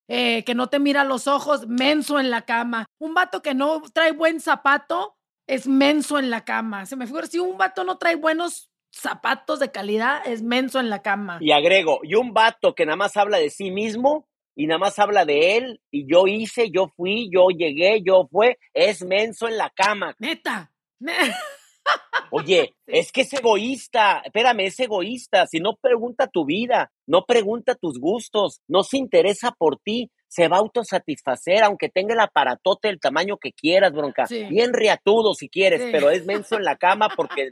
eh, 0.06 0.44
que 0.44 0.54
no 0.54 0.68
te 0.68 0.78
mira 0.78 1.02
los 1.02 1.26
ojos, 1.26 1.66
menso 1.66 2.20
en 2.20 2.30
la 2.30 2.42
cama. 2.42 2.86
Un 2.98 3.14
vato 3.14 3.40
que 3.40 3.54
no 3.54 3.82
trae 3.94 4.12
buen 4.12 4.40
zapato, 4.40 5.16
es 5.46 5.66
menso 5.66 6.18
en 6.18 6.28
la 6.28 6.44
cama. 6.44 6.84
Se 6.84 6.94
me 6.94 7.06
figura, 7.06 7.26
si 7.26 7.38
un 7.38 7.56
vato 7.56 7.84
no 7.84 7.96
trae 7.96 8.16
buenos 8.16 8.70
zapatos 8.92 9.60
de 9.60 9.70
calidad, 9.70 10.20
es 10.26 10.42
menso 10.42 10.78
en 10.78 10.90
la 10.90 11.00
cama. 11.00 11.38
Y 11.40 11.52
agrego, 11.52 12.00
y 12.02 12.14
un 12.14 12.34
vato 12.34 12.74
que 12.74 12.84
nada 12.84 12.96
más 12.96 13.16
habla 13.16 13.38
de 13.38 13.48
sí 13.48 13.70
mismo, 13.70 14.28
y 14.54 14.66
nada 14.66 14.78
más 14.78 14.98
habla 14.98 15.24
de 15.24 15.56
él 15.56 15.80
y 15.90 16.10
yo 16.10 16.26
hice, 16.26 16.70
yo 16.70 16.88
fui, 16.96 17.30
yo 17.32 17.48
llegué, 17.48 18.02
yo 18.04 18.28
fue, 18.30 18.58
es 18.74 19.04
menso 19.04 19.48
en 19.48 19.56
la 19.56 19.70
cama. 19.70 20.14
Neta. 20.18 20.72
Oye, 22.30 22.74
es 22.86 23.10
que 23.10 23.22
es 23.22 23.32
egoísta, 23.32 24.22
espérame, 24.24 24.60
es 24.60 24.78
egoísta. 24.78 25.46
Si 25.46 25.58
no 25.58 25.76
pregunta 25.80 26.28
tu 26.28 26.44
vida, 26.44 26.92
no 27.06 27.24
pregunta 27.24 27.74
tus 27.74 27.98
gustos, 27.98 28.60
no 28.68 28.82
se 28.82 28.98
interesa 28.98 29.52
por 29.52 29.78
ti, 29.78 30.10
se 30.28 30.46
va 30.46 30.58
a 30.58 30.60
autosatisfacer, 30.60 31.64
aunque 31.64 31.88
tenga 31.88 32.14
el 32.14 32.20
aparatote 32.20 32.88
del 32.88 33.00
tamaño 33.00 33.36
que 33.36 33.52
quieras, 33.52 33.92
bronca. 33.92 34.26
Bien 34.28 34.72
riatudo 34.72 35.34
si 35.34 35.48
quieres, 35.48 35.88
pero 35.90 36.10
es 36.10 36.24
menso 36.24 36.56
en 36.56 36.62
la 36.62 36.76
cama 36.76 37.08
porque 37.16 37.48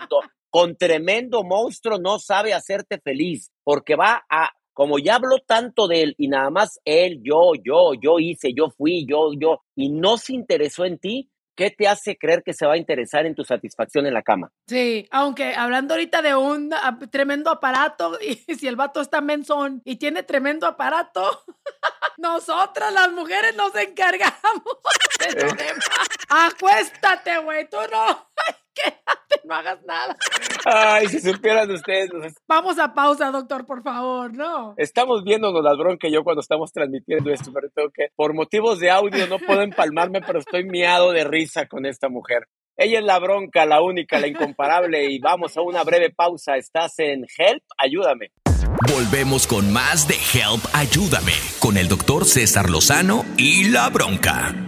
con 0.50 0.76
tremendo 0.76 1.42
monstruo 1.42 1.98
no 1.98 2.20
sabe 2.20 2.54
hacerte 2.54 3.00
feliz, 3.00 3.50
porque 3.64 3.96
va 3.96 4.24
a 4.30 4.50
como 4.78 5.00
ya 5.00 5.16
habló 5.16 5.40
tanto 5.40 5.88
de 5.88 6.02
él 6.04 6.14
y 6.18 6.28
nada 6.28 6.50
más 6.50 6.78
él, 6.84 7.20
yo, 7.24 7.54
yo, 7.64 7.94
yo 8.00 8.20
hice, 8.20 8.50
yo 8.54 8.70
fui, 8.70 9.04
yo, 9.10 9.32
yo, 9.36 9.64
y 9.74 9.88
no 9.88 10.18
se 10.18 10.34
interesó 10.34 10.84
en 10.84 11.00
ti, 11.00 11.32
¿qué 11.56 11.72
te 11.72 11.88
hace 11.88 12.16
creer 12.16 12.44
que 12.44 12.52
se 12.52 12.64
va 12.64 12.74
a 12.74 12.76
interesar 12.76 13.26
en 13.26 13.34
tu 13.34 13.42
satisfacción 13.42 14.06
en 14.06 14.14
la 14.14 14.22
cama? 14.22 14.52
Sí, 14.68 15.08
aunque 15.10 15.56
hablando 15.56 15.94
ahorita 15.94 16.22
de 16.22 16.36
un 16.36 16.70
tremendo 17.10 17.50
aparato, 17.50 18.20
y 18.46 18.54
si 18.54 18.68
el 18.68 18.76
vato 18.76 19.00
está 19.00 19.20
menzón 19.20 19.82
y 19.84 19.96
tiene 19.96 20.22
tremendo 20.22 20.64
aparato, 20.64 21.28
nosotras 22.16 22.92
las 22.92 23.10
mujeres 23.10 23.56
nos 23.56 23.74
encargamos 23.74 24.62
Acuéstate, 26.28 27.38
güey, 27.38 27.68
tú 27.68 27.78
no. 27.90 28.28
Quédate, 28.82 29.40
no 29.44 29.54
hagas 29.54 29.82
nada. 29.84 30.16
Ay, 30.64 31.08
si 31.08 31.20
supieran 31.20 31.70
ustedes. 31.70 32.10
Vamos 32.46 32.78
a 32.78 32.92
pausa, 32.92 33.30
doctor, 33.30 33.66
por 33.66 33.82
favor, 33.82 34.32
¿no? 34.34 34.74
Estamos 34.76 35.24
viéndonos 35.24 35.62
las 35.62 35.76
broncas 35.76 36.10
yo 36.12 36.24
cuando 36.24 36.40
estamos 36.40 36.72
transmitiendo 36.72 37.30
esto, 37.30 37.52
pero 37.52 37.68
tengo 37.70 37.90
que, 37.90 38.08
por 38.14 38.34
motivos 38.34 38.78
de 38.78 38.90
audio, 38.90 39.26
no 39.26 39.38
puedo 39.38 39.62
empalmarme, 39.62 40.20
pero 40.20 40.38
estoy 40.38 40.64
miado 40.64 41.12
de 41.12 41.24
risa 41.24 41.66
con 41.66 41.86
esta 41.86 42.08
mujer. 42.08 42.46
Ella 42.76 43.00
es 43.00 43.04
la 43.04 43.18
bronca, 43.18 43.66
la 43.66 43.80
única, 43.80 44.20
la 44.20 44.28
incomparable, 44.28 45.10
y 45.10 45.18
vamos 45.18 45.56
a 45.56 45.62
una 45.62 45.82
breve 45.82 46.10
pausa. 46.10 46.56
Estás 46.56 46.98
en 46.98 47.26
Help, 47.36 47.64
ayúdame. 47.76 48.30
Volvemos 48.92 49.46
con 49.46 49.72
más 49.72 50.06
de 50.06 50.14
Help, 50.14 50.64
ayúdame, 50.72 51.32
con 51.58 51.76
el 51.76 51.88
doctor 51.88 52.24
César 52.24 52.70
Lozano 52.70 53.24
y 53.36 53.70
la 53.70 53.88
bronca 53.88 54.67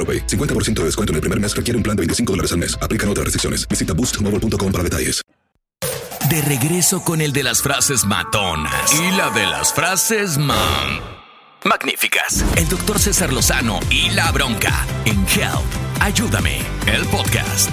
AroPay. 0.01 0.25
50% 0.25 0.79
de 0.79 0.85
descuento 0.85 1.11
en 1.11 1.15
el 1.15 1.21
primer 1.21 1.39
mes 1.39 1.55
requiere 1.55 1.77
un 1.77 1.83
plan 1.83 1.95
de 1.95 2.01
25 2.01 2.33
dólares 2.33 2.51
al 2.53 2.57
mes. 2.57 2.75
Aplican 2.81 3.07
otras 3.07 3.25
restricciones. 3.25 3.67
Visita 3.67 3.93
boostmobile.com 3.93 4.71
para 4.71 4.83
detalles. 4.83 5.21
De 6.29 6.41
regreso 6.41 7.03
con 7.03 7.19
el 7.19 7.33
de 7.33 7.43
las 7.43 7.61
frases 7.61 8.05
matonas 8.05 8.93
y 8.93 9.11
la 9.17 9.31
de 9.31 9.45
las 9.47 9.73
frases 9.73 10.37
man. 10.37 11.01
Magníficas. 11.65 12.43
El 12.55 12.69
doctor 12.69 12.99
César 12.99 13.33
Lozano 13.33 13.79
y 13.89 14.09
la 14.11 14.31
bronca 14.31 14.85
en 15.05 15.19
Help. 15.27 15.65
Ayúdame. 15.99 16.59
El 16.87 17.05
podcast. 17.07 17.69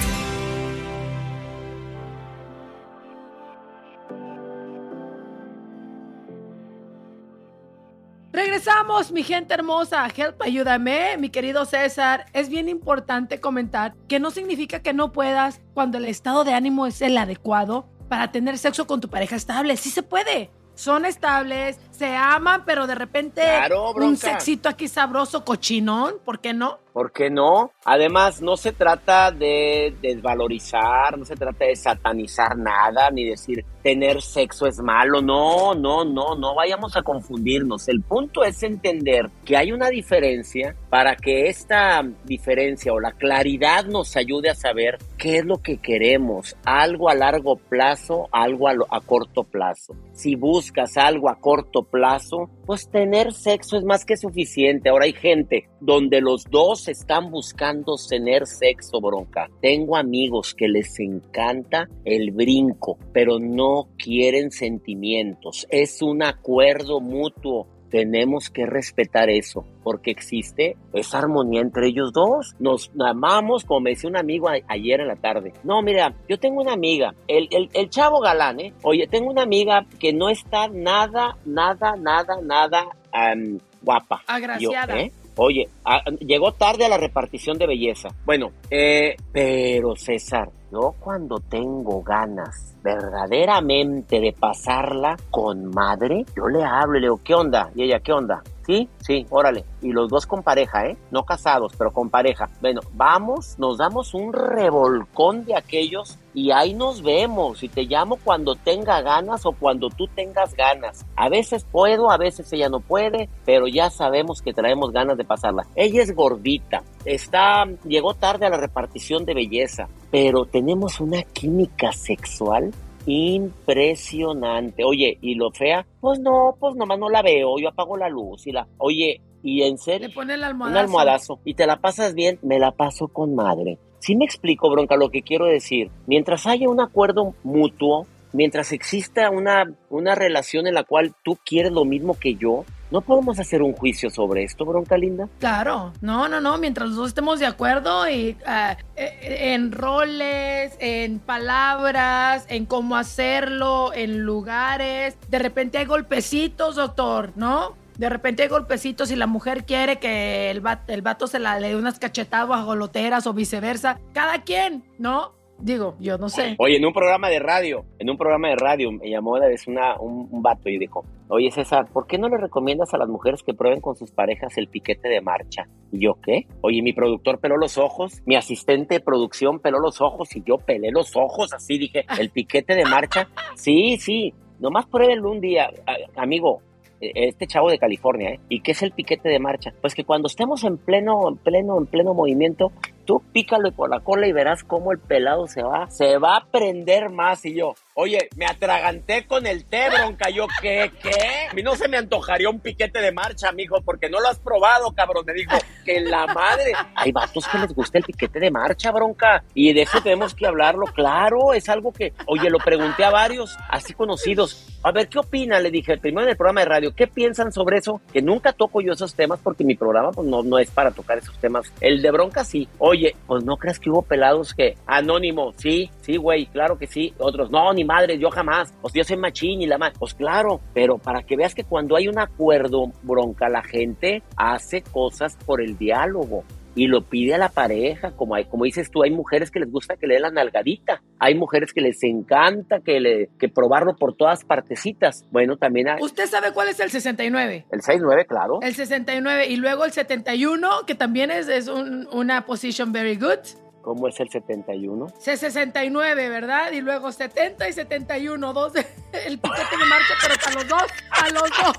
Regresamos, 8.39 9.11
mi 9.11 9.25
gente 9.25 9.53
hermosa. 9.53 10.07
Help, 10.17 10.41
ayúdame, 10.43 11.17
mi 11.19 11.29
querido 11.29 11.65
César. 11.65 12.27
Es 12.33 12.49
bien 12.49 12.69
importante 12.69 13.41
comentar 13.41 13.97
que 14.07 14.21
no 14.21 14.31
significa 14.31 14.79
que 14.81 14.93
no 14.93 15.11
puedas 15.11 15.61
cuando 15.75 15.99
el 15.99 16.05
estado 16.05 16.45
de 16.45 16.55
ánimo 16.55 16.87
es 16.87 17.03
el 17.03 17.19
adecuado 17.19 17.89
para 18.09 18.31
tener 18.31 18.57
sexo 18.57 18.87
con 18.87 19.01
tu 19.01 19.09
pareja 19.11 19.35
estable. 19.35 19.77
Sí 19.77 19.91
se 19.91 20.05
puede. 20.05 20.53
Son 20.77 21.05
estables, 21.05 21.81
se 21.91 22.15
aman, 22.15 22.63
pero 22.65 22.87
de 22.87 22.95
repente 22.95 23.43
Claro, 23.43 23.91
un 23.91 24.17
sexito 24.17 24.69
aquí 24.69 24.87
sabroso, 24.87 25.45
cochinón, 25.45 26.21
¿por 26.25 26.41
qué 26.41 26.55
no? 26.55 26.79
¿Por 26.99 27.13
qué 27.13 27.31
no? 27.31 27.71
Además, 27.85 28.43
no 28.43 28.57
se 28.57 28.73
trata 28.73 29.31
de 29.31 29.95
desvalorizar, 30.03 31.17
no 31.17 31.25
se 31.25 31.37
trata 31.37 31.65
de 31.65 31.77
satanizar 31.77 32.59
nada, 32.59 33.09
ni 33.13 33.25
decir 33.25 33.65
tener 33.85 34.21
sexo 34.21 34.67
es 34.67 34.81
malo. 34.81 35.23
No, 35.23 35.77
no, 35.77 36.05
no, 36.05 36.35
no 36.35 36.57
vayamos 36.57 36.97
a 36.97 37.03
confundirnos. 37.03 37.89
El 37.89 38.03
punto 38.03 38.43
es 38.43 38.65
entender 38.65 39.31
que 39.45 39.57
hay 39.57 39.71
una 39.71 39.91
diferencia 39.91 40.75
para 40.91 41.15
que 41.15 41.47
esta 41.47 42.03
diferencia 42.25 42.93
o 42.93 42.99
la 42.99 43.13
claridad 43.13 43.85
nos 43.85 44.17
ayude 44.17 44.51
a 44.51 44.57
saber 44.57 44.99
qué 45.17 45.37
es 45.39 45.45
lo 45.45 45.59
que 45.59 45.79
queremos, 45.79 46.57
algo 46.65 47.09
a 47.09 47.15
largo 47.15 47.55
plazo, 47.57 48.29
algo 48.33 48.69
a, 48.69 48.73
a 48.91 49.01
corto 49.01 49.45
plazo. 49.45 49.95
Si 50.13 50.35
buscas 50.35 50.97
algo 50.97 51.31
a 51.31 51.37
corto 51.37 51.85
plazo, 51.85 52.51
pues 52.67 52.91
tener 52.91 53.33
sexo 53.33 53.77
es 53.77 53.85
más 53.85 54.05
que 54.05 54.17
suficiente. 54.17 54.89
Ahora 54.89 55.05
hay 55.05 55.13
gente 55.13 55.69
donde 55.81 56.21
los 56.21 56.45
dos 56.51 56.88
están 56.89 57.31
buscando 57.31 57.95
tener 58.09 58.47
sexo, 58.47 59.01
bronca. 59.01 59.49
Tengo 59.61 59.97
amigos 59.97 60.55
que 60.55 60.69
les 60.69 60.99
encanta 60.99 61.89
el 62.05 62.31
brinco, 62.33 62.99
pero 63.13 63.39
no 63.39 63.89
quieren 63.97 64.51
sentimientos. 64.51 65.67
Es 65.71 66.03
un 66.03 66.23
acuerdo 66.23 67.01
mutuo. 67.01 67.67
Tenemos 67.91 68.51
que 68.51 68.67
respetar 68.67 69.31
eso, 69.31 69.65
porque 69.83 70.11
existe 70.11 70.77
esa 70.93 71.21
armonía 71.21 71.63
entre 71.63 71.87
ellos 71.87 72.13
dos. 72.13 72.55
Nos 72.59 72.91
amamos, 73.01 73.65
como 73.65 73.81
me 73.81 73.91
decía 73.91 74.11
un 74.11 74.17
amigo 74.19 74.47
a- 74.51 74.59
ayer 74.69 75.01
en 75.01 75.09
la 75.09 75.17
tarde. 75.17 75.55
No, 75.65 75.81
mira, 75.81 76.15
yo 76.29 76.39
tengo 76.39 76.61
una 76.61 76.75
amiga, 76.75 77.15
el, 77.29 77.49
el, 77.51 77.71
el 77.73 77.89
chavo 77.89 78.21
galán, 78.21 78.61
¿eh? 78.61 78.75
Oye, 78.83 79.07
tengo 79.07 79.31
una 79.31 79.41
amiga 79.43 79.87
que 79.99 80.13
no 80.13 80.29
está 80.29 80.69
nada, 80.69 81.39
nada, 81.47 81.97
nada, 81.97 82.39
nada 82.43 82.85
am, 83.11 83.59
guapa. 83.81 84.21
Agraciada. 84.27 84.95
Yo, 84.95 85.01
¿eh? 85.07 85.13
Oye, 85.41 85.69
a- 85.85 86.03
llegó 86.21 86.53
tarde 86.53 86.85
a 86.85 86.89
la 86.89 86.99
repartición 86.99 87.57
de 87.59 87.67
belleza. 87.69 88.09
Bueno, 88.27 88.51
eh, 88.71 89.17
pero 89.33 89.95
César, 89.97 90.51
yo 90.73 90.95
cuando 90.99 91.39
tengo 91.39 92.03
ganas 92.03 92.75
verdaderamente 92.83 94.21
de 94.21 94.33
pasarla 94.33 95.17
con 95.31 95.67
madre, 95.67 96.25
yo 96.37 96.49
le 96.49 96.65
hablo 96.65 96.99
y 96.99 97.01
le 97.01 97.07
digo, 97.07 97.21
¿qué 97.25 97.35
onda? 97.35 97.71
Y 97.75 97.85
ella, 97.85 98.01
¿qué 98.01 98.13
onda? 98.13 98.43
Sí, 98.69 98.87
sí, 98.99 99.27
órale. 99.31 99.65
Y 99.81 99.93
los 99.93 100.11
dos 100.11 100.27
con 100.27 100.43
pareja, 100.43 100.85
¿eh? 100.85 100.99
No 101.11 101.23
casados, 101.23 101.73
pero 101.79 101.91
con 101.91 102.11
pareja. 102.11 102.51
Bueno, 102.61 102.83
vamos, 102.93 103.59
nos 103.59 103.79
damos 103.79 104.13
un 104.13 104.31
revolcón 104.35 105.47
de 105.47 105.57
aquellos 105.57 106.19
y 106.35 106.51
ahí 106.51 106.75
nos 106.75 107.03
vemos. 107.03 107.63
Y 107.63 107.71
te 107.71 107.85
llamo 107.85 108.19
cuando 108.23 108.57
tenga 108.57 109.01
ganas 109.01 109.47
o 109.47 109.53
cuando 109.53 109.89
tú 109.89 110.07
tengas 110.09 110.55
ganas. 110.55 111.07
A 111.17 111.31
veces 111.31 111.65
puedo, 111.65 112.11
a 112.11 112.19
veces 112.19 112.53
ella 112.53 112.69
no 112.69 112.81
puede, 112.81 113.31
pero 113.47 113.69
ya 113.69 113.89
sabemos 113.89 114.43
que 114.43 114.53
traemos 114.53 114.93
ganas 114.93 115.17
de 115.17 115.25
pasarla. 115.25 115.67
Ella 115.75 116.03
es 116.03 116.15
gordita, 116.15 116.83
está, 117.07 117.65
llegó 117.87 118.13
tarde 118.13 118.45
a 118.45 118.51
la 118.51 118.59
repartición 118.59 119.25
de 119.25 119.33
belleza, 119.33 119.89
pero 120.11 120.45
tenemos 120.45 121.01
una 121.01 121.23
química 121.23 121.91
sexual 121.93 122.75
impresionante. 123.09 124.85
Oye, 124.85 125.19
¿y 125.21 125.35
lo 125.35 125.51
fea? 125.51 125.87
Pues 126.01 126.21
no, 126.21 126.57
pues 126.59 126.75
nomás 126.77 126.99
no 126.99 127.09
la 127.09 127.23
veo, 127.23 127.59
yo 127.59 127.69
apago 127.69 127.97
la 127.97 128.09
luz 128.09 128.47
y 128.47 128.53
la... 128.53 128.67
Oye, 128.79 129.21
¿y 129.43 129.63
en 129.63 129.79
serio? 129.79 130.09
Le 130.09 130.15
pone 130.15 130.35
el 130.35 130.41
Un 130.41 130.45
almohadazo. 130.47 130.79
almohadazo. 130.81 131.41
¿Y 131.45 131.55
te 131.55 131.67
la 131.67 131.77
pasas 131.81 132.15
bien? 132.15 132.39
Me 132.43 132.59
la 132.59 132.73
paso 132.73 133.09
con 133.09 133.35
madre. 133.35 133.79
Sí 134.01 134.15
me 134.17 134.25
explico, 134.25 134.71
bronca, 134.71 134.97
lo 134.97 135.11
que 135.11 135.23
quiero 135.23 135.47
decir. 135.47 135.91
Mientras 136.07 136.47
haya 136.47 136.69
un 136.69 136.81
acuerdo 136.81 137.35
mutuo, 137.43 138.07
mientras 138.33 138.73
exista 138.73 139.31
una, 139.31 139.65
una 139.91 140.15
relación 140.15 140.67
en 140.67 140.75
la 140.75 140.85
cual 140.85 141.15
tú 141.25 141.39
quieres 141.45 141.73
lo 141.73 141.85
mismo 141.85 142.15
que 142.15 142.35
yo, 142.35 142.65
no 142.91 143.01
podemos 143.01 143.39
hacer 143.39 143.63
un 143.63 143.73
juicio 143.75 144.11
sobre 144.11 144.45
esto, 144.45 144.65
bronca 144.65 144.97
linda. 144.97 145.29
Claro, 145.41 145.93
no, 146.01 146.29
no, 146.29 146.41
no, 146.41 146.59
mientras 146.59 146.89
los 146.89 146.97
dos 146.97 147.09
estemos 147.09 147.39
de 147.39 147.47
acuerdo 147.47 148.09
y 148.09 148.37
ah, 148.47 148.77
eh, 148.97 149.53
en 149.55 149.73
roles, 149.73 150.75
en 150.81 151.19
palabras, 151.19 152.47
en 152.49 152.67
cómo 152.67 152.97
hacerlo, 152.97 153.93
en 153.93 154.21
lugares. 154.23 155.17
De 155.29 155.39
repente 155.39 155.79
hay 155.79 155.85
golpecitos, 155.87 156.77
doctor, 156.77 157.33
¿no? 157.37 157.77
De 157.99 158.09
repente 158.09 158.45
hay 158.45 158.49
golpecitos 158.49 159.11
y 159.11 159.17
la 159.17 159.27
mujer 159.27 159.65
quiere 159.65 159.99
que 159.99 160.51
el, 160.53 160.65
va- 160.65 160.83
el 160.87 161.03
vato 161.03 161.27
se 161.27 161.41
la 161.41 161.59
le 161.59 161.71
dé 161.71 161.77
unas 161.77 161.99
cachetadas 161.99 162.47
bajoloteras 162.49 163.27
o 163.27 163.33
viceversa. 163.35 163.99
Cada 164.13 164.43
quien, 164.43 164.85
¿no? 164.99 165.33
Digo, 165.61 165.97
yo 165.99 166.17
no 166.19 166.29
sé. 166.29 166.55
Oye, 166.59 166.77
en 166.77 166.87
un 166.87 166.93
programa 166.93 167.29
de 167.29 167.41
radio, 167.41 167.85
en 167.99 168.09
un 168.11 168.17
programa 168.17 168.49
de 168.49 168.57
radio, 168.57 168.93
me 168.93 169.11
llamó 169.11 169.33
una 169.33 169.49
vez 169.49 169.67
una, 169.67 169.99
un, 170.01 170.29
un 170.31 170.41
vato 170.43 170.69
y 170.69 170.79
dijo, 170.79 171.05
oye 171.29 171.51
César, 171.51 171.89
¿por 171.93 172.07
qué 172.07 172.17
no 172.17 172.29
le 172.29 172.37
recomiendas 172.39 172.95
a 172.95 172.99
las 172.99 173.09
mujeres 173.09 173.43
que 173.43 173.55
prueben 173.55 173.81
con 173.81 173.97
sus 173.97 174.11
parejas 174.13 174.57
el 174.57 174.69
piquete 174.69 175.09
de 175.09 175.21
marcha? 175.21 175.67
Y 175.91 176.01
yo, 176.05 176.15
¿qué? 176.23 176.47
Oye, 176.61 176.81
mi 176.83 176.93
productor 176.93 177.41
peló 177.41 177.57
los 177.57 177.77
ojos, 177.77 178.23
mi 178.25 178.37
asistente 178.37 178.95
de 178.95 179.01
producción 179.01 179.59
peló 179.59 179.81
los 179.81 180.01
ojos 180.01 180.35
y 180.37 180.43
yo 180.45 180.59
pelé 180.59 180.91
los 180.93 181.17
ojos, 181.17 181.53
así 181.53 181.77
dije, 181.77 182.05
¿el 182.21 182.31
piquete 182.31 182.75
de 182.75 182.85
marcha? 182.85 183.29
Sí, 183.57 183.97
sí, 183.99 184.33
nomás 184.61 184.87
pruébenlo 184.87 185.31
un 185.33 185.41
día, 185.41 185.71
amigo. 186.17 186.63
eh, 187.01 187.11
Este 187.15 187.47
chavo 187.49 187.69
de 187.71 187.79
California, 187.79 188.31
¿eh? 188.31 188.41
¿Y 188.49 188.61
qué 188.61 188.73
es 188.73 188.83
el 188.83 188.93
piquete 188.93 189.29
de 189.29 189.39
marcha? 189.41 189.73
Pues 189.81 189.95
que 189.95 190.05
cuando 190.05 190.27
estemos 190.29 190.63
en 190.65 190.79
pleno, 190.79 191.29
en 191.29 191.37
pleno, 191.37 191.79
en 191.79 191.87
pleno 191.87 192.15
movimiento, 192.15 192.71
tú 193.09 193.23
pícalo 193.33 193.73
por 193.73 193.89
la 193.89 194.01
cola 194.01 194.27
y 194.27 194.33
verás 194.33 194.63
cómo 194.63 194.93
el 194.93 194.99
pelado 194.99 195.47
se 195.47 195.63
va, 195.63 195.89
se 195.91 196.19
va 196.19 196.37
a 196.37 196.45
prender 196.45 197.09
más. 197.09 197.43
Y 197.47 197.55
yo, 197.55 197.75
oye, 197.95 198.29
me 198.37 198.45
atraganté 198.45 199.27
con 199.27 199.47
el 199.47 199.65
té, 199.65 199.89
bronca. 199.89 200.29
Yo, 200.29 200.47
¿qué, 200.61 200.93
qué? 201.03 201.49
A 201.51 201.55
mí 201.55 201.63
no 201.63 201.75
se 201.75 201.89
me 201.89 201.97
antojaría 201.97 202.51
un 202.51 202.61
piquete 202.61 203.01
de 203.01 203.11
marcha, 203.11 203.51
mijo, 203.53 203.81
porque 203.81 204.11
no 204.11 204.21
lo 204.21 204.29
has 204.29 204.39
probado, 204.39 204.93
cabrón. 204.93 205.25
Me 205.27 205.33
dijo, 205.33 205.57
que 205.87 206.03
la 206.03 206.27
madre. 206.27 206.73
Hay 206.95 207.11
vatos 207.11 207.49
que 207.49 207.57
les 207.57 207.75
gusta 207.75 207.97
el 207.97 208.05
piquete 208.05 208.39
de 208.39 208.51
marcha, 208.51 208.93
bronca. 208.93 209.43
Y 209.55 209.73
de 209.73 209.83
eso 209.83 210.03
tenemos 210.03 210.35
que 210.35 210.47
hablarlo, 210.47 210.85
claro. 210.89 211.55
Es 211.55 211.71
algo 211.71 211.93
que, 211.93 212.13
oye, 212.27 212.51
lo 212.51 212.59
pregunté 212.59 213.05
a 213.05 213.11
varios, 213.11 213.57
así 213.71 213.95
conocidos. 213.95 214.67
A 214.83 214.93
ver, 214.93 215.09
¿qué 215.09 215.19
opina? 215.19 215.59
Le 215.61 215.71
dije, 215.71 215.97
primero 215.97 216.25
en 216.25 216.31
el 216.31 216.37
programa 216.37 216.61
de 216.61 216.67
radio, 216.67 216.95
¿qué 216.95 217.07
piensan 217.07 217.53
sobre 217.53 217.79
eso? 217.79 218.03
Que 218.13 218.21
nunca 218.21 218.53
toco 218.53 218.83
yo 218.83 218.93
esos 218.93 219.15
temas 219.15 219.41
porque 219.43 219.65
mi 219.65 219.75
programa 219.75 220.13
pues, 220.13 220.29
no, 220.29 220.43
no 220.43 220.59
es 220.59 220.71
para 220.71 220.91
tocar 220.91 221.19
esos 221.19 221.37
temas. 221.39 221.73
El 221.81 222.03
de 222.03 222.11
bronca 222.11 222.45
sí. 222.45 222.69
Oye, 222.79 222.98
pues 223.27 223.45
no 223.45 223.57
creas 223.57 223.79
que 223.79 223.91
hubo 223.91 224.03
pelados 224.03 224.55
que, 224.55 224.77
anónimo, 224.87 225.53
sí, 225.57 225.91
sí, 226.01 226.17
güey, 226.17 226.47
claro 226.47 226.79
que 226.79 226.87
sí. 226.87 227.13
Otros, 227.19 227.51
no, 227.51 227.73
ni 227.73 227.85
madre, 227.85 228.19
yo 228.19 228.31
jamás. 228.31 228.73
Pues 228.81 228.95
yo 228.95 229.05
soy 229.05 229.17
machín 229.17 229.63
y 229.63 229.67
la 229.67 229.79
más. 229.79 229.93
Pues 229.99 230.15
claro, 230.15 230.61
pero 230.75 230.99
para 230.99 231.23
que 231.23 231.37
veas 231.37 231.55
que 231.55 231.65
cuando 231.65 231.97
hay 231.97 232.09
un 232.09 232.19
acuerdo, 232.19 232.93
bronca, 233.03 233.49
la 233.49 233.63
gente 233.63 234.23
hace 234.37 234.83
cosas 234.83 235.37
por 235.45 235.61
el 235.61 235.77
diálogo. 235.77 236.45
Y 236.79 236.87
lo 236.87 237.03
pide 237.03 237.35
a 237.35 237.39
la 237.39 237.49
pareja, 237.49 238.13
como 238.13 238.35
hay, 238.37 238.45
como 238.45 238.65
dices 238.65 238.91
tú, 238.91 239.03
hay 239.03 239.11
mujeres 239.11 239.51
que 239.51 239.59
les 239.61 239.71
gusta 239.71 239.97
que 239.97 240.07
le 240.07 240.15
den 240.15 240.23
la 240.23 240.31
nalgadita, 240.31 241.03
hay 241.19 241.35
mujeres 241.35 241.73
que 241.73 241.81
les 241.81 242.03
encanta 242.05 242.81
que 242.81 243.01
le 243.01 243.29
que 243.39 243.49
probarlo 243.49 243.97
por 243.97 244.15
todas 244.17 244.45
partecitas. 244.45 245.25
Bueno, 245.33 245.57
también 245.57 245.89
hay 245.89 246.01
¿Usted 246.03 246.27
sabe 246.27 246.53
cuál 246.53 246.69
es 246.69 246.79
el 246.81 246.91
69? 246.91 247.67
el 247.71 247.81
6-9, 247.81 248.27
claro. 248.27 248.61
El 248.63 248.75
69 248.75 249.47
y 249.49 249.57
luego 249.57 249.85
el 249.85 249.93
71, 249.93 250.87
que 250.87 250.95
también 250.95 251.31
es, 251.31 251.49
es 251.49 251.67
un- 251.69 252.09
una 252.13 252.47
position 252.47 252.93
very 252.93 253.17
good. 253.17 253.39
¿Cómo 253.83 254.07
es 254.09 254.21
el 254.21 254.29
71? 254.29 255.07
C 255.19 255.37
69, 255.37 256.29
¿verdad? 256.29 256.73
Y 256.73 256.81
luego 256.83 257.11
70 257.11 257.69
y 257.69 257.73
71, 257.73 258.53
dos 258.53 258.73
de- 258.75 258.81
el 259.27 259.39
piquete 259.39 259.77
de 259.79 259.85
marcha, 259.87 260.15
pero 260.23 260.35
para 260.45 260.55
los 260.55 260.69
dos, 260.69 260.83
a 261.11 261.29
los 261.31 261.43
dos. 261.43 261.77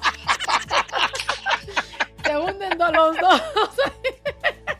Se 2.26 2.38
hunden 2.38 2.78
dos 2.78 2.91
los 2.93 3.18
dos. 3.18 3.41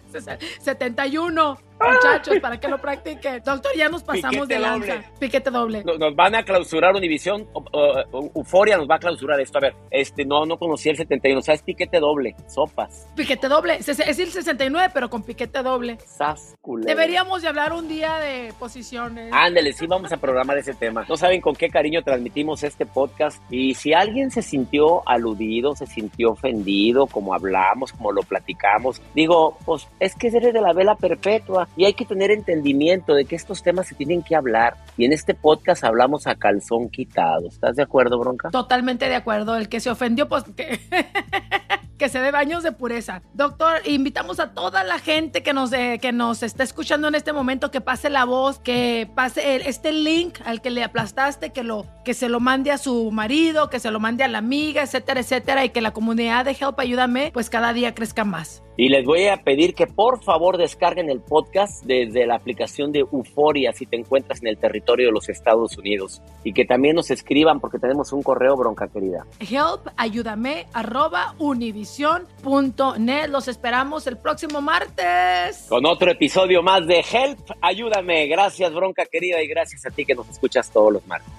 71, 0.10 1.58
muchachos, 1.80 2.40
para 2.42 2.60
que 2.60 2.68
lo 2.68 2.78
practiquen. 2.80 3.42
Doctor, 3.44 3.72
ya 3.76 3.90
nos 3.90 4.04
pasamos 4.04 4.36
Piquete 4.48 4.54
de 4.54 4.60
lanza. 4.60 4.94
doble. 4.96 5.08
Piquete 5.20 5.50
doble. 5.52 5.84
Nos, 5.84 6.00
nos 6.00 6.16
van 6.16 6.36
a 6.36 6.44
clausurar 6.44 6.96
Univisión, 6.96 7.48
o- 7.54 7.64
o- 7.72 8.32
Euforia 8.36 8.78
nos 8.78 8.90
va 8.90 8.96
a 8.96 9.00
clausurar 9.00 9.40
esto. 9.40 9.58
A 9.58 9.62
ver, 9.62 9.76
este, 9.92 10.26
no, 10.26 10.46
no 10.46 10.58
conocí 10.58 10.90
el 10.90 10.98
71, 10.98 11.42
¿sabes? 11.42 11.62
Piquete 11.64 12.00
doble, 12.00 12.36
sopas, 12.48 13.08
Piquete 13.16 13.48
doble. 13.48 13.76
Es 13.78 13.88
es 13.90 14.20
el 14.20 14.30
69, 14.30 14.92
pero 14.94 15.10
con 15.10 15.24
piquete 15.24 15.62
doble. 15.64 15.98
sas, 16.06 16.56
culebra. 16.62 16.94
Deberíamos 16.94 17.42
de 17.42 17.48
hablar 17.48 17.74
un 17.74 17.88
día 17.88 18.18
de 18.18 18.54
posiciones. 18.60 19.32
Ándale, 19.34 19.74
sí, 19.74 19.88
vamos 19.88 20.12
a 20.12 20.18
programar 20.18 20.58
ese 20.58 20.74
tema. 20.74 21.06
No 21.08 21.16
saben 21.18 21.42
con 21.42 21.56
qué 21.56 21.70
cariño 21.70 22.02
transmitimos 22.04 22.64
este 22.64 22.86
podcast. 22.86 23.42
Y 23.52 23.74
si 23.76 23.94
alguien 23.94 24.32
se 24.32 24.42
sintió 24.42 25.08
aludido, 25.08 25.76
se 25.76 25.86
sintió 25.88 26.32
ofendido, 26.32 27.08
como 27.08 27.34
hablamos, 27.34 27.94
como 27.94 28.12
lo 28.12 28.22
platicamos, 28.24 29.02
digo, 29.16 29.58
pues 29.66 29.88
es 30.00 30.16
que 30.16 30.28
eres 30.28 30.54
de 30.54 30.62
la 30.62 30.74
vela 30.74 30.96
perpetua 30.96 31.68
y 31.76 31.86
hay 31.86 31.94
que 31.94 32.06
tener 32.06 32.32
entendimiento 32.32 33.14
de 33.14 33.26
que 33.26 33.36
estos 33.36 33.64
temas 33.64 33.88
se 33.88 33.96
tienen 33.96 34.22
que 34.24 34.36
hablar. 34.36 34.76
Y 34.98 35.06
en 35.06 35.14
este 35.14 35.34
podcast 35.34 35.84
hablamos 35.84 36.28
a 36.28 36.36
calzón 36.36 36.90
quitado. 36.90 37.48
¿Estás 37.48 37.76
de 37.76 37.84
acuerdo, 37.84 38.20
Bronca? 38.20 38.50
Totalmente 38.52 39.08
de 39.08 39.16
acuerdo. 39.16 39.56
El 39.56 39.70
que 39.70 39.80
se 39.80 39.90
ofendió, 39.90 40.28
pues 40.28 40.44
que, 40.56 40.80
que 41.98 42.10
se 42.10 42.20
dé 42.20 42.32
baños 42.32 42.64
de 42.64 42.72
pureza. 42.72 43.22
Doctor, 43.34 43.82
invitamos 43.86 44.40
a 44.40 44.54
toda 44.54 44.84
la 44.84 45.00
gente 45.00 45.44
que 45.44 45.54
nos, 45.54 45.72
eh, 45.74 46.00
que 46.02 46.12
nos 46.12 46.44
está 46.44 46.64
escuchando 46.64 47.08
en 47.08 47.16
este 47.16 47.34
momento 47.34 47.72
que 47.72 47.82
pase 47.82 48.10
la 48.10 48.26
voz, 48.26 48.60
que 48.60 49.10
pase 49.16 49.56
el- 49.56 49.64
este 49.64 49.92
link 49.92 50.40
al 50.46 50.62
que 50.62 50.70
le 50.70 50.84
aplastaste, 50.84 51.52
que, 51.52 51.64
lo, 51.64 51.86
que 52.06 52.14
se 52.14 52.30
lo 52.30 52.40
mande 52.40 52.72
a 52.72 52.78
su 52.78 53.12
marido, 53.12 53.70
que 53.70 53.80
se 53.80 53.92
lo 53.92 54.00
mande 54.00 54.24
a 54.24 54.28
la 54.30 54.38
amiga, 54.38 54.82
etcétera, 54.84 55.20
etcétera, 55.20 55.66
y 55.66 55.70
que 55.70 55.82
la 55.82 55.92
comunidad 55.92 56.46
de 56.46 56.52
Help 56.52 56.80
Ayúdame, 56.80 57.32
pues 57.34 57.50
cada 57.50 57.74
día 57.74 57.94
crezca 57.94 58.24
más. 58.24 58.64
Y 58.78 58.88
les 58.88 59.06
voy 59.06 59.28
a 59.28 59.36
pedir 59.44 59.76
que 59.76 59.88
por 59.88 60.24
favor 60.24 60.58
descarguen 60.58 61.10
el 61.10 61.20
podcast 61.20 61.59
desde 61.84 62.26
la 62.26 62.36
aplicación 62.36 62.92
de 62.92 63.00
Euforia 63.00 63.74
si 63.74 63.86
te 63.86 63.96
encuentras 63.98 64.42
en 64.42 64.48
el 64.48 64.58
territorio 64.58 65.08
de 65.08 65.12
los 65.12 65.30
Estados 65.30 65.78
Unidos. 65.78 66.22
Y 66.44 66.54
que 66.54 66.66
también 66.66 66.96
nos 66.96 67.12
escriban 67.12 67.60
porque 67.60 67.80
tenemos 67.80 68.14
un 68.14 68.24
correo 68.24 68.56
bronca 68.56 68.88
querida. 68.88 69.26
Help 69.40 69.88
Ayúdame, 69.98 70.68
arroba 70.74 71.36
univision.net. 71.40 73.30
Los 73.30 73.48
esperamos 73.48 74.08
el 74.08 74.18
próximo 74.18 74.62
martes. 74.62 75.66
Con 75.70 75.86
otro 75.86 76.12
episodio 76.12 76.64
más 76.64 76.88
de 76.88 77.00
Help, 77.00 77.40
ayúdame. 77.62 78.28
Gracias 78.28 78.74
bronca 78.74 79.06
querida 79.06 79.42
y 79.42 79.48
gracias 79.48 79.86
a 79.86 79.90
ti 79.90 80.06
que 80.06 80.16
nos 80.16 80.30
escuchas 80.30 80.72
todos 80.72 80.94
los 80.94 81.08
martes. 81.08 81.39